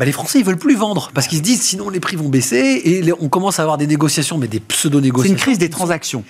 bah, 0.00 0.04
les 0.04 0.10
Français, 0.10 0.40
ils 0.40 0.44
veulent 0.44 0.56
plus 0.56 0.74
vendre, 0.74 1.12
parce 1.14 1.28
qu'ils 1.28 1.38
se 1.38 1.44
disent 1.44 1.62
sinon 1.62 1.90
les 1.90 2.00
prix 2.00 2.16
vont 2.16 2.28
baisser, 2.28 2.82
et 2.84 3.12
on 3.20 3.28
commence 3.28 3.60
à 3.60 3.62
avoir 3.62 3.78
des 3.78 3.86
négociations, 3.86 4.36
mais 4.36 4.48
des 4.48 4.58
pseudo-négociations. 4.58 5.36
C'est 5.36 5.40
une 5.40 5.40
crise 5.40 5.58
des 5.58 5.70
transactions. 5.70 6.24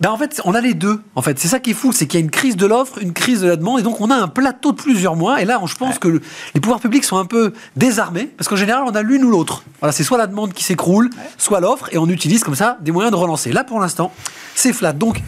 Ben 0.00 0.12
en 0.12 0.16
fait, 0.16 0.40
on 0.44 0.54
a 0.54 0.60
les 0.60 0.74
deux. 0.74 1.00
En 1.16 1.22
fait, 1.22 1.40
c'est 1.40 1.48
ça 1.48 1.58
qui 1.58 1.72
est 1.72 1.74
fou, 1.74 1.90
c'est 1.90 2.06
qu'il 2.06 2.20
y 2.20 2.22
a 2.22 2.24
une 2.24 2.30
crise 2.30 2.54
de 2.54 2.66
l'offre, 2.66 2.98
une 3.02 3.12
crise 3.12 3.40
de 3.40 3.48
la 3.48 3.56
demande, 3.56 3.80
et 3.80 3.82
donc 3.82 4.00
on 4.00 4.08
a 4.08 4.14
un 4.14 4.28
plateau 4.28 4.70
de 4.70 4.76
plusieurs 4.76 5.16
mois. 5.16 5.42
Et 5.42 5.44
là, 5.44 5.60
je 5.66 5.74
pense 5.74 5.98
que 5.98 6.20
les 6.54 6.60
pouvoirs 6.60 6.78
publics 6.78 7.02
sont 7.02 7.16
un 7.16 7.26
peu 7.26 7.54
désarmés, 7.74 8.26
parce 8.36 8.46
qu'en 8.46 8.54
général, 8.54 8.84
on 8.86 8.94
a 8.94 9.02
l'une 9.02 9.24
ou 9.24 9.30
l'autre. 9.32 9.64
Voilà, 9.80 9.90
c'est 9.90 10.04
soit 10.04 10.18
la 10.18 10.28
demande 10.28 10.52
qui 10.52 10.62
s'écroule, 10.62 11.10
soit 11.38 11.58
l'offre, 11.58 11.88
et 11.90 11.98
on 11.98 12.08
utilise 12.08 12.44
comme 12.44 12.54
ça 12.54 12.78
des 12.82 12.92
moyens 12.92 13.10
de 13.10 13.16
relancer. 13.16 13.50
Là, 13.50 13.64
pour 13.64 13.80
l'instant, 13.80 14.12
c'est 14.54 14.72
flat. 14.72 14.92
Donc, 14.92 15.20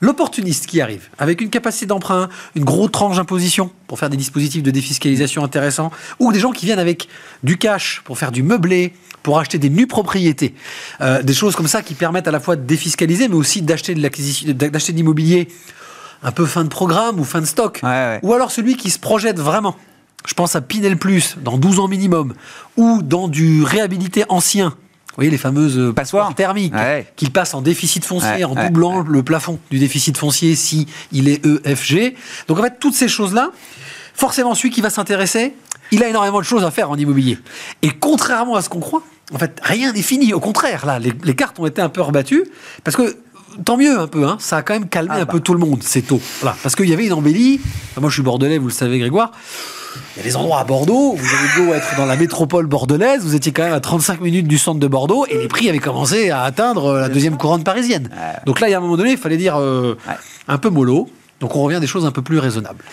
L'opportuniste 0.00 0.66
qui 0.66 0.80
arrive, 0.80 1.08
avec 1.18 1.40
une 1.40 1.50
capacité 1.50 1.86
d'emprunt, 1.86 2.28
une 2.54 2.64
grosse 2.64 2.92
tranche 2.92 3.16
d'imposition 3.16 3.70
pour 3.88 3.98
faire 3.98 4.10
des 4.10 4.16
dispositifs 4.16 4.62
de 4.62 4.70
défiscalisation 4.70 5.42
intéressants, 5.42 5.90
ou 6.20 6.32
des 6.32 6.38
gens 6.38 6.52
qui 6.52 6.66
viennent 6.66 6.78
avec 6.78 7.08
du 7.42 7.58
cash 7.58 8.02
pour 8.04 8.16
faire 8.16 8.30
du 8.30 8.44
meublé, 8.44 8.92
pour 9.24 9.40
acheter 9.40 9.58
des 9.58 9.70
nues 9.70 9.88
propriétés, 9.88 10.54
euh, 11.00 11.22
des 11.22 11.34
choses 11.34 11.56
comme 11.56 11.66
ça 11.66 11.82
qui 11.82 11.94
permettent 11.94 12.28
à 12.28 12.30
la 12.30 12.38
fois 12.38 12.54
de 12.54 12.62
défiscaliser, 12.62 13.26
mais 13.26 13.34
aussi 13.34 13.60
d'acheter 13.60 13.94
de 13.94 14.00
l'acquisition, 14.00 14.52
d'acheter 14.52 14.92
de 14.92 14.98
l'immobilier 14.98 15.48
un 16.22 16.30
peu 16.30 16.46
fin 16.46 16.62
de 16.62 16.68
programme 16.68 17.18
ou 17.18 17.24
fin 17.24 17.40
de 17.40 17.46
stock, 17.46 17.80
ou 18.22 18.34
alors 18.34 18.50
celui 18.52 18.76
qui 18.76 18.90
se 18.90 18.98
projette 18.98 19.38
vraiment. 19.38 19.76
Je 20.26 20.34
pense 20.34 20.54
à 20.56 20.60
Pinel 20.60 20.96
Plus 20.96 21.36
dans 21.42 21.58
12 21.58 21.80
ans 21.80 21.88
minimum, 21.88 22.34
ou 22.76 23.02
dans 23.02 23.28
du 23.28 23.64
réhabilité 23.64 24.24
ancien 24.28 24.74
voyez 25.16 25.30
les 25.30 25.38
fameuses 25.38 25.78
euh, 25.78 25.92
passoires 25.92 26.34
thermiques 26.34 26.74
qui 27.16 27.30
passent 27.30 27.54
en 27.54 27.62
déficit 27.62 28.04
foncier 28.04 28.44
en 28.44 28.54
doublant 28.54 29.00
le 29.00 29.22
plafond 29.22 29.58
du 29.70 29.78
déficit 29.78 30.16
foncier 30.16 30.54
si 30.54 30.86
il 31.12 31.28
est 31.28 31.44
EFG. 31.44 32.14
Donc 32.46 32.58
en 32.58 32.62
fait, 32.62 32.78
toutes 32.78 32.94
ces 32.94 33.08
choses-là, 33.08 33.50
forcément, 34.14 34.54
celui 34.54 34.70
qui 34.70 34.80
va 34.80 34.90
s'intéresser, 34.90 35.54
il 35.90 36.02
a 36.02 36.08
énormément 36.08 36.38
de 36.38 36.44
choses 36.44 36.64
à 36.64 36.70
faire 36.70 36.90
en 36.90 36.96
immobilier. 36.96 37.38
Et 37.82 37.90
contrairement 37.90 38.56
à 38.56 38.62
ce 38.62 38.68
qu'on 38.68 38.80
croit, 38.80 39.02
en 39.32 39.38
fait, 39.38 39.58
rien 39.62 39.92
n'est 39.92 40.02
fini. 40.02 40.32
Au 40.32 40.40
contraire, 40.40 40.86
là, 40.86 40.98
les, 40.98 41.34
cartes 41.34 41.58
ont 41.58 41.66
été 41.66 41.82
un 41.82 41.88
peu 41.88 42.00
rebattues 42.00 42.44
parce 42.84 42.96
que 42.96 43.16
tant 43.64 43.76
mieux 43.76 43.98
un 43.98 44.06
peu, 44.06 44.24
hein, 44.26 44.36
ça 44.40 44.58
a 44.58 44.62
quand 44.62 44.74
même 44.74 44.88
calmé 44.88 45.14
ah 45.16 45.22
un 45.22 45.26
peu 45.26 45.38
bah. 45.38 45.44
tout 45.44 45.54
le 45.54 45.60
monde, 45.60 45.82
c'est 45.82 46.02
tôt. 46.02 46.20
Voilà, 46.40 46.56
parce 46.62 46.76
qu'il 46.76 46.88
y 46.88 46.92
avait 46.92 47.06
une 47.06 47.12
embellie. 47.12 47.60
Moi, 48.00 48.08
je 48.08 48.14
suis 48.14 48.22
bordelais, 48.22 48.58
vous 48.58 48.68
le 48.68 48.72
savez, 48.72 48.98
Grégoire. 48.98 49.32
Il 50.16 50.18
y 50.18 50.20
a 50.20 50.22
des 50.24 50.36
endroits 50.36 50.60
à 50.60 50.64
Bordeaux, 50.64 51.14
vous 51.16 51.34
avez 51.34 51.66
beau 51.66 51.74
être 51.74 51.96
dans 51.96 52.06
la 52.06 52.16
métropole 52.16 52.66
bordelaise, 52.66 53.22
vous 53.22 53.34
étiez 53.34 53.52
quand 53.52 53.64
même 53.64 53.72
à 53.72 53.80
35 53.80 54.20
minutes 54.20 54.48
du 54.48 54.58
centre 54.58 54.80
de 54.80 54.86
Bordeaux 54.86 55.26
et 55.26 55.38
les 55.38 55.48
prix 55.48 55.68
avaient 55.68 55.78
commencé 55.78 56.30
à 56.30 56.42
atteindre 56.42 56.94
la 56.94 57.08
deuxième 57.08 57.36
couronne 57.36 57.64
parisienne. 57.64 58.10
Donc 58.46 58.60
là, 58.60 58.68
il 58.68 58.72
y 58.72 58.74
a 58.74 58.78
un 58.78 58.80
moment 58.80 58.96
donné, 58.96 59.12
il 59.12 59.18
fallait 59.18 59.36
dire 59.36 59.58
euh, 59.58 59.96
un 60.48 60.58
peu 60.58 60.70
mollo. 60.70 61.08
Donc 61.40 61.54
on 61.54 61.62
revient 61.62 61.76
à 61.76 61.80
des 61.80 61.86
choses 61.86 62.04
un 62.04 62.10
peu 62.10 62.22
plus 62.22 62.38
raisonnables. 62.38 62.84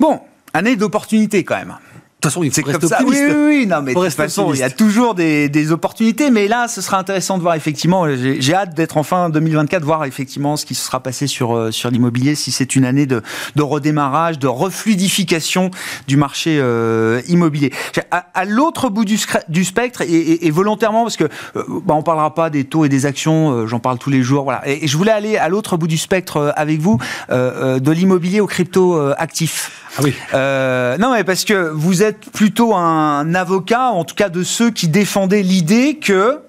Bon, 0.00 0.20
année 0.54 0.76
d'opportunité 0.76 1.44
quand 1.44 1.56
même 1.56 1.74
toute 2.22 2.30
façon, 2.30 2.44
il 2.44 2.52
faut 2.52 2.62
rester 2.62 2.86
optimiste. 2.86 3.22
Oui, 3.28 3.34
oui, 3.34 3.66
non, 3.66 3.82
mais 3.82 3.94
de 3.94 4.00
toute 4.00 4.12
façon, 4.12 4.52
il 4.54 4.60
y 4.60 4.62
a 4.62 4.70
toujours 4.70 5.14
des, 5.14 5.48
des, 5.48 5.72
opportunités. 5.72 6.30
Mais 6.30 6.46
là, 6.46 6.68
ce 6.68 6.80
sera 6.80 6.98
intéressant 6.98 7.36
de 7.36 7.42
voir 7.42 7.54
effectivement. 7.54 8.06
J'ai 8.14 8.54
hâte 8.54 8.74
d'être 8.74 8.96
en 8.96 9.02
fin 9.02 9.28
2024, 9.28 9.84
voir 9.84 10.04
effectivement 10.04 10.56
ce 10.56 10.64
qui 10.64 10.74
se 10.74 10.84
sera 10.84 11.00
passé 11.00 11.26
sur, 11.26 11.56
euh, 11.56 11.70
sur 11.70 11.90
l'immobilier, 11.90 12.34
si 12.34 12.52
c'est 12.52 12.76
une 12.76 12.84
année 12.84 13.06
de, 13.06 13.22
de, 13.56 13.62
redémarrage, 13.62 14.38
de 14.38 14.46
refluidification 14.46 15.70
du 16.06 16.16
marché 16.16 16.58
euh, 16.60 17.20
immobilier. 17.28 17.72
À, 18.10 18.26
à 18.34 18.44
l'autre 18.44 18.88
bout 18.88 19.04
du, 19.04 19.18
du 19.48 19.64
spectre, 19.64 20.02
et, 20.02 20.46
et, 20.46 20.50
volontairement, 20.50 21.02
parce 21.02 21.16
que 21.16 21.24
euh, 21.24 21.64
bah, 21.84 21.94
on 21.94 22.02
parlera 22.02 22.34
pas 22.34 22.50
des 22.50 22.64
taux 22.64 22.84
et 22.84 22.88
des 22.88 23.06
actions, 23.06 23.52
euh, 23.52 23.66
j'en 23.66 23.80
parle 23.80 23.98
tous 23.98 24.10
les 24.10 24.22
jours. 24.22 24.44
Voilà. 24.44 24.62
Et, 24.68 24.86
je 24.86 24.96
voulais 24.96 25.12
aller 25.12 25.36
à 25.36 25.48
l'autre 25.48 25.76
bout 25.76 25.88
du 25.88 25.98
spectre 25.98 26.52
avec 26.56 26.80
vous, 26.80 26.98
de 27.30 27.90
l'immobilier 27.90 28.40
au 28.40 28.46
crypto 28.46 29.00
actif. 29.16 29.70
Ah 29.96 30.00
oui. 30.02 30.14
Euh, 30.32 30.96
non, 30.96 31.12
mais 31.12 31.22
parce 31.22 31.44
que 31.44 31.70
vous 31.70 32.02
êtes 32.02 32.11
plutôt 32.12 32.74
un 32.74 33.34
avocat, 33.34 33.90
en 33.90 34.04
tout 34.04 34.14
cas 34.14 34.28
de 34.28 34.42
ceux 34.42 34.70
qui 34.70 34.88
défendaient 34.88 35.42
l'idée 35.42 35.98
que 35.98 36.40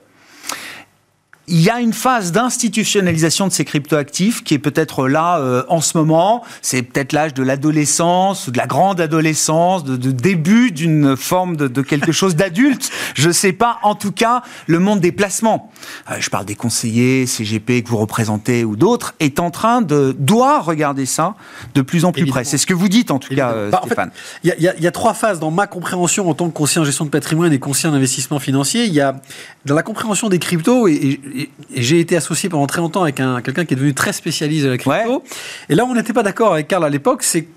il 1.48 1.62
y 1.62 1.70
a 1.70 1.80
une 1.80 1.94
phase 1.94 2.32
d'institutionnalisation 2.32 3.48
de 3.48 3.52
ces 3.52 3.66
cryptoactifs 3.66 4.44
qui 4.44 4.54
est 4.54 4.60
peut-être 4.60 5.08
là 5.08 5.40
euh, 5.40 5.64
en 5.68 5.82
ce 5.82 5.98
moment. 5.98 6.44
C'est 6.62 6.84
peut-être 6.84 7.12
l'âge 7.12 7.34
de 7.34 7.44
l'adolescence, 7.44 8.50
de 8.50 8.58
la 8.58 8.66
grande 8.66 9.02
adolescence, 9.02 9.84
de, 9.84 10.12
début 10.12 10.72
d'une 10.72 11.18
forme 11.18 11.58
de, 11.58 11.82
quelque 11.82 12.12
chose 12.12 12.36
d'adulte. 12.36 12.90
Je 13.16 13.30
sais 13.30 13.52
pas. 13.52 13.80
En 13.84 13.96
tout 13.96 14.12
cas, 14.12 14.44
le 14.68 14.80
monde 14.80 15.02
des 15.02 15.12
placements, 15.12 15.72
euh, 16.10 16.16
je 16.20 16.30
parle 16.30 16.46
des 16.46 16.56
conseillers, 16.56 17.26
CGP 17.26 17.84
que 17.84 17.90
vous 17.90 17.98
représentez 17.98 18.64
ou 18.64 18.76
d'autres, 18.76 19.14
est 19.20 19.40
en 19.40 19.52
train 19.52 19.82
de 19.82 20.16
doit 20.18 20.62
regarder 20.62 21.06
ça 21.06 21.36
de 21.76 21.82
plus 21.82 22.06
en 22.06 22.12
plus 22.12 22.26
près. 22.26 22.46
C'est 22.46 22.58
ce 22.58 22.66
que 22.66 22.74
vous 22.74 22.90
dites 22.90 23.12
en 23.12 23.20
tout 23.20 23.36
cas, 23.36 23.52
euh, 23.52 23.70
bah, 23.70 23.82
Stéphane. 23.86 24.12
Il 24.44 24.56
y, 24.58 24.64
y, 24.64 24.88
a 24.88 24.92
trois 24.92 25.14
phases 25.14 25.40
dans 25.40 25.52
ma 25.52 25.68
compréhension 25.68 26.30
en 26.30 26.34
tant 26.34 26.48
que 26.48 26.54
conseiller 26.54 26.82
en 26.82 26.86
gestion 26.86 27.06
de 27.06 27.10
patrimoine 27.10 27.52
et 27.52 27.60
conseiller 27.60 27.94
en 27.94 27.98
investissement 27.98 28.40
financier. 28.40 28.86
Il 28.86 28.94
y 28.94 29.02
a 29.02 29.20
dans 29.66 29.76
la 29.76 29.84
compréhension 29.84 30.30
des 30.30 30.40
cryptos 30.40 30.88
et 30.88 31.20
et, 31.33 31.33
j'ai 31.76 32.00
été 32.00 32.16
associé 32.16 32.50
pendant 32.50 32.68
très 32.68 32.82
longtemps 32.82 33.04
avec 33.04 33.20
un, 33.20 33.42
quelqu'un 33.42 33.66
qui 33.66 33.74
est 33.74 33.78
devenu 33.78 33.94
très 33.94 34.14
spécialisé 34.14 34.66
de 34.66 34.72
la 34.72 34.78
crypto. 34.78 35.24
Et 35.70 35.76
là, 35.76 35.86
on 35.86 35.94
n'était 35.94 36.14
pas 36.14 36.24
d'accord 36.24 36.54
avec 36.54 36.68
Karl 36.68 36.84
à 36.84 36.90
l'époque, 36.90 37.24
c'est 37.24 37.48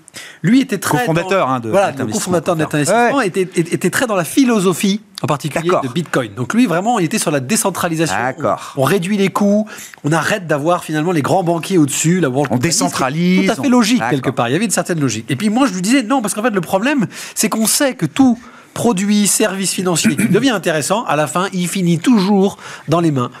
lui 0.41 0.61
était 0.61 0.77
très 0.77 0.99
cofondateur 0.99 1.49
hein, 1.49 1.59
de 1.59 1.69
voilà, 1.69 1.91
le 1.91 2.05
cofondateur 2.07 2.55
de 2.55 2.63
Investissement 2.63 3.21
était, 3.21 3.41
était, 3.41 3.89
très 3.89 4.07
dans 4.07 4.15
la 4.15 4.23
philosophie 4.23 5.01
en 5.21 5.27
particulier 5.27 5.69
de 5.83 5.87
Bitcoin. 5.87 6.33
Donc 6.33 6.53
lui 6.53 6.65
vraiment 6.65 6.99
il 6.99 7.05
était 7.05 7.19
sur 7.19 7.31
la 7.31 7.39
décentralisation. 7.39 8.15
On, 8.39 8.81
on, 8.81 8.83
réduit 8.83 9.17
les 9.17 9.29
coûts, 9.29 9.67
on 10.03 10.11
arrête 10.11 10.47
d'avoir 10.47 10.83
finalement 10.83 11.11
les 11.11 11.21
grands 11.21 11.43
banquiers 11.43 11.77
au-dessus, 11.77 12.19
la 12.19 12.29
on 12.29 12.57
décentralise. 12.57 13.45
Tout 13.45 13.51
à 13.51 13.63
fait 13.63 13.69
logique 13.69 14.03
quelque 14.09 14.29
part. 14.29 14.49
Il 14.49 14.53
y 14.53 14.55
avait 14.55 14.65
une 14.65 14.71
certaine 14.71 14.99
logique. 14.99 15.29
Et 15.29 15.35
puis 15.35 15.49
moi 15.49 15.67
je 15.67 15.73
lui 15.73 15.81
disais 15.81 16.03
non 16.03 16.21
parce 16.21 16.33
qu'en 16.33 16.43
fait 16.43 16.49
le 16.49 16.61
problème 16.61 17.07
c'est 17.35 17.49
qu'on 17.49 17.67
sait 17.67 17.93
que 17.93 18.05
tout 18.05 18.39
produit, 18.73 19.25
service 19.25 19.71
financier 19.71 20.15
qui 20.15 20.29
devient 20.29 20.51
intéressant, 20.51 21.03
à 21.05 21.15
la 21.15 21.27
fin 21.27 21.47
il 21.53 21.67
finit 21.67 21.99
toujours 21.99 22.57
dans 22.87 22.99
les 22.99 23.11
mains 23.11 23.31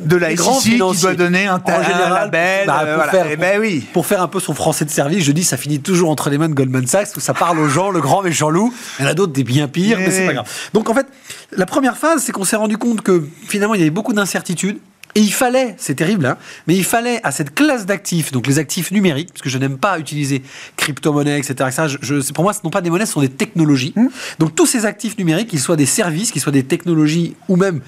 de 0.00 0.16
la 0.16 0.36
SEC 0.36 0.46
qui 0.62 0.78
doit 0.78 1.14
donner 1.14 1.46
un, 1.46 1.62
en 1.62 1.82
général, 1.82 2.24
label, 2.24 2.66
bah, 2.66 2.84
pour, 2.94 3.04
faire, 3.10 3.26
eh 3.30 3.36
ben 3.36 3.60
oui. 3.60 3.84
pour 3.92 4.06
faire 4.06 4.22
un 4.22 4.28
peu 4.28 4.40
son 4.40 4.54
français 4.54 4.84
de 4.84 4.90
service, 4.90 5.24
je 5.24 5.32
dis 5.32 5.44
ça 5.44 5.56
finit 5.56 5.80
toujours 5.80 6.10
entre 6.10 6.30
les 6.30 6.38
mains 6.38 6.48
de 6.48 6.54
Goldman 6.54 6.86
Sachs 6.86 7.16
où 7.16 7.20
ça 7.20 7.34
parle 7.34 7.58
aux 7.58 7.68
gens, 7.68 7.90
le 7.90 8.00
grand 8.00 8.22
méchant 8.22 8.50
loup. 8.50 8.72
Il 8.98 9.04
y 9.04 9.08
en 9.08 9.10
a 9.10 9.14
d'autres 9.14 9.32
des 9.32 9.44
bien 9.44 9.68
pires, 9.68 9.98
mais, 9.98 10.10
c'est 10.10 10.26
pas 10.26 10.34
grave. 10.34 10.50
Donc 10.72 10.88
en 10.90 10.94
fait, 10.94 11.06
la 11.52 11.66
première 11.66 11.96
phase, 11.96 12.22
c'est 12.22 12.32
qu'on 12.32 12.44
s'est 12.44 12.56
rendu 12.56 12.78
compte 12.78 13.02
que 13.02 13.26
finalement 13.46 13.74
il 13.74 13.78
y 13.78 13.82
avait 13.82 13.90
beaucoup 13.90 14.12
d'incertitudes. 14.12 14.78
Et 15.14 15.20
il 15.20 15.32
fallait, 15.32 15.74
c'est 15.78 15.94
terrible, 15.94 16.26
hein, 16.26 16.36
mais 16.66 16.76
il 16.76 16.84
fallait 16.84 17.20
à 17.22 17.32
cette 17.32 17.54
classe 17.54 17.86
d'actifs, 17.86 18.32
donc 18.32 18.46
les 18.46 18.58
actifs 18.58 18.90
numériques, 18.90 19.30
parce 19.32 19.40
que 19.40 19.48
je 19.48 19.56
n'aime 19.56 19.78
pas 19.78 19.98
utiliser 19.98 20.42
crypto-monnaie, 20.76 21.38
etc. 21.38 21.70
Ça, 21.72 21.88
je, 21.88 22.32
pour 22.32 22.44
moi, 22.44 22.52
ce 22.52 22.58
ne 22.58 22.64
sont 22.64 22.70
pas 22.70 22.82
des 22.82 22.90
monnaies, 22.90 23.06
ce 23.06 23.14
sont 23.14 23.22
des 23.22 23.30
technologies. 23.30 23.94
Mmh. 23.96 24.08
Donc 24.40 24.54
tous 24.54 24.66
ces 24.66 24.84
actifs 24.84 25.16
numériques, 25.16 25.48
qu'ils 25.48 25.60
soient 25.60 25.76
des 25.76 25.86
services, 25.86 26.32
qu'ils 26.32 26.42
soient 26.42 26.52
des 26.52 26.64
technologies 26.64 27.34
ou 27.48 27.56
même 27.56 27.80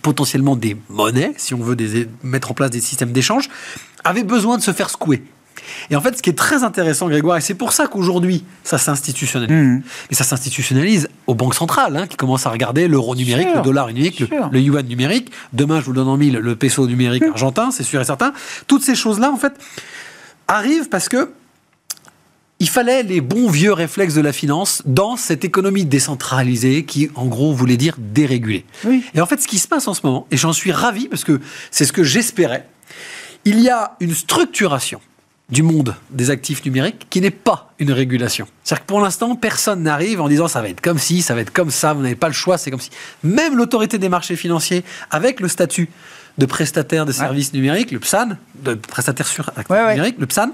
potentiellement 0.00 0.56
des 0.56 0.76
monnaies, 0.88 1.34
si 1.36 1.54
on 1.54 1.58
veut 1.58 1.76
mettre 2.22 2.50
en 2.50 2.54
place 2.54 2.70
des 2.70 2.80
systèmes 2.80 3.12
d'échange, 3.12 3.48
avaient 4.04 4.24
besoin 4.24 4.56
de 4.56 4.62
se 4.62 4.72
faire 4.72 4.90
secouer. 4.90 5.22
Et 5.90 5.96
en 5.96 6.00
fait, 6.00 6.16
ce 6.16 6.22
qui 6.22 6.30
est 6.30 6.38
très 6.38 6.64
intéressant, 6.64 7.08
Grégoire, 7.08 7.36
et 7.36 7.40
c'est 7.40 7.54
pour 7.54 7.72
ça 7.72 7.86
qu'aujourd'hui, 7.86 8.44
ça 8.64 8.78
s'institutionnalise. 8.78 9.54
Mmh. 9.54 9.82
Et 10.10 10.14
ça 10.14 10.24
s'institutionnalise 10.24 11.08
aux 11.26 11.34
banques 11.34 11.54
centrales, 11.54 11.96
hein, 11.96 12.06
qui 12.06 12.16
commencent 12.16 12.46
à 12.46 12.50
regarder 12.50 12.88
l'euro 12.88 13.14
numérique, 13.14 13.48
le 13.54 13.62
dollar 13.62 13.86
numérique, 13.88 14.20
le, 14.20 14.60
yuan 14.60 14.86
numérique. 14.86 15.30
Demain, 15.52 15.80
je 15.80 15.86
vous 15.86 15.92
donne 15.92 16.08
en 16.08 16.16
mille 16.16 16.36
le 16.36 16.56
peso 16.56 16.86
numérique 16.86 17.24
mmh. 17.26 17.32
argentin, 17.32 17.70
c'est 17.70 17.84
sûr 17.84 18.00
et 18.00 18.04
certain. 18.04 18.32
Toutes 18.66 18.82
ces 18.82 18.94
choses-là, 18.94 19.30
en 19.30 19.36
fait, 19.36 19.52
arrivent 20.48 20.88
parce 20.88 21.08
que 21.08 21.30
il 22.62 22.68
fallait 22.68 23.02
les 23.02 23.20
bons 23.20 23.50
vieux 23.50 23.72
réflexes 23.72 24.14
de 24.14 24.20
la 24.20 24.32
finance 24.32 24.82
dans 24.86 25.16
cette 25.16 25.44
économie 25.44 25.84
décentralisée 25.84 26.84
qui, 26.84 27.10
en 27.16 27.26
gros, 27.26 27.52
voulait 27.52 27.76
dire 27.76 27.96
dérégulée. 27.98 28.64
Et 29.14 29.20
en 29.20 29.26
fait, 29.26 29.42
ce 29.42 29.48
qui 29.48 29.58
se 29.58 29.66
passe 29.66 29.88
en 29.88 29.94
ce 29.94 30.02
moment, 30.04 30.28
et 30.30 30.36
j'en 30.36 30.52
suis 30.52 30.70
ravi 30.70 31.08
parce 31.08 31.24
que 31.24 31.40
c'est 31.72 31.84
ce 31.84 31.92
que 31.92 32.04
j'espérais, 32.04 32.68
il 33.44 33.58
y 33.58 33.68
a 33.68 33.96
une 33.98 34.14
structuration 34.14 35.00
du 35.50 35.64
monde 35.64 35.96
des 36.10 36.30
actifs 36.30 36.64
numériques 36.64 37.08
qui 37.10 37.20
n'est 37.20 37.32
pas 37.32 37.72
une 37.80 37.90
régulation. 37.90 38.46
C'est-à-dire 38.62 38.82
que 38.84 38.88
pour 38.88 39.00
l'instant, 39.00 39.34
personne 39.34 39.82
n'arrive 39.82 40.20
en 40.20 40.28
disant 40.28 40.46
ça 40.46 40.62
va 40.62 40.68
être 40.68 40.80
comme 40.80 40.98
ci, 40.98 41.20
ça 41.20 41.34
va 41.34 41.40
être 41.40 41.52
comme 41.52 41.72
ça, 41.72 41.94
vous 41.94 42.02
n'avez 42.02 42.14
pas 42.14 42.28
le 42.28 42.32
choix, 42.32 42.58
c'est 42.58 42.70
comme 42.70 42.80
si. 42.80 42.90
Même 43.24 43.56
l'autorité 43.56 43.98
des 43.98 44.08
marchés 44.08 44.36
financiers, 44.36 44.84
avec 45.10 45.40
le 45.40 45.48
statut 45.48 45.88
de 46.38 46.46
prestataire 46.46 47.04
de 47.04 47.12
services 47.12 47.52
numériques, 47.52 47.90
le 47.90 47.98
PSAN, 47.98 48.36
de 48.54 48.74
prestataire 48.74 49.26
sur 49.26 49.50
numérique, 49.68 50.16
le 50.18 50.26
PSAN, 50.26 50.52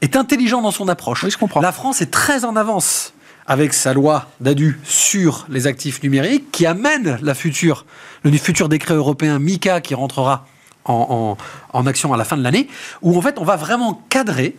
est 0.00 0.16
intelligent 0.16 0.62
dans 0.62 0.70
son 0.70 0.88
approche. 0.88 1.24
Oui, 1.24 1.30
je 1.30 1.38
comprends. 1.38 1.60
La 1.60 1.72
France 1.72 2.00
est 2.00 2.10
très 2.10 2.44
en 2.44 2.56
avance 2.56 3.12
avec 3.46 3.74
sa 3.74 3.94
loi 3.94 4.28
d'adu 4.40 4.80
sur 4.84 5.46
les 5.48 5.66
actifs 5.66 6.02
numériques 6.02 6.50
qui 6.50 6.66
amène 6.66 7.18
la 7.22 7.34
future, 7.34 7.86
le 8.24 8.32
futur 8.32 8.68
décret 8.68 8.94
européen 8.94 9.38
MICA 9.38 9.80
qui 9.80 9.94
rentrera 9.94 10.46
en, 10.84 11.36
en, 11.72 11.86
action 11.86 12.12
à 12.12 12.16
la 12.16 12.24
fin 12.24 12.36
de 12.36 12.42
l'année, 12.42 12.68
où 13.02 13.16
en 13.16 13.20
fait 13.20 13.38
on 13.38 13.44
va 13.44 13.56
vraiment 13.56 14.02
cadrer 14.08 14.56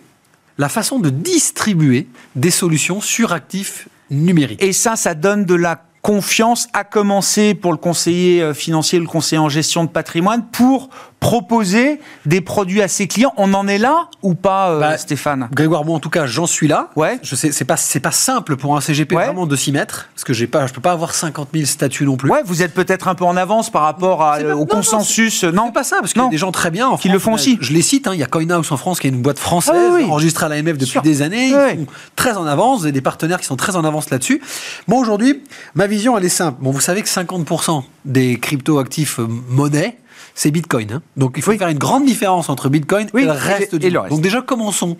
la 0.57 0.69
façon 0.69 0.99
de 0.99 1.09
distribuer 1.09 2.07
des 2.35 2.51
solutions 2.51 2.99
sur 2.99 3.31
actifs 3.31 3.87
numériques. 4.09 4.61
Et 4.61 4.73
ça, 4.73 4.95
ça 4.95 5.13
donne 5.13 5.45
de 5.45 5.55
la 5.55 5.83
confiance, 6.01 6.69
à 6.73 6.83
commencer 6.83 7.53
pour 7.53 7.71
le 7.71 7.77
conseiller 7.77 8.41
euh, 8.41 8.53
financier, 8.53 8.97
le 8.99 9.07
conseiller 9.07 9.39
en 9.39 9.49
gestion 9.49 9.83
de 9.83 9.89
patrimoine, 9.89 10.45
pour 10.53 10.89
proposer 11.27 11.99
des 12.25 12.39
produits 12.39 12.81
à 12.81 12.87
ses 12.87 13.05
clients. 13.07 13.33
On 13.35 13.53
en 13.53 13.67
est 13.67 13.79
là 13.79 14.07
ou 14.21 14.33
pas, 14.33 14.69
euh, 14.69 14.79
bah, 14.79 14.97
Stéphane? 14.97 15.49
Grégoire, 15.51 15.83
moi 15.83 15.97
en 15.97 15.99
tout 15.99 16.09
cas, 16.09 16.25
j'en 16.25 16.47
suis 16.47 16.69
là. 16.69 16.89
Ouais. 16.95 17.19
Je 17.21 17.35
sais, 17.35 17.51
c'est 17.51 17.65
pas, 17.65 17.75
c'est 17.75 17.99
pas 17.99 18.13
simple 18.13 18.55
pour 18.55 18.77
un 18.77 18.79
CGP 18.79 19.13
vraiment 19.13 19.45
de 19.45 19.57
s'y 19.57 19.73
mettre, 19.73 20.07
parce 20.15 20.23
que 20.23 20.31
j'ai 20.31 20.47
pas, 20.47 20.67
je 20.67 20.73
peux 20.73 20.79
pas 20.79 20.93
avoir 20.93 21.13
50 21.13 21.49
000 21.53 21.65
statuts 21.65 22.05
non 22.05 22.15
plus. 22.15 22.31
Ouais, 22.31 22.43
vous 22.45 22.63
êtes 22.63 22.73
peut-être 22.73 23.09
un 23.09 23.15
peu 23.15 23.25
en 23.25 23.35
avance 23.35 23.69
par 23.69 23.81
rapport 23.81 24.25
au 24.55 24.65
consensus. 24.65 25.43
Non, 25.43 25.65
c'est 25.65 25.73
pas 25.73 25.83
ça, 25.83 25.97
parce 25.99 26.13
qu'il 26.13 26.21
y 26.21 26.25
a 26.25 26.29
des 26.29 26.37
gens 26.37 26.53
très 26.53 26.71
bien 26.71 26.87
en 26.87 26.95
qui 26.95 27.09
le 27.09 27.19
font 27.19 27.33
aussi. 27.33 27.57
Je 27.59 27.73
les 27.73 27.81
cite. 27.81 28.07
Hein, 28.07 28.11
il 28.13 28.21
y 28.21 28.23
a 28.23 28.27
Coinhouse 28.27 28.71
en 28.71 28.77
France, 28.77 29.01
qui 29.01 29.07
est 29.07 29.09
une 29.09 29.21
boîte 29.21 29.39
française 29.39 29.75
ah 29.75 30.05
enregistrée 30.05 30.45
à 30.45 30.49
l'AMF 30.49 30.77
depuis 30.77 31.01
des 31.01 31.21
années. 31.23 31.47
Ils 31.47 31.79
sont 31.79 31.87
très 32.15 32.37
en 32.37 32.45
avance. 32.45 32.79
Vous 32.79 32.85
avez 32.85 32.93
des 32.93 33.01
partenaires 33.01 33.41
qui 33.41 33.47
sont 33.47 33.57
très 33.57 33.75
en 33.75 33.83
avance 33.83 34.09
là-dessus. 34.11 34.41
Moi 34.87 34.97
aujourd'hui, 34.97 35.43
ma 35.75 35.87
vision 35.87 36.17
elle 36.17 36.23
est 36.23 36.29
simple. 36.29 36.59
Bon, 36.61 36.71
vous 36.71 36.79
savez 36.79 37.01
que 37.01 37.09
50% 37.09 37.83
des 38.05 38.39
crypto 38.39 38.79
actifs 38.79 39.19
euh, 39.19 39.27
monnaie 39.49 39.97
c'est 40.37 40.51
Bitcoin. 40.51 40.93
Hein. 40.93 41.01
Donc 41.17 41.33
il 41.35 41.43
faut 41.43 41.51
faire 41.57 41.67
une 41.67 41.79
grande 41.79 42.05
différence 42.05 42.47
entre 42.47 42.69
Bitcoin 42.69 43.07
et 43.13 43.23
le 43.23 43.31
reste 43.31 43.75
du 43.75 43.91
monde. 43.91 44.09
Donc 44.09 44.21
déjà, 44.21 44.41
commençons 44.41 44.95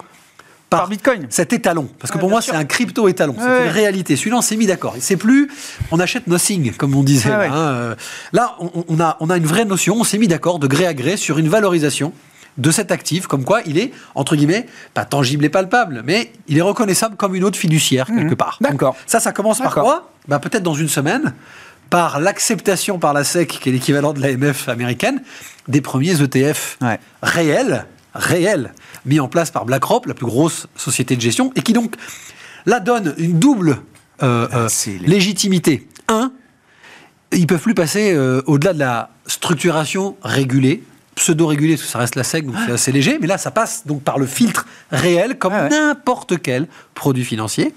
par, 0.69 0.89
Bitcoin. 0.89 1.27
Cet 1.29 1.53
étalon. 1.53 1.87
Parce 1.99 2.11
que 2.11 2.17
pour 2.17 2.29
moi, 2.29 2.41
c'est 2.41 2.55
un 2.55 2.65
crypto 2.65 3.07
étalon. 3.07 3.35
C'est 3.39 3.65
une 3.65 3.71
réalité. 3.71 4.17
Celui-là, 4.17 4.37
on 4.37 4.41
s'est 4.41 4.57
mis 4.57 4.65
d'accord. 4.65 4.95
C'est 4.99 5.15
plus, 5.15 5.49
on 5.91 5.99
achète 5.99 6.27
nothing, 6.27 6.73
comme 6.73 6.93
on 6.95 7.03
disait. 7.03 7.31
Hein. 7.31 7.53
Euh, 7.53 7.95
là, 8.33 8.57
on, 8.59 8.99
a, 8.99 9.15
on 9.21 9.29
a 9.29 9.37
une 9.37 9.45
vraie 9.45 9.63
notion. 9.63 9.95
On 9.97 10.03
s'est 10.03 10.17
mis 10.17 10.27
d'accord 10.27 10.59
de 10.59 10.67
gré 10.67 10.85
à 10.85 10.93
gré 10.93 11.15
sur 11.15 11.37
une 11.37 11.47
valorisation 11.47 12.11
de 12.57 12.71
cet 12.71 12.91
actif, 12.91 13.27
comme 13.27 13.43
quoi 13.43 13.61
il 13.67 13.77
est, 13.77 13.91
entre 14.15 14.35
guillemets, 14.35 14.65
pas 14.95 15.05
tangible 15.05 15.45
et 15.45 15.49
palpable, 15.49 16.01
mais 16.03 16.31
il 16.47 16.57
est 16.57 16.61
reconnaissable 16.61 17.15
comme 17.15 17.35
une 17.35 17.43
autre 17.43 17.57
fiduciaire, 17.57 18.07
quelque 18.07 18.31
mhm. 18.31 18.35
part. 18.35 18.57
D'accord. 18.59 18.95
Ça, 19.05 19.19
ça 19.19 19.31
commence 19.31 19.59
par 19.59 19.75
quoi? 19.75 20.09
Bah, 20.27 20.39
Peut-être 20.39 20.63
dans 20.63 20.73
une 20.73 20.89
semaine, 20.89 21.33
par 21.89 22.19
l'acceptation 22.19 22.99
par 22.99 23.13
la 23.13 23.23
SEC, 23.23 23.47
qui 23.47 23.69
est 23.69 23.71
l'équivalent 23.71 24.13
de 24.13 24.21
l'AMF 24.21 24.69
américaine, 24.69 25.21
des 25.67 25.81
premiers 25.81 26.21
ETF 26.21 26.77
réels, 27.21 27.85
réels, 28.13 28.73
mis 29.05 29.19
en 29.19 29.27
place 29.27 29.51
par 29.51 29.65
BlackRock, 29.65 30.05
la 30.05 30.13
plus 30.13 30.25
grosse 30.25 30.67
société 30.75 31.15
de 31.15 31.21
gestion, 31.21 31.51
et 31.55 31.61
qui 31.61 31.73
donc 31.73 31.95
la 32.65 32.79
donne 32.79 33.13
une 33.17 33.39
double 33.39 33.77
euh, 34.23 34.47
euh, 34.53 34.67
ah, 34.67 34.89
légitimité. 35.05 35.87
Un, 36.07 36.31
ils 37.31 37.47
peuvent 37.47 37.61
plus 37.61 37.75
passer 37.75 38.13
euh, 38.13 38.41
au-delà 38.45 38.73
de 38.73 38.79
la 38.79 39.09
structuration 39.25 40.17
régulée, 40.21 40.83
pseudo-régulée, 41.15 41.75
parce 41.75 41.83
que 41.83 41.91
ça 41.91 41.99
reste 41.99 42.15
la 42.15 42.23
SEC, 42.23 42.45
donc 42.45 42.55
c'est 42.65 42.71
assez 42.71 42.91
léger, 42.91 43.17
mais 43.19 43.27
là, 43.27 43.37
ça 43.37 43.51
passe 43.51 43.85
donc 43.85 44.03
par 44.03 44.19
le 44.19 44.25
filtre 44.25 44.65
réel, 44.91 45.37
comme 45.37 45.53
n'importe 45.53 46.41
quel 46.41 46.67
produit 46.93 47.25
financier. 47.25 47.73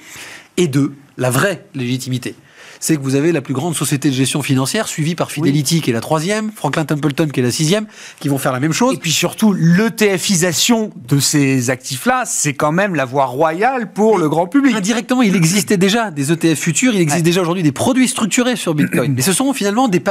Et 0.57 0.69
deux, 0.69 0.95
la 1.17 1.31
vraie 1.31 1.65
légitimité 1.75 2.35
c'est 2.81 2.97
que 2.97 3.03
vous 3.03 3.15
avez 3.15 3.31
la 3.31 3.43
plus 3.43 3.55
grande 3.55 3.77
société 3.77 4.09
de 4.09 4.15
gestion 4.15 4.43
financière, 4.43 4.89
suivie 4.89 5.15
par 5.15 5.31
Fidelity, 5.31 5.83
qui 5.83 5.91
est 5.91 5.93
la 5.93 6.01
troisième, 6.01 6.51
Franklin 6.51 6.87
Templeton, 6.87 7.29
qui 7.29 7.41
est 7.41 7.43
la 7.43 7.53
sixième, 7.53 7.87
qui 8.19 8.29
vont 8.29 8.39
faire 8.39 8.53
la 8.53 8.61
même 8.61 8.73
chose. 8.73 8.95
Et 8.95 8.99
puis 8.99 9.13
surtout, 9.13 9.53
l'ETFisation 9.53 10.91
de 11.07 11.21
ces 11.21 11.69
actifs-là, 11.69 12.25
c'est 12.27 12.55
quand 12.55 12.73
même 12.73 12.95
la 12.95 13.05
voie 13.05 13.27
royale 13.27 13.93
pour 13.93 14.19
le 14.19 14.29
grand 14.29 14.47
public. 14.47 14.75
Indirectement, 14.75 15.23
il 15.23 15.37
existait 15.37 15.77
déjà 15.77 16.11
des 16.11 16.33
ETF 16.33 16.59
futurs, 16.59 16.95
il 16.95 17.01
existe 17.01 17.25
déjà 17.25 17.43
aujourd'hui 17.43 17.63
des 17.63 17.73
produits 17.73 18.09
structurés 18.09 18.57
sur 18.57 18.75
Bitcoin. 18.75 19.13
Mais 19.17 19.23
ce 19.23 19.35
sont 19.35 19.53
finalement 19.53 19.89
des, 19.89 20.03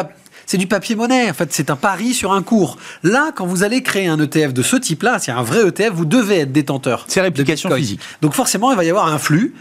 c'est 0.49 0.57
du 0.57 0.65
papier-monnaie. 0.65 1.29
En 1.29 1.33
fait, 1.35 1.53
c'est 1.53 1.69
un 1.69 1.75
pari 1.75 2.15
sur 2.15 2.33
un 2.33 2.41
cours. 2.41 2.77
Là, 3.03 3.31
quand 3.35 3.45
vous 3.45 3.61
allez 3.61 3.83
créer 3.83 4.07
un 4.07 4.19
ETF 4.19 4.51
de 4.51 4.63
ce 4.63 4.77
type-là, 4.77 5.19
c'est 5.19 5.29
un 5.31 5.43
vrai 5.43 5.67
ETF, 5.67 5.91
vous 5.93 6.05
devez 6.05 6.39
être 6.39 6.51
détenteur. 6.51 7.05
C'est 7.07 7.21
réplication 7.21 7.69
physique. 7.69 7.99
Donc 8.23 8.33
forcément, 8.33 8.71
il 8.71 8.75
va 8.75 8.83
y 8.83 8.89
avoir 8.89 9.13
un 9.13 9.19
flux. 9.19 9.53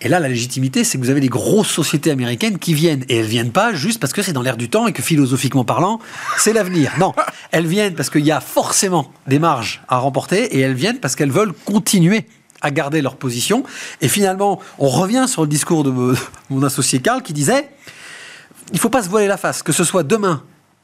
Et 0.00 0.08
là, 0.08 0.20
la 0.20 0.28
légitimité, 0.28 0.84
c'est 0.84 0.96
que 0.96 1.02
vous 1.02 1.10
avez 1.10 1.20
des 1.20 1.28
grosses 1.28 1.70
sociétés 1.70 2.12
américaines 2.12 2.60
qui 2.60 2.72
viennent. 2.72 3.04
Et 3.08 3.16
elles 3.16 3.26
viennent 3.26 3.50
pas 3.50 3.74
juste 3.74 3.98
parce 3.98 4.12
que 4.12 4.22
c'est 4.22 4.32
dans 4.32 4.42
l'air 4.42 4.56
du 4.56 4.68
temps 4.68 4.86
et 4.86 4.92
que 4.92 5.02
philosophiquement 5.02 5.64
parlant, 5.64 5.98
c'est 6.36 6.52
l'avenir. 6.52 6.92
Non, 7.00 7.14
elles 7.50 7.66
viennent 7.66 7.96
parce 7.96 8.08
qu'il 8.08 8.24
y 8.24 8.30
a 8.30 8.40
forcément 8.40 9.10
des 9.26 9.40
marges 9.40 9.82
à 9.88 9.98
remporter 9.98 10.56
et 10.56 10.60
elles 10.60 10.74
viennent 10.74 11.00
parce 11.00 11.16
qu'elles 11.16 11.32
veulent 11.32 11.52
continuer 11.64 12.26
à 12.60 12.70
garder 12.70 13.02
leur 13.02 13.16
position. 13.16 13.64
Et 14.00 14.08
finalement, 14.08 14.60
on 14.78 14.88
revient 14.88 15.26
sur 15.28 15.42
le 15.42 15.48
discours 15.48 15.82
de 15.82 16.14
mon 16.50 16.62
associé 16.62 17.00
Karl 17.00 17.22
qui 17.22 17.32
disait 17.32 17.68
il 18.70 18.74
ne 18.74 18.80
faut 18.80 18.90
pas 18.90 19.02
se 19.02 19.08
voiler 19.08 19.26
la 19.26 19.36
face, 19.36 19.62
que 19.62 19.72
ce 19.72 19.84
soit 19.84 20.02
demain, 20.02 20.42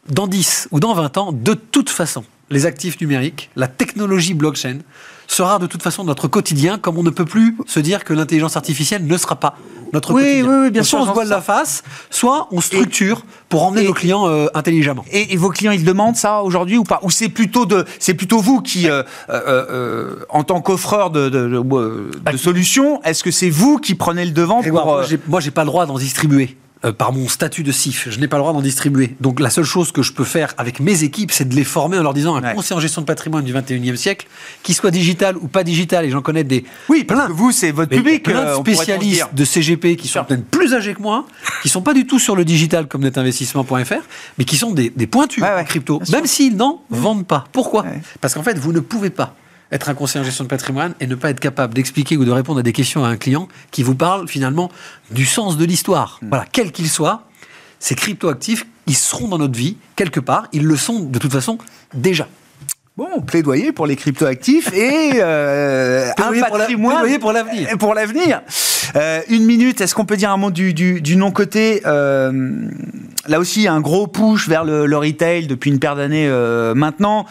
dans 0.08 0.26
10 0.26 0.68
ou 0.70 0.80
dans 0.80 0.94
20 0.94 1.16
ans, 1.18 1.32
de 1.32 1.54
toute 1.54 1.90
façon, 1.90 2.24
les 2.50 2.66
actifs 2.66 3.00
numériques, 3.00 3.50
la 3.56 3.68
technologie 3.68 4.34
blockchain 4.34 4.78
sera 5.26 5.58
de 5.58 5.66
toute 5.66 5.82
façon 5.82 6.04
notre 6.04 6.28
quotidien, 6.28 6.78
comme 6.78 6.98
on 6.98 7.02
ne 7.02 7.10
peut 7.10 7.24
plus 7.24 7.56
se 7.66 7.80
dire 7.80 8.04
que 8.04 8.12
l'intelligence 8.12 8.56
artificielle 8.56 9.06
ne 9.06 9.16
sera 9.16 9.36
pas 9.36 9.56
notre 9.92 10.12
quotidien. 10.12 10.44
Oui, 10.44 10.58
oui, 10.64 10.70
bien 10.70 10.82
sûr. 10.82 10.98
Soit 10.98 11.06
on 11.06 11.08
se 11.08 11.14
voile 11.14 11.28
la 11.28 11.40
face, 11.40 11.82
soit 12.10 12.48
on 12.50 12.60
structure 12.60 13.22
pour 13.48 13.62
emmener 13.62 13.84
nos 13.84 13.94
clients 13.94 14.28
euh, 14.28 14.46
intelligemment. 14.54 15.04
Et, 15.10 15.36
vos 15.36 15.48
clients, 15.48 15.72
ils 15.72 15.84
demandent 15.84 16.16
ça 16.16 16.42
aujourd'hui 16.42 16.76
ou 16.76 16.84
pas? 16.84 17.00
Ou 17.02 17.10
c'est 17.10 17.30
plutôt 17.30 17.64
de, 17.64 17.84
c'est 17.98 18.14
plutôt 18.14 18.40
vous 18.40 18.60
qui, 18.60 18.90
euh, 18.90 19.02
euh, 19.30 20.16
en 20.28 20.44
tant 20.44 20.60
qu'offreur 20.60 21.10
de, 21.10 21.28
de, 21.30 21.62
bah, 22.22 22.36
solutions, 22.36 23.02
est-ce 23.02 23.24
que 23.24 23.30
c'est 23.30 23.50
vous 23.50 23.78
qui 23.78 23.94
prenez 23.94 24.24
le 24.24 24.32
devant 24.32 24.62
pour, 24.62 25.02
Moi, 25.28 25.40
j'ai 25.40 25.50
pas 25.50 25.62
le 25.62 25.68
droit 25.68 25.86
d'en 25.86 25.98
distribuer. 25.98 26.56
Euh, 26.84 26.92
par 26.92 27.12
mon 27.12 27.28
statut 27.28 27.62
de 27.62 27.72
CIF. 27.72 28.08
Je 28.10 28.20
n'ai 28.20 28.28
pas 28.28 28.36
le 28.36 28.42
droit 28.42 28.52
d'en 28.52 28.60
distribuer. 28.60 29.16
Donc 29.20 29.40
la 29.40 29.48
seule 29.48 29.64
chose 29.64 29.90
que 29.90 30.02
je 30.02 30.12
peux 30.12 30.24
faire 30.24 30.52
avec 30.58 30.80
mes 30.80 31.02
équipes, 31.02 31.32
c'est 31.32 31.48
de 31.48 31.54
les 31.54 31.64
former 31.64 31.98
en 31.98 32.02
leur 32.02 32.12
disant 32.12 32.36
un 32.36 32.54
conseiller 32.54 32.76
en 32.76 32.80
gestion 32.80 33.00
de 33.00 33.06
patrimoine 33.06 33.44
du 33.44 33.54
21e 33.54 33.96
siècle, 33.96 34.26
qui 34.62 34.74
soit 34.74 34.90
digital 34.90 35.36
ou 35.38 35.48
pas 35.48 35.64
digital, 35.64 36.04
et 36.04 36.10
j'en 36.10 36.20
connais 36.20 36.44
des... 36.44 36.64
Oui, 36.90 37.04
plein. 37.04 37.28
vous, 37.28 37.52
c'est 37.52 37.70
votre 37.70 37.90
public. 37.90 38.24
Plein 38.24 38.42
de 38.42 38.48
euh, 38.48 38.56
spécialistes 38.56 39.28
de 39.32 39.44
CGP 39.44 39.96
qui 39.96 40.08
sont 40.08 40.24
peut-être 40.24 40.44
plus 40.44 40.74
âgés 40.74 40.94
que 40.94 41.00
moi, 41.00 41.26
qui 41.62 41.70
sont 41.70 41.82
pas 41.82 41.94
du 41.94 42.06
tout 42.06 42.18
sur 42.18 42.36
le 42.36 42.44
digital 42.44 42.86
comme 42.86 43.02
netinvestissement.fr, 43.02 43.94
mais 44.36 44.44
qui 44.44 44.56
sont 44.56 44.72
des, 44.72 44.90
des 44.90 45.06
pointus 45.06 45.42
en 45.42 45.64
crypto, 45.64 46.02
même 46.12 46.26
s'ils 46.26 46.56
n'en 46.56 46.82
vendent 46.90 47.26
pas. 47.26 47.44
Pourquoi? 47.52 47.86
Parce 48.20 48.34
qu'en 48.34 48.42
fait, 48.42 48.58
vous 48.58 48.72
ne 48.72 48.80
pouvez 48.80 49.10
pas 49.10 49.34
être 49.74 49.88
un 49.88 49.94
conseiller 49.94 50.22
en 50.22 50.24
gestion 50.24 50.44
de 50.44 50.48
patrimoine 50.48 50.94
et 51.00 51.06
ne 51.06 51.16
pas 51.16 51.30
être 51.30 51.40
capable 51.40 51.74
d'expliquer 51.74 52.16
ou 52.16 52.24
de 52.24 52.30
répondre 52.30 52.60
à 52.60 52.62
des 52.62 52.72
questions 52.72 53.04
à 53.04 53.08
un 53.08 53.16
client 53.16 53.48
qui 53.72 53.82
vous 53.82 53.96
parle 53.96 54.28
finalement 54.28 54.70
du 55.10 55.26
sens 55.26 55.56
de 55.56 55.64
l'histoire. 55.64 56.18
Hmm. 56.22 56.28
Voilà, 56.28 56.46
quel 56.50 56.70
qu'il 56.72 56.88
soit, 56.88 57.24
ces 57.80 57.96
cryptoactifs, 57.96 58.66
ils 58.86 58.96
seront 58.96 59.28
dans 59.28 59.38
notre 59.38 59.58
vie 59.58 59.76
quelque 59.96 60.20
part, 60.20 60.46
ils 60.52 60.64
le 60.64 60.76
sont 60.76 61.00
de 61.00 61.18
toute 61.18 61.32
façon 61.32 61.58
déjà. 61.92 62.28
Bon, 62.96 63.20
plaidoyer 63.22 63.72
pour 63.72 63.88
les 63.88 63.96
cryptoactifs 63.96 64.72
et 64.72 65.14
euh, 65.16 66.10
un 66.18 66.40
patrimoine 66.40 67.18
pour 67.18 67.32
l'avenir. 67.32 67.68
Pour 67.76 67.94
l'avenir. 67.94 68.42
Euh, 68.94 69.20
une 69.28 69.44
minute, 69.44 69.80
est-ce 69.80 69.96
qu'on 69.96 70.04
peut 70.04 70.16
dire 70.16 70.30
un 70.30 70.36
mot 70.36 70.52
du, 70.52 70.72
du, 70.72 71.16
non-côté 71.16 71.82
euh, 71.86 72.68
Là 73.26 73.40
aussi, 73.40 73.60
il 73.60 73.62
y 73.64 73.68
a 73.68 73.72
un 73.72 73.80
gros 73.80 74.06
push 74.06 74.48
vers 74.48 74.62
le, 74.62 74.86
le 74.86 74.96
retail 74.96 75.48
depuis 75.48 75.72
une 75.72 75.80
paire 75.80 75.96
d'années 75.96 76.28
euh, 76.28 76.74
maintenant. 76.76 77.26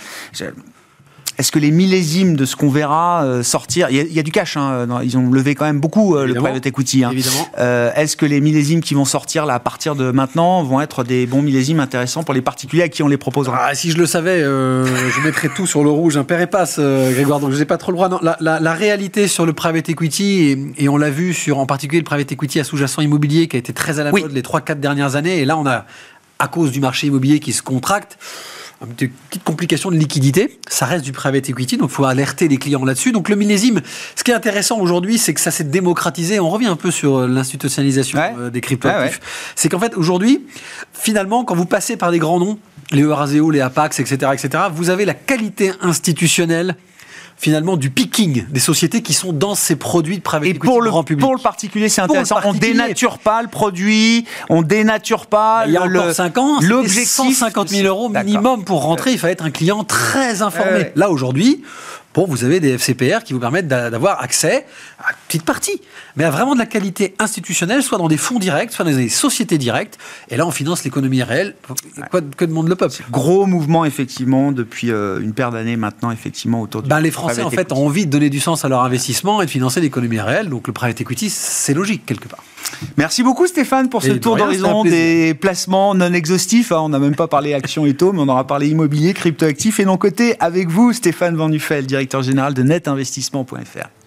Est-ce 1.37 1.51
que 1.51 1.59
les 1.59 1.71
millésimes 1.71 2.35
de 2.35 2.45
ce 2.45 2.55
qu'on 2.55 2.69
verra 2.69 3.23
euh, 3.23 3.43
sortir, 3.43 3.89
il 3.89 4.13
y, 4.13 4.19
a, 4.19 4.23
du 4.23 4.31
cash, 4.31 4.55
hein, 4.55 4.87
ils 5.03 5.17
ont 5.17 5.31
levé 5.31 5.55
quand 5.55 5.65
même 5.65 5.79
beaucoup 5.79 6.15
euh, 6.15 6.27
le 6.27 6.35
private 6.35 6.65
equity. 6.65 7.03
Hein. 7.03 7.09
Évidemment. 7.11 7.47
Euh, 7.57 7.91
est-ce 7.95 8.15
que 8.15 8.25
les 8.25 8.39
millésimes 8.39 8.81
qui 8.81 8.93
vont 8.93 9.05
sortir 9.05 9.45
là 9.45 9.55
à 9.55 9.59
partir 9.59 9.95
de 9.95 10.11
maintenant 10.11 10.63
vont 10.63 10.79
être 10.79 11.03
des 11.03 11.25
bons 11.25 11.41
millésimes 11.41 11.79
intéressants 11.79 12.23
pour 12.23 12.33
les 12.33 12.41
particuliers 12.41 12.83
à 12.83 12.89
qui 12.89 13.01
on 13.01 13.07
les 13.07 13.17
proposera? 13.17 13.67
Ah, 13.69 13.75
Si 13.75 13.91
je 13.91 13.97
le 13.97 14.05
savais, 14.05 14.41
je 14.41 15.25
mettrais 15.25 15.49
tout 15.49 15.65
sur 15.65 15.83
le 15.83 15.89
rouge, 15.89 16.17
un 16.17 16.23
père 16.23 16.41
et 16.41 16.47
passe, 16.47 16.79
Grégoire. 16.79 17.39
Donc 17.39 17.51
je 17.51 17.57
n'ai 17.57 17.65
pas 17.65 17.77
trop 17.77 17.91
le 17.91 17.97
droit. 17.97 18.09
Non, 18.09 18.19
la, 18.21 18.73
réalité 18.73 19.27
sur 19.27 19.45
le 19.45 19.53
private 19.53 19.89
equity 19.89 20.73
et, 20.77 20.89
on 20.89 20.97
l'a 20.97 21.09
vu 21.09 21.33
sur 21.33 21.57
en 21.57 21.65
particulier 21.65 21.99
le 21.99 22.05
private 22.05 22.31
equity 22.31 22.59
à 22.59 22.63
sous-jacent 22.63 23.01
immobilier 23.01 23.47
qui 23.47 23.55
a 23.55 23.59
été 23.59 23.73
très 23.73 23.99
à 23.99 24.03
la 24.03 24.11
mode 24.11 24.31
les 24.31 24.41
3-4 24.41 24.79
dernières 24.79 25.15
années. 25.15 25.39
Et 25.39 25.45
là, 25.45 25.57
on 25.57 25.65
a 25.65 25.85
à 26.39 26.47
cause 26.47 26.71
du 26.71 26.79
marché 26.79 27.07
immobilier 27.07 27.39
qui 27.39 27.53
se 27.53 27.61
contracte 27.61 28.17
une 28.85 28.93
petite 28.93 29.43
complication 29.43 29.91
de 29.91 29.95
liquidité. 29.95 30.59
Ça 30.67 30.85
reste 30.85 31.05
du 31.05 31.11
private 31.11 31.49
equity, 31.49 31.77
donc 31.77 31.89
il 31.89 31.93
faut 31.93 32.05
alerter 32.05 32.47
les 32.47 32.57
clients 32.57 32.83
là-dessus. 32.83 33.11
Donc 33.11 33.29
le 33.29 33.35
millésime, 33.35 33.81
ce 34.15 34.23
qui 34.23 34.31
est 34.31 34.33
intéressant 34.33 34.79
aujourd'hui, 34.79 35.17
c'est 35.17 35.33
que 35.33 35.41
ça 35.41 35.51
s'est 35.51 35.63
démocratisé. 35.63 36.39
On 36.39 36.49
revient 36.49 36.67
un 36.67 36.75
peu 36.75 36.91
sur 36.91 37.17
euh, 37.17 37.27
l'institutionnalisation 37.27 38.19
euh, 38.19 38.49
des 38.49 38.61
cryptoactifs. 38.61 39.19
C'est 39.55 39.69
qu'en 39.69 39.79
fait, 39.79 39.95
aujourd'hui, 39.95 40.45
finalement, 40.93 41.43
quand 41.43 41.55
vous 41.55 41.65
passez 41.65 41.97
par 41.97 42.11
des 42.11 42.19
grands 42.19 42.39
noms, 42.39 42.59
les 42.91 43.01
Euraseo, 43.01 43.49
les 43.51 43.61
Apax, 43.61 43.99
etc., 43.99 44.31
etc., 44.33 44.65
vous 44.73 44.89
avez 44.89 45.05
la 45.05 45.13
qualité 45.13 45.71
institutionnelle 45.81 46.75
finalement 47.43 47.75
du 47.75 47.89
picking 47.89 48.45
des 48.49 48.61
sociétés 48.61 49.01
qui 49.01 49.13
sont 49.13 49.33
dans 49.33 49.53
ces 49.53 49.75
produits 49.75 50.17
de 50.17 50.21
private 50.21 50.47
Et 50.47 50.53
pour 50.53 50.81
le 50.81 50.89
grand 50.89 51.03
public. 51.03 51.25
Pour 51.25 51.35
le 51.35 51.41
particulier, 51.41 51.89
c'est 51.89 51.99
intéressant. 51.99 52.37
On 52.45 52.53
dénature 52.53 53.19
pas 53.19 53.41
le 53.41 53.49
produit, 53.49 54.23
on 54.49 54.61
dénature 54.61 55.25
pas. 55.25 55.65
il 55.67 55.73
y 55.73 55.77
a 55.77 55.85
le, 55.85 55.99
encore 55.99 56.13
5 56.13 56.37
ans, 56.37 56.59
l'objectif 56.61 57.37
150 57.37 57.67
000 57.67 57.87
euros 57.87 58.07
minimum 58.07 58.63
pour 58.63 58.83
rentrer. 58.83 59.11
Il 59.11 59.19
fallait 59.19 59.33
être 59.33 59.43
un 59.43 59.51
client 59.51 59.83
très 59.83 60.41
informé. 60.41 60.91
Là 60.95 61.09
aujourd'hui 61.09 61.61
bon, 62.13 62.25
vous 62.27 62.43
avez 62.43 62.59
des 62.59 62.77
FCPR 62.77 63.23
qui 63.23 63.33
vous 63.33 63.39
permettent 63.39 63.67
d'avoir 63.67 64.21
accès 64.21 64.65
à 64.99 65.11
une 65.11 65.17
petite 65.27 65.43
partie, 65.43 65.81
mais 66.15 66.23
à 66.23 66.29
vraiment 66.29 66.53
de 66.53 66.59
la 66.59 66.65
qualité 66.65 67.15
institutionnelle, 67.19 67.83
soit 67.83 67.97
dans 67.97 68.07
des 68.07 68.17
fonds 68.17 68.39
directs, 68.39 68.71
soit 68.71 68.85
dans 68.85 68.95
des 68.95 69.09
sociétés 69.09 69.57
directes. 69.57 69.97
Et 70.29 70.37
là, 70.37 70.45
on 70.45 70.51
finance 70.51 70.83
l'économie 70.83 71.23
réelle. 71.23 71.55
Quoi, 72.11 72.21
que 72.21 72.45
demande 72.45 72.69
le 72.69 72.75
peuple? 72.75 73.03
Gros 73.11 73.45
mouvement, 73.45 73.85
effectivement, 73.85 74.51
depuis 74.51 74.91
euh, 74.91 75.19
une 75.19 75.33
paire 75.33 75.51
d'années 75.51 75.77
maintenant, 75.77 76.11
effectivement, 76.11 76.61
autour 76.61 76.83
du. 76.83 76.89
Ben, 76.89 76.99
les 76.99 77.11
Français, 77.11 77.43
en 77.43 77.49
fait, 77.49 77.71
ont 77.71 77.85
envie 77.85 78.05
de 78.05 78.11
donner 78.11 78.29
du 78.29 78.39
sens 78.39 78.65
à 78.65 78.69
leur 78.69 78.83
investissement 78.83 79.41
et 79.41 79.45
de 79.45 79.51
financer 79.51 79.81
l'économie 79.81 80.19
réelle. 80.19 80.49
Donc, 80.49 80.67
le 80.67 80.73
private 80.73 81.01
equity, 81.01 81.29
c'est 81.29 81.73
logique, 81.73 82.05
quelque 82.05 82.27
part. 82.27 82.43
Merci 82.97 83.23
beaucoup 83.23 83.47
Stéphane 83.47 83.89
pour 83.89 84.03
ce 84.03 84.11
tour 84.11 84.35
d'horizon 84.35 84.83
des 84.83 85.33
placements 85.33 85.95
non 85.95 86.13
exhaustifs. 86.13 86.71
Hein. 86.71 86.81
On 86.81 86.89
n'a 86.89 86.99
même 86.99 87.15
pas 87.15 87.27
parlé 87.27 87.53
actions 87.53 87.85
et 87.85 87.93
taux, 87.93 88.13
mais 88.13 88.21
on 88.21 88.27
aura 88.27 88.45
parlé 88.45 88.67
immobilier, 88.67 89.13
cryptoactifs. 89.13 89.79
Et 89.79 89.85
non 89.85 89.97
côté 89.97 90.35
avec 90.39 90.69
vous, 90.69 90.93
Stéphane 90.93 91.35
Van 91.35 91.49
Nuffel, 91.49 91.85
directeur 91.85 92.21
général 92.21 92.53
de 92.53 92.63
netinvestissement.fr. 92.63 94.02